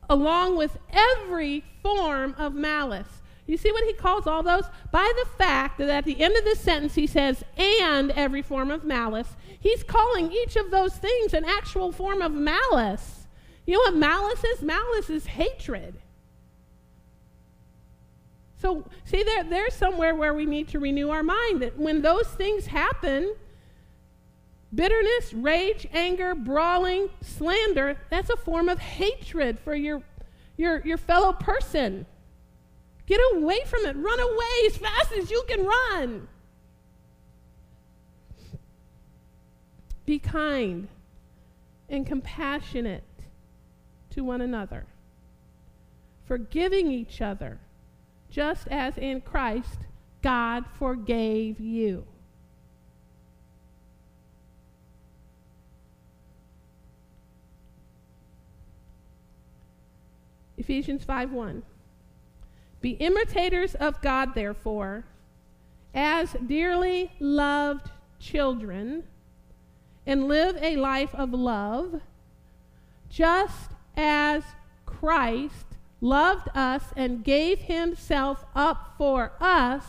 along 0.08 0.56
with 0.56 0.76
every 0.92 1.64
form 1.82 2.34
of 2.38 2.54
malice. 2.54 3.08
You 3.46 3.56
see 3.56 3.72
what 3.72 3.84
he 3.84 3.92
calls 3.94 4.26
all 4.26 4.42
those? 4.42 4.64
By 4.92 5.10
the 5.16 5.28
fact 5.38 5.78
that 5.78 5.88
at 5.88 6.04
the 6.04 6.20
end 6.20 6.36
of 6.36 6.44
this 6.44 6.60
sentence 6.60 6.94
he 6.94 7.06
says, 7.06 7.42
and 7.56 8.10
every 8.10 8.42
form 8.42 8.70
of 8.70 8.84
malice, 8.84 9.36
he's 9.58 9.82
calling 9.82 10.30
each 10.30 10.56
of 10.56 10.70
those 10.70 10.96
things 10.96 11.32
an 11.32 11.44
actual 11.44 11.90
form 11.92 12.22
of 12.22 12.32
malice. 12.32 13.26
You 13.64 13.74
know 13.74 13.80
what 13.80 13.96
malice 13.96 14.44
is? 14.44 14.62
Malice 14.62 15.10
is 15.10 15.26
hatred. 15.26 15.96
So, 18.58 18.88
see, 19.04 19.22
there, 19.22 19.44
there's 19.44 19.74
somewhere 19.74 20.14
where 20.14 20.32
we 20.32 20.46
need 20.46 20.68
to 20.68 20.78
renew 20.78 21.10
our 21.10 21.22
mind 21.22 21.60
that 21.60 21.78
when 21.78 22.00
those 22.02 22.26
things 22.28 22.66
happen, 22.66 23.34
bitterness, 24.74 25.34
rage, 25.34 25.86
anger, 25.92 26.34
brawling, 26.34 27.10
slander, 27.20 27.98
that's 28.10 28.30
a 28.30 28.36
form 28.36 28.68
of 28.68 28.78
hatred 28.78 29.58
for 29.58 29.74
your, 29.74 30.02
your, 30.56 30.80
your 30.86 30.96
fellow 30.96 31.32
person. 31.32 32.06
Get 33.06 33.20
away 33.34 33.60
from 33.66 33.84
it. 33.84 33.94
Run 33.96 34.20
away 34.20 34.66
as 34.66 34.76
fast 34.78 35.12
as 35.12 35.30
you 35.30 35.44
can 35.46 35.64
run. 35.64 36.28
Be 40.06 40.18
kind 40.18 40.88
and 41.88 42.06
compassionate 42.06 43.04
to 44.10 44.24
one 44.24 44.40
another, 44.40 44.86
forgiving 46.26 46.90
each 46.90 47.20
other 47.20 47.58
just 48.36 48.68
as 48.68 48.98
in 48.98 49.18
Christ 49.22 49.78
God 50.20 50.66
forgave 50.78 51.58
you. 51.58 52.04
Ephesians 60.58 61.02
5 61.02 61.32
1. 61.32 61.62
Be 62.82 62.90
imitators 62.90 63.74
of 63.76 64.02
God, 64.02 64.34
therefore, 64.34 65.06
as 65.94 66.36
dearly 66.46 67.12
loved 67.18 67.88
children, 68.20 69.04
and 70.06 70.28
live 70.28 70.58
a 70.60 70.76
life 70.76 71.14
of 71.14 71.32
love, 71.32 72.02
just 73.08 73.70
as 73.96 74.42
Christ 74.84 75.75
loved 76.00 76.48
us 76.54 76.84
and 76.96 77.24
gave 77.24 77.60
himself 77.60 78.44
up 78.54 78.94
for 78.98 79.32
us 79.40 79.84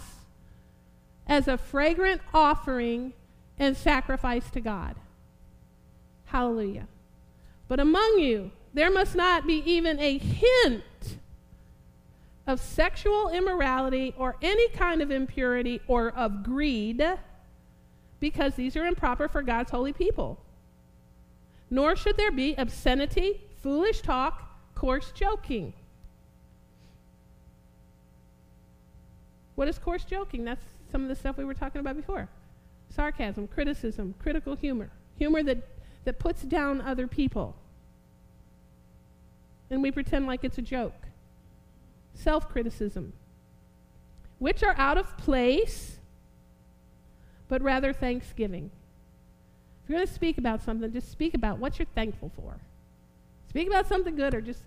as 1.27 1.47
a 1.47 1.57
fragrant 1.57 2.21
offering 2.33 3.13
and 3.59 3.75
sacrifice 3.75 4.49
to 4.51 4.61
God. 4.61 4.95
Hallelujah. 6.25 6.87
But 7.67 7.79
among 7.79 8.19
you, 8.19 8.51
there 8.73 8.91
must 8.91 9.15
not 9.15 9.45
be 9.45 9.61
even 9.65 9.99
a 9.99 10.17
hint 10.17 10.83
of 12.45 12.61
sexual 12.61 13.29
immorality 13.29 14.13
or 14.17 14.37
any 14.41 14.69
kind 14.69 15.01
of 15.01 15.11
impurity 15.11 15.81
or 15.87 16.11
of 16.11 16.43
greed, 16.43 17.03
because 18.19 18.55
these 18.55 18.77
are 18.77 18.85
improper 18.85 19.27
for 19.27 19.41
God's 19.41 19.71
holy 19.71 19.91
people. 19.91 20.39
Nor 21.69 21.97
should 21.97 22.15
there 22.15 22.31
be 22.31 22.55
obscenity, 22.55 23.41
foolish 23.61 23.99
talk, 24.01 24.43
coarse 24.75 25.11
joking 25.11 25.73
What 29.57 29.67
is 29.67 29.79
coarse 29.79 30.05
joking? 30.05 30.45
That's 30.45 30.63
some 30.91 31.01
of 31.01 31.09
the 31.09 31.15
stuff 31.15 31.35
we 31.35 31.43
were 31.43 31.55
talking 31.55 31.81
about 31.81 31.95
before 31.95 32.29
sarcasm, 32.89 33.47
criticism, 33.47 34.13
critical 34.19 34.55
humor, 34.55 34.91
humor 35.17 35.41
that, 35.43 35.57
that 36.05 36.19
puts 36.19 36.43
down 36.43 36.79
other 36.79 37.07
people. 37.07 37.55
And 39.71 39.81
we 39.81 39.91
pretend 39.91 40.27
like 40.27 40.43
it's 40.43 40.59
a 40.59 40.61
joke. 40.61 41.07
Self 42.13 42.47
criticism, 42.47 43.13
which 44.37 44.61
are 44.61 44.75
out 44.77 44.99
of 44.99 45.17
place, 45.17 45.97
but 47.47 47.59
rather 47.63 47.91
thanksgiving. 47.91 48.69
If 49.83 49.89
you're 49.89 49.97
going 49.97 50.07
to 50.07 50.13
speak 50.13 50.37
about 50.37 50.61
something, 50.61 50.93
just 50.93 51.11
speak 51.11 51.33
about 51.33 51.57
what 51.57 51.79
you're 51.79 51.87
thankful 51.95 52.31
for. 52.35 52.57
Speak 53.49 53.67
about 53.67 53.87
something 53.87 54.15
good 54.15 54.35
or 54.35 54.41
just 54.41 54.61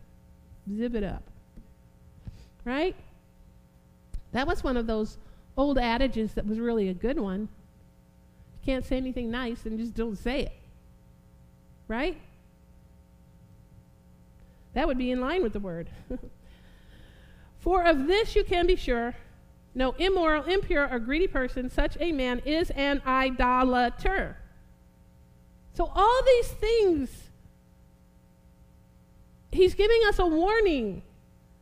zip 0.76 0.97
it 0.97 1.05
up. 1.05 1.22
Right? 2.64 2.97
That 4.33 4.47
was 4.47 4.62
one 4.62 4.76
of 4.76 4.87
those 4.87 5.18
old 5.57 5.78
adages 5.78 6.35
that 6.35 6.47
was 6.47 6.59
really 6.59 6.89
a 6.89 6.95
good 6.95 7.18
one. 7.18 7.41
You 7.41 8.66
can't 8.66 8.85
say 8.85 8.97
anything 8.97 9.31
nice 9.31 9.66
and 9.66 9.78
just 9.78 9.95
don't 9.95 10.16
say 10.16 10.43
it. 10.43 10.53
Right? 11.89 12.18
That 14.74 14.87
would 14.87 14.99
be 14.99 15.11
in 15.11 15.20
line 15.20 15.43
with 15.43 15.53
the 15.53 15.61
word. 15.61 15.91
For 17.59 17.85
of 17.85 18.07
this 18.07 18.37
you 18.37 18.45
can 18.45 18.66
be 18.66 18.76
sure 18.76 19.14
no 19.74 19.93
immoral, 19.93 20.45
impure, 20.45 20.89
or 20.91 20.99
greedy 20.99 21.28
person, 21.28 21.70
such 21.70 21.97
a 22.01 22.12
man 22.12 22.41
is 22.41 22.70
an 22.70 23.03
idolater. 23.07 24.37
So, 25.74 25.91
all 25.95 26.22
these 26.24 26.49
things, 26.49 27.31
he's 29.53 29.74
giving 29.74 30.01
us 30.09 30.18
a 30.18 30.26
warning 30.26 31.03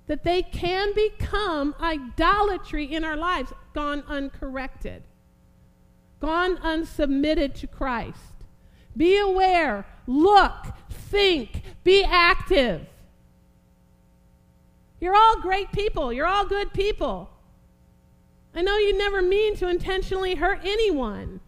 that 0.09 0.25
they 0.25 0.43
can 0.43 0.93
become 0.95 1.75
idolatry 1.81 2.85
in 2.85 3.05
our 3.05 3.17
lives, 3.17 3.53
gone 3.75 4.03
uncorrected, 4.09 5.03
gone 6.19 6.57
unsubmitted 6.57 7.55
to 7.55 7.67
Christ. 7.67 8.35
Be 8.97 9.19
aware, 9.19 9.87
look, 10.07 10.67
think, 10.91 11.63
be 11.85 12.03
active. 12.03 12.87
You're 14.99 15.15
all 15.15 15.41
great 15.41 15.71
people, 15.73 16.13
you're 16.13 16.27
all 16.27 16.47
good 16.47 16.73
people. 16.73 17.31
I 18.55 18.63
know 18.63 18.79
you 18.79 18.97
never 18.97 19.23
mean 19.23 19.57
to 19.57 19.69
intentionally 19.69 20.35
hurt 20.35 20.61
anyone. 20.65 21.41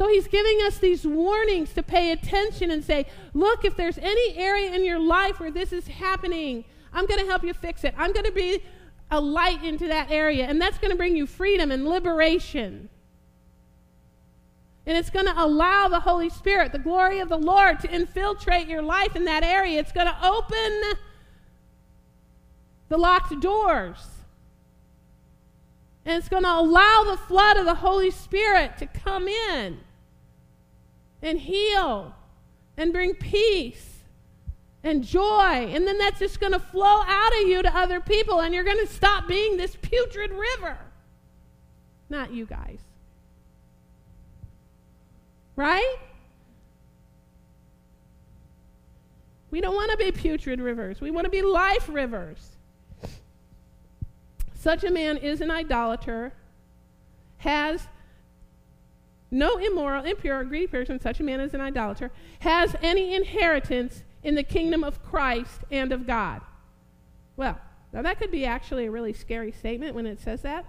So 0.00 0.08
he's 0.08 0.28
giving 0.28 0.60
us 0.62 0.78
these 0.78 1.06
warnings 1.06 1.74
to 1.74 1.82
pay 1.82 2.12
attention 2.12 2.70
and 2.70 2.82
say, 2.82 3.04
look, 3.34 3.66
if 3.66 3.76
there's 3.76 3.98
any 3.98 4.34
area 4.34 4.72
in 4.72 4.82
your 4.82 4.98
life 4.98 5.38
where 5.38 5.50
this 5.50 5.74
is 5.74 5.86
happening, 5.88 6.64
I'm 6.90 7.04
going 7.04 7.20
to 7.20 7.26
help 7.26 7.44
you 7.44 7.52
fix 7.52 7.84
it. 7.84 7.92
I'm 7.98 8.14
going 8.14 8.24
to 8.24 8.32
be 8.32 8.64
a 9.10 9.20
light 9.20 9.62
into 9.62 9.88
that 9.88 10.10
area, 10.10 10.46
and 10.46 10.58
that's 10.58 10.78
going 10.78 10.90
to 10.90 10.96
bring 10.96 11.16
you 11.16 11.26
freedom 11.26 11.70
and 11.70 11.86
liberation. 11.86 12.88
And 14.86 14.96
it's 14.96 15.10
going 15.10 15.26
to 15.26 15.34
allow 15.36 15.88
the 15.88 16.00
Holy 16.00 16.30
Spirit, 16.30 16.72
the 16.72 16.78
glory 16.78 17.20
of 17.20 17.28
the 17.28 17.36
Lord, 17.36 17.78
to 17.80 17.94
infiltrate 17.94 18.68
your 18.68 18.80
life 18.80 19.16
in 19.16 19.26
that 19.26 19.42
area. 19.42 19.78
It's 19.80 19.92
going 19.92 20.06
to 20.06 20.16
open 20.26 20.96
the 22.88 22.96
locked 22.96 23.38
doors. 23.38 23.98
And 26.06 26.16
it's 26.16 26.30
going 26.30 26.44
to 26.44 26.54
allow 26.54 27.04
the 27.04 27.18
flood 27.18 27.58
of 27.58 27.66
the 27.66 27.74
Holy 27.74 28.10
Spirit 28.10 28.78
to 28.78 28.86
come 28.86 29.28
in 29.28 29.80
and 31.22 31.38
heal 31.38 32.14
and 32.76 32.92
bring 32.92 33.14
peace 33.14 33.98
and 34.82 35.04
joy. 35.04 35.20
And 35.72 35.86
then 35.86 35.98
that's 35.98 36.18
just 36.18 36.40
going 36.40 36.52
to 36.52 36.58
flow 36.58 37.02
out 37.06 37.32
of 37.40 37.48
you 37.48 37.62
to 37.62 37.76
other 37.76 38.00
people, 38.00 38.40
and 38.40 38.54
you're 38.54 38.64
going 38.64 38.84
to 38.86 38.92
stop 38.92 39.28
being 39.28 39.56
this 39.56 39.76
putrid 39.76 40.30
river. 40.30 40.78
Not 42.08 42.32
you 42.32 42.46
guys. 42.46 42.78
Right? 45.56 45.96
We 49.50 49.60
don't 49.60 49.74
want 49.74 49.90
to 49.90 49.96
be 49.96 50.12
putrid 50.12 50.60
rivers. 50.60 51.00
We 51.00 51.10
want 51.10 51.24
to 51.24 51.30
be 51.30 51.42
life 51.42 51.88
rivers. 51.90 52.56
Such 54.54 54.84
a 54.84 54.90
man 54.90 55.16
is 55.16 55.40
an 55.40 55.50
idolater, 55.50 56.32
has 57.38 57.88
no 59.30 59.56
immoral, 59.56 60.04
impure, 60.04 60.40
or 60.40 60.44
greedy 60.44 60.66
person, 60.66 61.00
such 61.00 61.20
a 61.20 61.22
man 61.22 61.40
is 61.40 61.54
an 61.54 61.60
idolater, 61.60 62.10
has 62.40 62.74
any 62.82 63.14
inheritance 63.14 64.02
in 64.22 64.34
the 64.34 64.42
kingdom 64.42 64.82
of 64.82 65.02
Christ 65.02 65.60
and 65.70 65.92
of 65.92 66.06
God. 66.06 66.40
Well, 67.36 67.58
now 67.92 68.02
that 68.02 68.18
could 68.18 68.30
be 68.30 68.44
actually 68.44 68.86
a 68.86 68.90
really 68.90 69.12
scary 69.12 69.52
statement 69.52 69.94
when 69.94 70.06
it 70.06 70.20
says 70.20 70.42
that. 70.42 70.66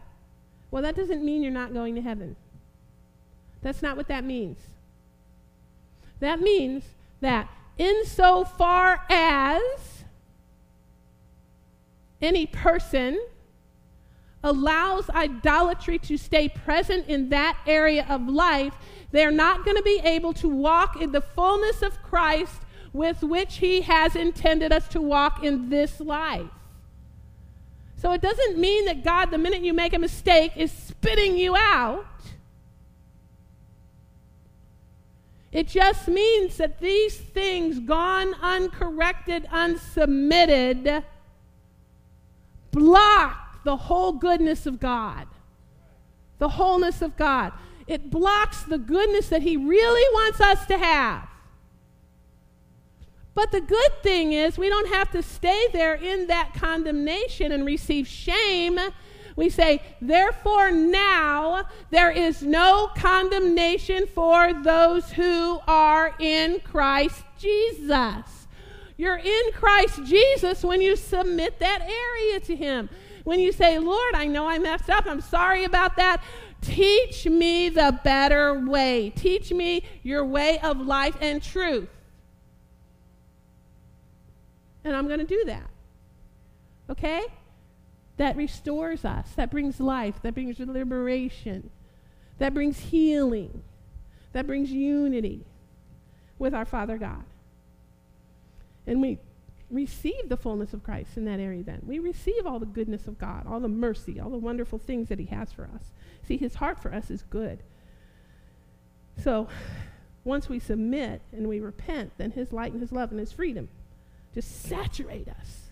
Well, 0.69 0.83
that 0.83 0.95
doesn't 0.95 1.23
mean 1.23 1.43
you're 1.43 1.51
not 1.51 1.73
going 1.73 1.95
to 1.95 2.01
heaven. 2.01 2.35
That's 3.61 3.81
not 3.81 3.97
what 3.97 4.07
that 4.07 4.23
means. 4.23 4.59
That 6.19 6.39
means 6.39 6.83
that 7.19 7.49
insofar 7.77 9.03
as 9.09 10.03
any 12.21 12.45
person 12.45 13.19
allows 14.43 15.09
idolatry 15.09 15.99
to 15.99 16.17
stay 16.17 16.49
present 16.49 17.07
in 17.07 17.29
that 17.29 17.57
area 17.67 18.05
of 18.09 18.27
life, 18.27 18.73
they're 19.11 19.31
not 19.31 19.63
going 19.63 19.77
to 19.77 19.83
be 19.83 20.01
able 20.03 20.33
to 20.33 20.49
walk 20.49 21.01
in 21.01 21.11
the 21.11 21.21
fullness 21.21 21.81
of 21.81 22.01
Christ 22.01 22.61
with 22.93 23.21
which 23.21 23.57
He 23.57 23.81
has 23.81 24.15
intended 24.15 24.71
us 24.71 24.87
to 24.89 25.01
walk 25.01 25.43
in 25.43 25.69
this 25.69 25.99
life. 25.99 26.49
So 27.97 28.11
it 28.13 28.21
doesn't 28.21 28.57
mean 28.57 28.85
that 28.85 29.03
God, 29.03 29.29
the 29.29 29.37
minute 29.37 29.61
you 29.61 29.73
make 29.73 29.93
a 29.93 29.99
mistake, 29.99 30.53
is 30.55 30.71
spitting 30.71 31.37
you 31.37 31.55
out. 31.55 32.05
It 35.51 35.67
just 35.67 36.07
means 36.07 36.57
that 36.57 36.79
these 36.79 37.15
things, 37.17 37.79
gone 37.79 38.33
uncorrected, 38.41 39.45
unsubmitted, 39.51 41.03
block 42.71 43.50
the 43.63 43.77
whole 43.77 44.13
goodness 44.13 44.65
of 44.65 44.79
God, 44.79 45.27
the 46.39 46.49
wholeness 46.49 47.01
of 47.01 47.17
God. 47.17 47.53
It 47.87 48.09
blocks 48.09 48.63
the 48.63 48.77
goodness 48.77 49.29
that 49.29 49.41
He 49.41 49.57
really 49.57 50.13
wants 50.13 50.39
us 50.39 50.65
to 50.67 50.77
have. 50.77 51.27
But 53.33 53.51
the 53.51 53.61
good 53.61 53.91
thing 54.03 54.33
is, 54.33 54.57
we 54.57 54.69
don't 54.69 54.89
have 54.93 55.11
to 55.11 55.23
stay 55.23 55.67
there 55.71 55.95
in 55.95 56.27
that 56.27 56.53
condemnation 56.53 57.51
and 57.51 57.65
receive 57.65 58.07
shame. 58.07 58.79
We 59.35 59.49
say, 59.49 59.81
therefore, 60.01 60.71
now 60.71 61.65
there 61.89 62.11
is 62.11 62.43
no 62.43 62.89
condemnation 62.95 64.05
for 64.07 64.53
those 64.53 65.11
who 65.11 65.59
are 65.67 66.13
in 66.19 66.59
Christ 66.59 67.23
Jesus. 67.37 68.47
You're 68.97 69.17
in 69.17 69.51
Christ 69.53 70.03
Jesus 70.03 70.63
when 70.63 70.81
you 70.81 70.95
submit 70.95 71.59
that 71.59 71.81
area 71.81 72.39
to 72.41 72.55
Him. 72.55 72.89
When 73.31 73.39
you 73.39 73.53
say, 73.53 73.79
Lord, 73.79 74.13
I 74.13 74.27
know 74.27 74.45
I 74.45 74.59
messed 74.59 74.89
up. 74.89 75.05
I'm 75.07 75.21
sorry 75.21 75.63
about 75.63 75.95
that. 75.95 76.21
Teach 76.59 77.25
me 77.25 77.69
the 77.69 77.97
better 78.03 78.59
way. 78.59 79.09
Teach 79.15 79.53
me 79.53 79.85
your 80.03 80.25
way 80.25 80.59
of 80.59 80.81
life 80.81 81.15
and 81.21 81.41
truth. 81.41 81.87
And 84.83 84.93
I'm 84.93 85.07
going 85.07 85.21
to 85.21 85.25
do 85.25 85.45
that. 85.45 85.69
Okay? 86.89 87.23
That 88.17 88.35
restores 88.35 89.05
us, 89.05 89.29
that 89.37 89.49
brings 89.49 89.79
life, 89.79 90.15
that 90.23 90.33
brings 90.33 90.59
liberation, 90.59 91.69
that 92.37 92.53
brings 92.53 92.79
healing, 92.79 93.63
that 94.33 94.45
brings 94.45 94.71
unity 94.71 95.45
with 96.37 96.53
our 96.53 96.65
Father 96.65 96.97
God. 96.97 97.23
And 98.85 99.01
we 99.01 99.19
receive 99.71 100.29
the 100.29 100.37
fullness 100.37 100.73
of 100.73 100.83
Christ 100.83 101.17
in 101.17 101.25
that 101.25 101.39
area 101.39 101.63
then. 101.63 101.81
We 101.85 101.99
receive 101.99 102.45
all 102.45 102.59
the 102.59 102.65
goodness 102.65 103.07
of 103.07 103.17
God, 103.17 103.45
all 103.47 103.59
the 103.59 103.67
mercy, 103.67 104.19
all 104.19 104.29
the 104.29 104.37
wonderful 104.37 104.79
things 104.79 105.09
that 105.09 105.19
He 105.19 105.25
has 105.27 105.51
for 105.51 105.69
us. 105.73 105.91
See, 106.27 106.37
His 106.37 106.55
heart 106.55 106.79
for 106.79 106.93
us 106.93 107.09
is 107.09 107.23
good. 107.23 107.63
So, 109.17 109.47
once 110.23 110.49
we 110.49 110.59
submit 110.59 111.21
and 111.31 111.47
we 111.47 111.59
repent, 111.59 112.13
then 112.17 112.31
His 112.31 112.51
light 112.51 112.71
and 112.71 112.81
His 112.81 112.91
love 112.91 113.11
and 113.11 113.19
His 113.19 113.31
freedom 113.31 113.69
just 114.33 114.63
saturate 114.63 115.27
us 115.27 115.71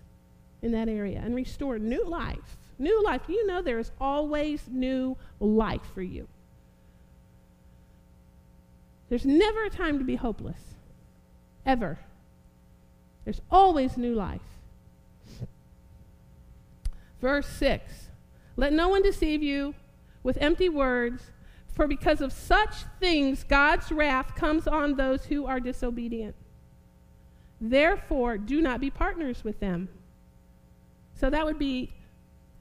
in 0.61 0.71
that 0.71 0.89
area 0.89 1.21
and 1.23 1.35
restore 1.35 1.79
new 1.79 2.05
life. 2.05 2.57
New 2.77 3.03
life. 3.03 3.21
You 3.27 3.45
know 3.47 3.61
there 3.61 3.79
is 3.79 3.91
always 3.99 4.63
new 4.69 5.17
life 5.39 5.81
for 5.93 6.01
you. 6.01 6.27
There's 9.09 9.25
never 9.25 9.65
a 9.65 9.69
time 9.69 9.97
to 9.99 10.05
be 10.05 10.15
hopeless. 10.15 10.61
Ever. 11.65 11.99
There's 13.29 13.41
always 13.51 13.95
new 13.95 14.15
life. 14.15 14.41
Verse 17.21 17.45
6 17.45 18.09
Let 18.57 18.73
no 18.73 18.89
one 18.89 19.03
deceive 19.03 19.43
you 19.43 19.75
with 20.23 20.39
empty 20.41 20.67
words, 20.67 21.21
for 21.71 21.85
because 21.85 22.21
of 22.21 22.33
such 22.33 22.73
things 22.99 23.43
God's 23.43 23.91
wrath 23.91 24.33
comes 24.33 24.67
on 24.67 24.95
those 24.95 25.25
who 25.25 25.45
are 25.45 25.59
disobedient. 25.59 26.33
Therefore, 27.61 28.39
do 28.39 28.63
not 28.63 28.81
be 28.81 28.89
partners 28.89 29.43
with 29.43 29.59
them. 29.59 29.89
So 31.13 31.29
that 31.29 31.45
would 31.45 31.59
be 31.59 31.93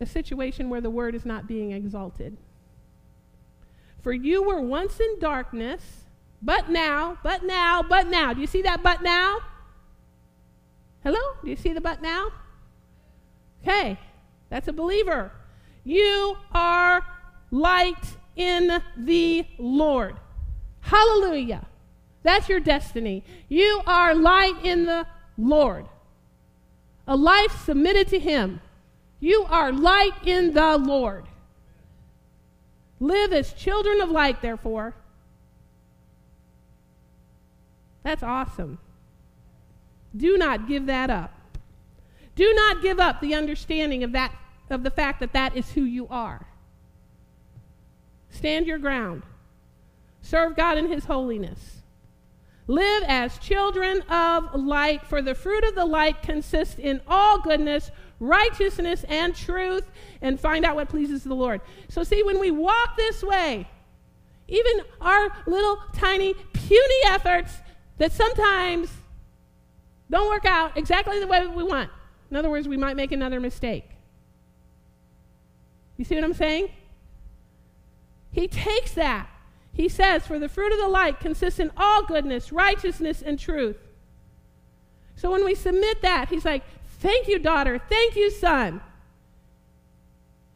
a 0.00 0.06
situation 0.06 0.68
where 0.68 0.82
the 0.82 0.90
word 0.90 1.14
is 1.14 1.24
not 1.24 1.48
being 1.48 1.72
exalted. 1.72 2.36
For 4.02 4.12
you 4.12 4.42
were 4.42 4.60
once 4.60 5.00
in 5.00 5.18
darkness, 5.18 6.04
but 6.42 6.68
now, 6.68 7.16
but 7.22 7.42
now, 7.42 7.82
but 7.82 8.08
now. 8.08 8.34
Do 8.34 8.42
you 8.42 8.46
see 8.46 8.60
that 8.60 8.82
but 8.82 9.00
now? 9.00 9.38
Hello? 11.08 11.38
Do 11.42 11.48
you 11.48 11.56
see 11.56 11.72
the 11.72 11.80
but 11.80 12.02
now? 12.02 12.28
Okay, 13.62 13.98
that's 14.50 14.68
a 14.68 14.74
believer. 14.74 15.32
You 15.82 16.36
are 16.52 17.02
light 17.50 18.16
in 18.36 18.82
the 18.94 19.46
Lord. 19.56 20.16
Hallelujah. 20.80 21.66
That's 22.24 22.50
your 22.50 22.60
destiny. 22.60 23.24
You 23.48 23.80
are 23.86 24.14
light 24.14 24.62
in 24.62 24.84
the 24.84 25.06
Lord. 25.38 25.86
A 27.06 27.16
life 27.16 27.58
submitted 27.64 28.08
to 28.08 28.18
Him. 28.18 28.60
You 29.18 29.46
are 29.48 29.72
light 29.72 30.12
in 30.26 30.52
the 30.52 30.76
Lord. 30.76 31.24
Live 33.00 33.32
as 33.32 33.54
children 33.54 34.02
of 34.02 34.10
light, 34.10 34.42
therefore. 34.42 34.94
That's 38.02 38.22
awesome. 38.22 38.78
Do 40.16 40.36
not 40.38 40.68
give 40.68 40.86
that 40.86 41.10
up. 41.10 41.34
Do 42.34 42.52
not 42.54 42.82
give 42.82 43.00
up 43.00 43.20
the 43.20 43.34
understanding 43.34 44.04
of 44.04 44.12
that 44.12 44.32
of 44.70 44.82
the 44.82 44.90
fact 44.90 45.20
that 45.20 45.32
that 45.32 45.56
is 45.56 45.72
who 45.72 45.82
you 45.82 46.06
are. 46.08 46.46
Stand 48.30 48.66
your 48.66 48.78
ground. 48.78 49.22
Serve 50.20 50.56
God 50.56 50.76
in 50.76 50.88
his 50.88 51.06
holiness. 51.06 51.82
Live 52.66 53.02
as 53.06 53.38
children 53.38 54.02
of 54.02 54.54
light, 54.54 55.06
for 55.06 55.22
the 55.22 55.34
fruit 55.34 55.64
of 55.64 55.74
the 55.74 55.86
light 55.86 56.20
consists 56.22 56.78
in 56.78 57.00
all 57.08 57.40
goodness, 57.40 57.90
righteousness, 58.20 59.04
and 59.08 59.34
truth, 59.34 59.90
and 60.20 60.38
find 60.38 60.66
out 60.66 60.76
what 60.76 60.90
pleases 60.90 61.24
the 61.24 61.34
Lord. 61.34 61.62
So, 61.88 62.04
see, 62.04 62.22
when 62.22 62.38
we 62.38 62.50
walk 62.50 62.96
this 62.96 63.22
way, 63.22 63.66
even 64.48 64.82
our 65.00 65.30
little 65.46 65.78
tiny 65.94 66.34
puny 66.34 67.00
efforts 67.06 67.54
that 67.96 68.12
sometimes 68.12 68.90
don't 70.10 70.28
work 70.28 70.44
out 70.44 70.76
exactly 70.76 71.20
the 71.20 71.26
way 71.26 71.46
we 71.46 71.62
want. 71.62 71.90
In 72.30 72.36
other 72.36 72.50
words, 72.50 72.68
we 72.68 72.76
might 72.76 72.96
make 72.96 73.12
another 73.12 73.40
mistake. 73.40 73.90
You 75.96 76.04
see 76.04 76.14
what 76.14 76.24
I'm 76.24 76.34
saying? 76.34 76.70
He 78.30 78.46
takes 78.46 78.92
that 78.92 79.28
he 79.78 79.88
says, 79.88 80.26
For 80.26 80.40
the 80.40 80.48
fruit 80.48 80.72
of 80.72 80.80
the 80.80 80.88
light 80.88 81.20
consists 81.20 81.60
in 81.60 81.70
all 81.76 82.02
goodness, 82.02 82.50
righteousness, 82.50 83.22
and 83.22 83.38
truth. 83.38 83.76
So 85.14 85.30
when 85.30 85.44
we 85.44 85.54
submit 85.54 86.02
that, 86.02 86.28
he's 86.30 86.44
like, 86.44 86.64
Thank 86.98 87.28
you, 87.28 87.38
daughter. 87.38 87.80
Thank 87.88 88.16
you, 88.16 88.28
son. 88.28 88.80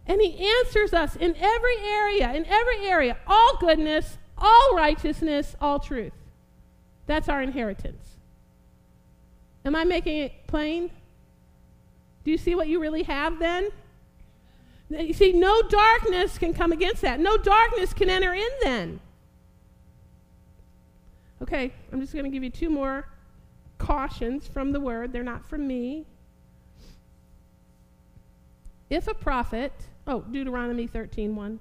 And 0.06 0.20
he 0.20 0.44
answers 0.44 0.92
us 0.92 1.14
in 1.14 1.36
every 1.36 1.76
area, 1.78 2.32
in 2.32 2.44
every 2.46 2.84
area, 2.84 3.16
all 3.28 3.56
goodness, 3.58 4.18
all 4.36 4.74
righteousness, 4.74 5.54
all 5.60 5.78
truth. 5.78 6.12
That's 7.06 7.28
our 7.28 7.40
inheritance. 7.40 8.16
Am 9.64 9.76
I 9.76 9.84
making 9.84 10.18
it 10.18 10.46
plain? 10.46 10.90
Do 12.24 12.30
you 12.30 12.38
see 12.38 12.54
what 12.54 12.68
you 12.68 12.80
really 12.80 13.02
have 13.04 13.38
then? 13.38 13.70
You 14.88 15.14
see, 15.14 15.32
no 15.32 15.62
darkness 15.62 16.38
can 16.38 16.52
come 16.52 16.72
against 16.72 17.02
that. 17.02 17.18
No 17.18 17.36
darkness 17.36 17.92
can 17.94 18.10
enter 18.10 18.34
in 18.34 18.50
then. 18.62 19.00
Okay, 21.40 21.72
I'm 21.92 22.00
just 22.00 22.12
going 22.12 22.24
to 22.24 22.30
give 22.30 22.44
you 22.44 22.50
two 22.50 22.70
more 22.70 23.08
cautions 23.78 24.46
from 24.46 24.72
the 24.72 24.80
word. 24.80 25.12
They're 25.12 25.22
not 25.22 25.48
from 25.48 25.66
me. 25.66 26.06
If 28.90 29.08
a 29.08 29.14
prophet, 29.14 29.72
oh, 30.06 30.20
Deuteronomy 30.30 30.86
13 30.86 31.34
1. 31.34 31.58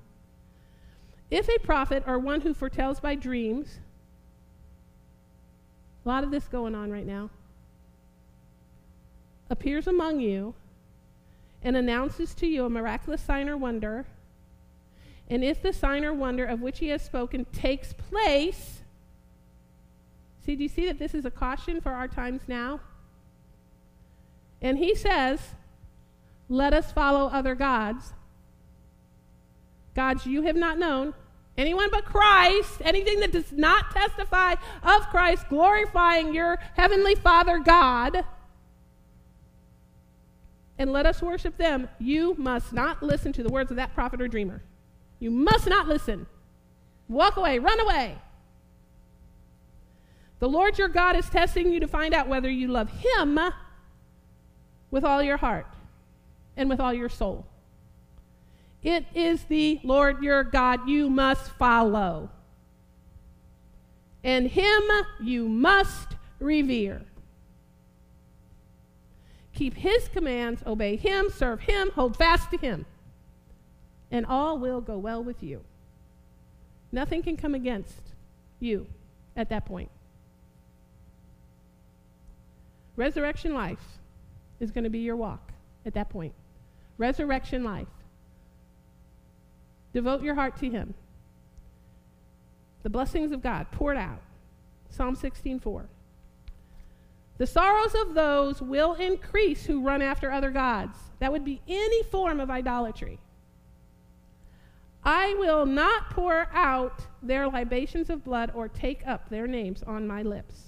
If 1.31 1.47
a 1.47 1.57
prophet 1.59 2.03
or 2.05 2.19
one 2.19 2.41
who 2.41 2.53
foretells 2.53 2.99
by 2.99 3.15
dreams, 3.15 3.79
a 6.05 6.09
lot 6.09 6.25
of 6.25 6.31
this 6.31 6.47
going 6.49 6.75
on 6.75 6.91
right 6.91 7.07
now, 7.07 7.29
appears 9.51 9.85
among 9.85 10.19
you 10.19 10.55
and 11.61 11.77
announces 11.77 12.33
to 12.33 12.47
you 12.47 12.65
a 12.65 12.69
miraculous 12.69 13.21
sign 13.21 13.47
or 13.47 13.55
wonder, 13.57 14.05
and 15.29 15.43
if 15.43 15.61
the 15.61 15.71
sign 15.71 16.03
or 16.03 16.13
wonder 16.13 16.45
of 16.45 16.61
which 16.61 16.79
he 16.79 16.87
has 16.87 17.03
spoken 17.03 17.45
takes 17.53 17.93
place, 17.93 18.79
See, 20.43 20.55
do 20.55 20.63
you 20.63 20.69
see 20.69 20.87
that 20.87 20.97
this 20.97 21.13
is 21.13 21.23
a 21.23 21.29
caution 21.29 21.81
for 21.81 21.91
our 21.91 22.07
times 22.07 22.41
now? 22.47 22.79
And 24.59 24.79
he 24.79 24.95
says, 24.95 25.39
let 26.49 26.73
us 26.73 26.91
follow 26.91 27.27
other 27.27 27.53
gods, 27.53 28.13
gods 29.95 30.25
you 30.25 30.41
have 30.41 30.55
not 30.55 30.79
known, 30.79 31.13
Anyone 31.57 31.89
but 31.91 32.05
Christ, 32.05 32.81
anything 32.83 33.19
that 33.19 33.33
does 33.33 33.51
not 33.51 33.91
testify 33.91 34.55
of 34.83 35.09
Christ, 35.09 35.49
glorifying 35.49 36.33
your 36.33 36.57
heavenly 36.75 37.13
Father 37.13 37.59
God, 37.59 38.23
and 40.81 40.91
let 40.91 41.05
us 41.05 41.21
worship 41.21 41.57
them, 41.57 41.87
you 41.99 42.33
must 42.39 42.73
not 42.73 43.03
listen 43.03 43.31
to 43.33 43.43
the 43.43 43.49
words 43.49 43.69
of 43.69 43.77
that 43.77 43.93
prophet 43.93 44.19
or 44.19 44.27
dreamer. 44.27 44.63
You 45.19 45.29
must 45.29 45.67
not 45.67 45.87
listen. 45.87 46.25
Walk 47.07 47.37
away, 47.37 47.59
run 47.59 47.79
away. 47.79 48.17
The 50.39 50.49
Lord 50.49 50.79
your 50.79 50.87
God 50.87 51.15
is 51.15 51.29
testing 51.29 51.71
you 51.71 51.79
to 51.81 51.87
find 51.87 52.15
out 52.15 52.27
whether 52.27 52.49
you 52.49 52.67
love 52.67 52.89
Him 52.89 53.37
with 54.89 55.03
all 55.03 55.21
your 55.21 55.37
heart 55.37 55.67
and 56.57 56.67
with 56.67 56.79
all 56.79 56.95
your 56.95 57.09
soul. 57.09 57.45
It 58.81 59.05
is 59.13 59.43
the 59.43 59.79
Lord 59.83 60.23
your 60.23 60.43
God 60.43 60.89
you 60.89 61.11
must 61.11 61.51
follow. 61.51 62.31
And 64.23 64.47
him 64.47 64.81
you 65.21 65.47
must 65.47 66.15
revere. 66.39 67.03
Keep 69.61 69.75
his 69.75 70.07
commands, 70.07 70.63
obey 70.65 70.95
him, 70.95 71.29
serve 71.29 71.59
him, 71.59 71.91
hold 71.93 72.17
fast 72.17 72.49
to 72.49 72.57
him. 72.57 72.83
And 74.09 74.25
all 74.25 74.57
will 74.57 74.81
go 74.81 74.97
well 74.97 75.23
with 75.23 75.43
you. 75.43 75.61
Nothing 76.91 77.21
can 77.21 77.37
come 77.37 77.53
against 77.53 78.01
you 78.59 78.87
at 79.35 79.49
that 79.49 79.67
point. 79.67 79.91
Resurrection 82.95 83.53
life 83.53 83.99
is 84.59 84.71
going 84.71 84.83
to 84.83 84.89
be 84.89 84.97
your 84.97 85.15
walk 85.15 85.51
at 85.85 85.93
that 85.93 86.09
point. 86.09 86.33
Resurrection 86.97 87.63
life. 87.63 87.85
Devote 89.93 90.23
your 90.23 90.33
heart 90.33 90.57
to 90.57 90.71
Him. 90.71 90.95
The 92.81 92.89
blessings 92.89 93.31
of 93.31 93.43
God 93.43 93.67
poured 93.71 93.97
out. 93.97 94.23
Psalm 94.89 95.15
16:4. 95.15 95.85
The 97.41 97.47
sorrows 97.47 97.95
of 97.95 98.13
those 98.13 98.61
will 98.61 98.93
increase 98.93 99.65
who 99.65 99.81
run 99.81 100.03
after 100.03 100.31
other 100.31 100.51
gods. 100.51 100.95
That 101.17 101.31
would 101.31 101.43
be 101.43 101.59
any 101.67 102.03
form 102.03 102.39
of 102.39 102.51
idolatry. 102.51 103.17
I 105.03 105.33
will 105.39 105.65
not 105.65 106.11
pour 106.11 106.47
out 106.53 107.01
their 107.23 107.47
libations 107.47 108.11
of 108.11 108.23
blood 108.23 108.51
or 108.53 108.67
take 108.67 109.07
up 109.07 109.27
their 109.27 109.47
names 109.47 109.81
on 109.81 110.07
my 110.07 110.21
lips. 110.21 110.65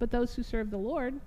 But 0.00 0.10
those 0.10 0.34
who 0.34 0.42
serve 0.42 0.72
the 0.72 0.78
Lord 0.78 1.20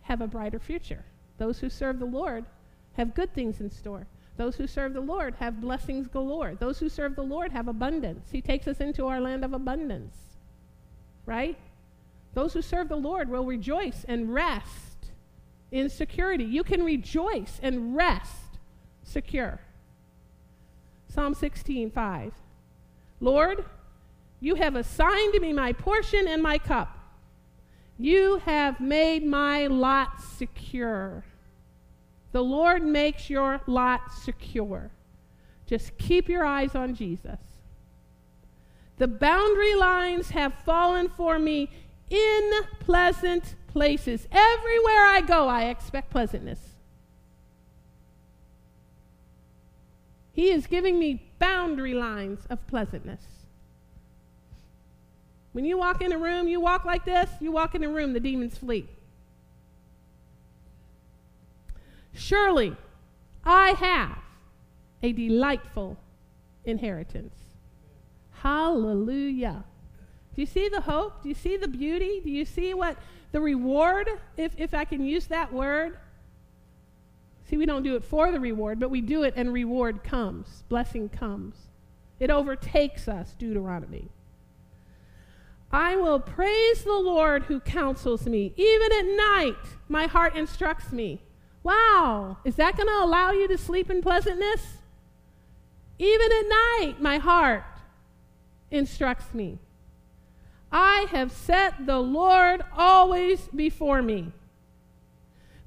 have 0.00 0.22
a 0.22 0.26
brighter 0.26 0.58
future. 0.58 1.04
Those 1.36 1.58
who 1.58 1.68
serve 1.68 1.98
the 1.98 2.06
Lord 2.06 2.46
have 2.94 3.14
good 3.14 3.34
things 3.34 3.60
in 3.60 3.68
store. 3.68 4.06
Those 4.38 4.56
who 4.56 4.66
serve 4.66 4.94
the 4.94 5.02
Lord 5.02 5.34
have 5.34 5.60
blessings 5.60 6.08
galore. 6.08 6.54
Those 6.54 6.78
who 6.78 6.88
serve 6.88 7.14
the 7.14 7.20
Lord 7.20 7.52
have 7.52 7.68
abundance. 7.68 8.30
He 8.32 8.40
takes 8.40 8.66
us 8.66 8.80
into 8.80 9.06
our 9.06 9.20
land 9.20 9.44
of 9.44 9.52
abundance. 9.52 10.21
Right? 11.26 11.58
Those 12.34 12.54
who 12.54 12.62
serve 12.62 12.88
the 12.88 12.96
Lord 12.96 13.28
will 13.28 13.44
rejoice 13.44 14.04
and 14.08 14.32
rest 14.32 15.10
in 15.70 15.88
security. 15.88 16.44
You 16.44 16.64
can 16.64 16.82
rejoice 16.82 17.58
and 17.62 17.96
rest 17.96 18.58
secure. 19.02 19.60
Psalm 21.08 21.34
16, 21.34 21.90
5. 21.90 22.32
Lord, 23.20 23.64
you 24.40 24.54
have 24.56 24.74
assigned 24.74 25.34
me 25.40 25.52
my 25.52 25.72
portion 25.72 26.26
and 26.26 26.42
my 26.42 26.58
cup. 26.58 26.98
You 27.98 28.38
have 28.38 28.80
made 28.80 29.24
my 29.24 29.66
lot 29.66 30.20
secure. 30.20 31.24
The 32.32 32.42
Lord 32.42 32.82
makes 32.82 33.28
your 33.28 33.60
lot 33.66 34.10
secure. 34.12 34.90
Just 35.66 35.96
keep 35.98 36.28
your 36.28 36.44
eyes 36.44 36.74
on 36.74 36.94
Jesus. 36.94 37.38
The 38.98 39.08
boundary 39.08 39.74
lines 39.74 40.30
have 40.30 40.54
fallen 40.64 41.08
for 41.08 41.38
me 41.38 41.70
in 42.10 42.50
pleasant 42.80 43.54
places. 43.68 44.28
Everywhere 44.30 45.06
I 45.06 45.22
go, 45.26 45.48
I 45.48 45.64
expect 45.64 46.10
pleasantness. 46.10 46.58
He 50.32 50.50
is 50.50 50.66
giving 50.66 50.98
me 50.98 51.22
boundary 51.38 51.94
lines 51.94 52.40
of 52.48 52.66
pleasantness. 52.66 53.22
When 55.52 55.64
you 55.64 55.76
walk 55.76 56.00
in 56.00 56.12
a 56.12 56.18
room, 56.18 56.48
you 56.48 56.60
walk 56.60 56.84
like 56.84 57.04
this, 57.04 57.28
you 57.40 57.52
walk 57.52 57.74
in 57.74 57.84
a 57.84 57.88
room, 57.88 58.14
the 58.14 58.20
demons 58.20 58.56
flee. 58.56 58.88
Surely 62.14 62.76
I 63.44 63.70
have 63.72 64.18
a 65.02 65.12
delightful 65.12 65.98
inheritance. 66.64 67.34
Hallelujah. 68.42 69.62
Do 70.34 70.40
you 70.40 70.46
see 70.46 70.68
the 70.68 70.80
hope? 70.80 71.22
Do 71.22 71.28
you 71.28 71.34
see 71.34 71.56
the 71.56 71.68
beauty? 71.68 72.20
Do 72.24 72.30
you 72.30 72.44
see 72.44 72.74
what 72.74 72.96
the 73.30 73.40
reward, 73.40 74.08
if, 74.36 74.52
if 74.58 74.74
I 74.74 74.84
can 74.84 75.04
use 75.04 75.26
that 75.28 75.52
word? 75.52 75.96
See, 77.48 77.56
we 77.56 77.66
don't 77.66 77.84
do 77.84 77.94
it 77.94 78.02
for 78.02 78.32
the 78.32 78.40
reward, 78.40 78.80
but 78.80 78.90
we 78.90 79.00
do 79.00 79.22
it 79.22 79.34
and 79.36 79.52
reward 79.52 80.02
comes. 80.02 80.64
Blessing 80.68 81.08
comes. 81.08 81.54
It 82.18 82.30
overtakes 82.30 83.06
us, 83.06 83.32
Deuteronomy. 83.38 84.08
I 85.70 85.94
will 85.94 86.18
praise 86.18 86.82
the 86.82 86.92
Lord 86.92 87.44
who 87.44 87.60
counsels 87.60 88.26
me. 88.26 88.54
Even 88.56 88.92
at 88.92 89.16
night, 89.16 89.76
my 89.88 90.06
heart 90.06 90.34
instructs 90.34 90.90
me. 90.90 91.20
Wow, 91.62 92.38
is 92.44 92.56
that 92.56 92.76
going 92.76 92.88
to 92.88 93.04
allow 93.04 93.30
you 93.30 93.46
to 93.46 93.56
sleep 93.56 93.88
in 93.88 94.02
pleasantness? 94.02 94.78
Even 95.98 96.32
at 96.32 96.48
night, 96.48 96.96
my 97.00 97.18
heart 97.18 97.64
instructs 98.72 99.32
me. 99.34 99.58
I 100.72 101.06
have 101.10 101.30
set 101.30 101.86
the 101.86 101.98
Lord 101.98 102.62
always 102.76 103.48
before 103.54 104.02
me. 104.02 104.32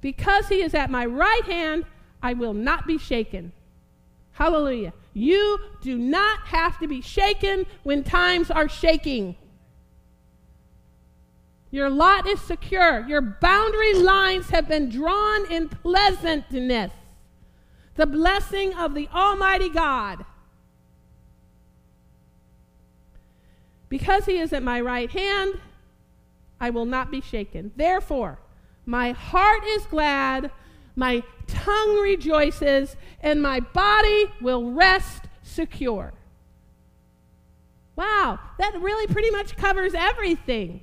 Because 0.02 0.48
he 0.48 0.62
is 0.62 0.74
at 0.74 0.90
my 0.90 1.06
right 1.06 1.44
hand, 1.46 1.86
I 2.22 2.34
will 2.34 2.54
not 2.54 2.88
be 2.88 2.98
shaken. 2.98 3.52
Hallelujah. 4.32 4.94
You 5.14 5.60
do 5.82 5.98
not 5.98 6.40
have 6.48 6.80
to 6.80 6.88
be 6.88 7.02
shaken 7.02 7.66
when 7.84 8.04
times 8.04 8.52
are 8.52 8.68
shaking. 8.68 9.38
Your 11.72 11.90
lot 11.90 12.28
is 12.28 12.42
secure. 12.42 13.06
Your 13.08 13.22
boundary 13.22 13.94
lines 13.94 14.50
have 14.50 14.68
been 14.68 14.90
drawn 14.90 15.52
in 15.52 15.70
pleasantness. 15.70 16.92
The 17.96 18.06
blessing 18.06 18.74
of 18.74 18.94
the 18.94 19.08
Almighty 19.14 19.70
God. 19.70 20.26
Because 23.90 24.26
he 24.26 24.38
is 24.38 24.54
at 24.54 24.64
my 24.64 24.82
right 24.82 25.10
hand, 25.10 25.60
I 26.60 26.70
will 26.70 26.86
not 26.86 27.12
be 27.12 27.22
shaken. 27.22 27.72
Therefore, 27.76 28.40
my 28.86 29.12
heart 29.12 29.64
is 29.66 29.86
glad, 29.86 30.52
my 30.96 31.24
tongue 31.48 32.00
rejoices, 32.02 32.96
and 33.22 33.42
my 33.42 33.60
body 33.60 34.26
will 34.42 34.72
rest 34.72 35.24
secure. 35.44 36.14
Wow, 37.96 38.40
that 38.58 38.80
really 38.82 39.08
pretty 39.08 39.32
much 39.32 39.56
covers 39.56 39.94
everything. 39.94 40.82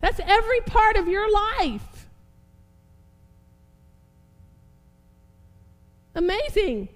That's 0.00 0.20
every 0.20 0.60
part 0.60 0.96
of 0.96 1.08
your 1.08 1.30
life. 1.30 2.06
Amazing. 6.14 6.88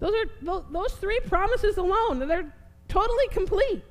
Those 0.00 0.12
are 0.14 0.62
those 0.70 0.92
three 0.94 1.20
promises 1.20 1.78
alone, 1.78 2.18
they're 2.18 2.52
totally 2.88 3.28
complete, 3.30 3.82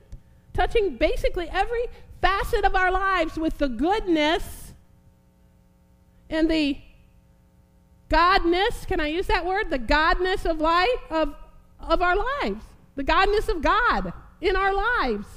touching 0.53 0.97
basically 0.97 1.49
every 1.49 1.85
facet 2.21 2.63
of 2.63 2.75
our 2.75 2.91
lives 2.91 3.37
with 3.37 3.57
the 3.57 3.67
goodness 3.67 4.73
and 6.29 6.49
the 6.49 6.77
godness, 8.09 8.87
can 8.87 8.99
I 8.99 9.07
use 9.07 9.27
that 9.27 9.45
word? 9.45 9.69
The 9.69 9.79
godness 9.79 10.49
of 10.49 10.59
life 10.59 10.87
of 11.09 11.35
of 11.79 12.01
our 12.01 12.15
lives. 12.15 12.63
The 12.95 13.03
godness 13.03 13.49
of 13.49 13.61
God 13.61 14.13
in 14.39 14.55
our 14.55 14.73
lives. 14.73 15.27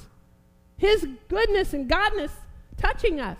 His 0.77 1.07
goodness 1.27 1.73
and 1.73 1.89
godness 1.89 2.31
touching 2.77 3.19
us. 3.19 3.39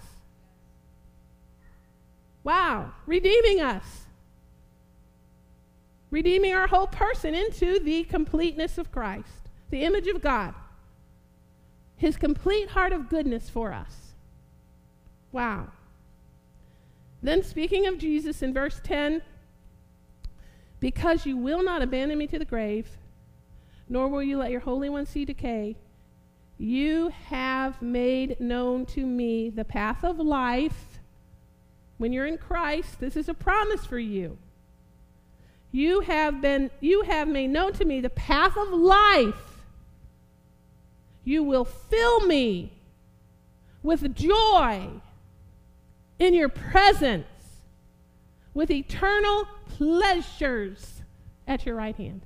Wow, 2.43 2.93
redeeming 3.05 3.61
us. 3.61 4.05
Redeeming 6.09 6.53
our 6.53 6.67
whole 6.67 6.87
person 6.87 7.35
into 7.35 7.79
the 7.79 8.05
completeness 8.05 8.77
of 8.77 8.91
Christ, 8.91 9.46
the 9.69 9.83
image 9.83 10.07
of 10.07 10.21
God. 10.21 10.53
His 11.95 12.17
complete 12.17 12.69
heart 12.69 12.93
of 12.93 13.09
goodness 13.09 13.49
for 13.49 13.73
us. 13.73 14.13
Wow. 15.31 15.67
Then, 17.21 17.43
speaking 17.43 17.87
of 17.87 17.97
Jesus 17.97 18.41
in 18.41 18.53
verse 18.53 18.79
10, 18.83 19.21
because 20.79 21.25
you 21.25 21.35
will 21.35 21.63
not 21.63 21.81
abandon 21.81 22.17
me 22.17 22.27
to 22.27 22.37
the 22.37 22.45
grave, 22.45 22.87
nor 23.89 24.07
will 24.07 24.21
you 24.21 24.37
let 24.37 24.51
your 24.51 24.59
Holy 24.61 24.89
One 24.89 25.05
see 25.05 25.25
decay, 25.25 25.75
you 26.57 27.09
have 27.09 27.81
made 27.81 28.39
known 28.39 28.85
to 28.87 29.05
me 29.05 29.49
the 29.49 29.65
path 29.65 30.03
of 30.03 30.17
life. 30.19 30.99
When 31.97 32.11
you're 32.11 32.25
in 32.25 32.37
Christ, 32.37 32.99
this 32.99 33.15
is 33.15 33.29
a 33.29 33.33
promise 33.33 33.85
for 33.85 33.99
you. 33.99 34.37
You 35.71 36.01
have 36.01 36.41
been 36.41 36.71
you 36.79 37.03
have 37.03 37.27
made 37.27 37.49
known 37.49 37.73
to 37.73 37.85
me 37.85 37.99
the 37.99 38.09
path 38.09 38.57
of 38.57 38.69
life. 38.69 39.56
You 41.27 41.43
will 41.43 41.65
fill 41.65 42.21
me 42.21 42.71
with 43.83 44.15
joy 44.15 44.87
in 46.19 46.33
your 46.33 46.47
presence, 46.47 47.27
with 48.53 48.71
eternal 48.71 49.45
pleasures 49.65 51.01
at 51.45 51.65
your 51.65 51.75
right 51.75 51.97
hand. 51.97 52.21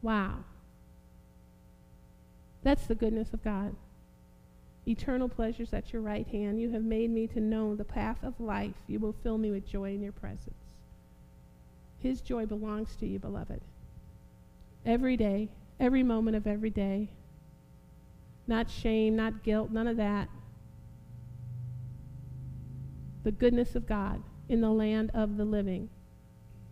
Wow. 0.00 0.44
That's 2.62 2.86
the 2.86 2.94
goodness 2.94 3.34
of 3.34 3.44
God. 3.44 3.76
Eternal 4.88 5.28
pleasures 5.28 5.74
at 5.74 5.92
your 5.92 6.00
right 6.00 6.26
hand. 6.28 6.58
You 6.58 6.70
have 6.70 6.84
made 6.84 7.10
me 7.10 7.26
to 7.26 7.38
know 7.38 7.74
the 7.74 7.84
path 7.84 8.16
of 8.22 8.40
life. 8.40 8.76
You 8.86 8.98
will 8.98 9.14
fill 9.22 9.36
me 9.36 9.50
with 9.50 9.68
joy 9.68 9.92
in 9.92 10.02
your 10.02 10.12
presence. 10.12 10.56
His 11.98 12.22
joy 12.22 12.46
belongs 12.46 12.96
to 12.96 13.06
you, 13.06 13.18
beloved. 13.18 13.60
Every 14.86 15.18
day, 15.18 15.50
every 15.78 16.02
moment 16.02 16.34
of 16.34 16.46
every 16.46 16.70
day. 16.70 17.10
Not 18.46 18.70
shame, 18.70 19.16
not 19.16 19.42
guilt, 19.42 19.70
none 19.70 19.88
of 19.88 19.96
that. 19.96 20.28
The 23.24 23.32
goodness 23.32 23.74
of 23.74 23.86
God 23.86 24.22
in 24.48 24.60
the 24.60 24.70
land 24.70 25.10
of 25.14 25.36
the 25.36 25.44
living. 25.44 25.88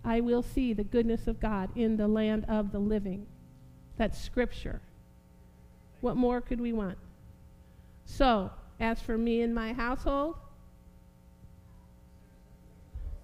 I 0.05 0.21
will 0.21 0.43
see 0.43 0.73
the 0.73 0.85
goodness 0.85 1.27
of 1.27 1.41
God 1.41 1.71
in 1.75 1.97
the 1.97 2.07
land 2.07 2.45
of 2.49 2.73
the 2.73 2.79
living. 2.79 3.27
That's 3.97 4.21
scripture. 4.21 4.81
What 6.01 6.17
more 6.17 6.41
could 6.41 6.61
we 6.61 6.73
want? 6.73 6.99
So, 8.05 8.51
as 8.79 9.01
for 9.01 9.17
me 9.17 9.41
and 9.41 9.55
my 9.55 9.73
household, 9.73 10.37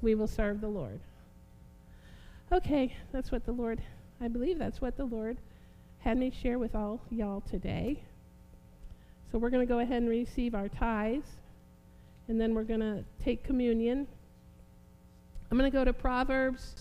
we 0.00 0.14
will 0.14 0.26
serve 0.26 0.60
the 0.60 0.68
Lord. 0.68 1.00
Okay, 2.50 2.96
that's 3.12 3.30
what 3.30 3.44
the 3.44 3.52
Lord, 3.52 3.82
I 4.20 4.28
believe 4.28 4.58
that's 4.58 4.80
what 4.80 4.96
the 4.96 5.04
Lord 5.04 5.36
had 5.98 6.16
me 6.16 6.30
share 6.30 6.58
with 6.58 6.74
all 6.74 7.00
y'all 7.10 7.42
today. 7.42 8.02
So 9.30 9.38
we're 9.38 9.50
going 9.50 9.66
to 9.66 9.72
go 9.72 9.78
ahead 9.78 10.02
and 10.02 10.08
receive 10.08 10.54
our 10.56 10.68
tithes, 10.68 11.36
and 12.26 12.40
then 12.40 12.52
we're 12.54 12.64
going 12.64 12.80
to 12.80 13.04
take 13.22 13.44
communion. 13.44 14.08
I'm 15.50 15.58
going 15.58 15.70
to 15.70 15.76
go 15.76 15.84
to 15.84 15.92
Proverbs 15.92 16.74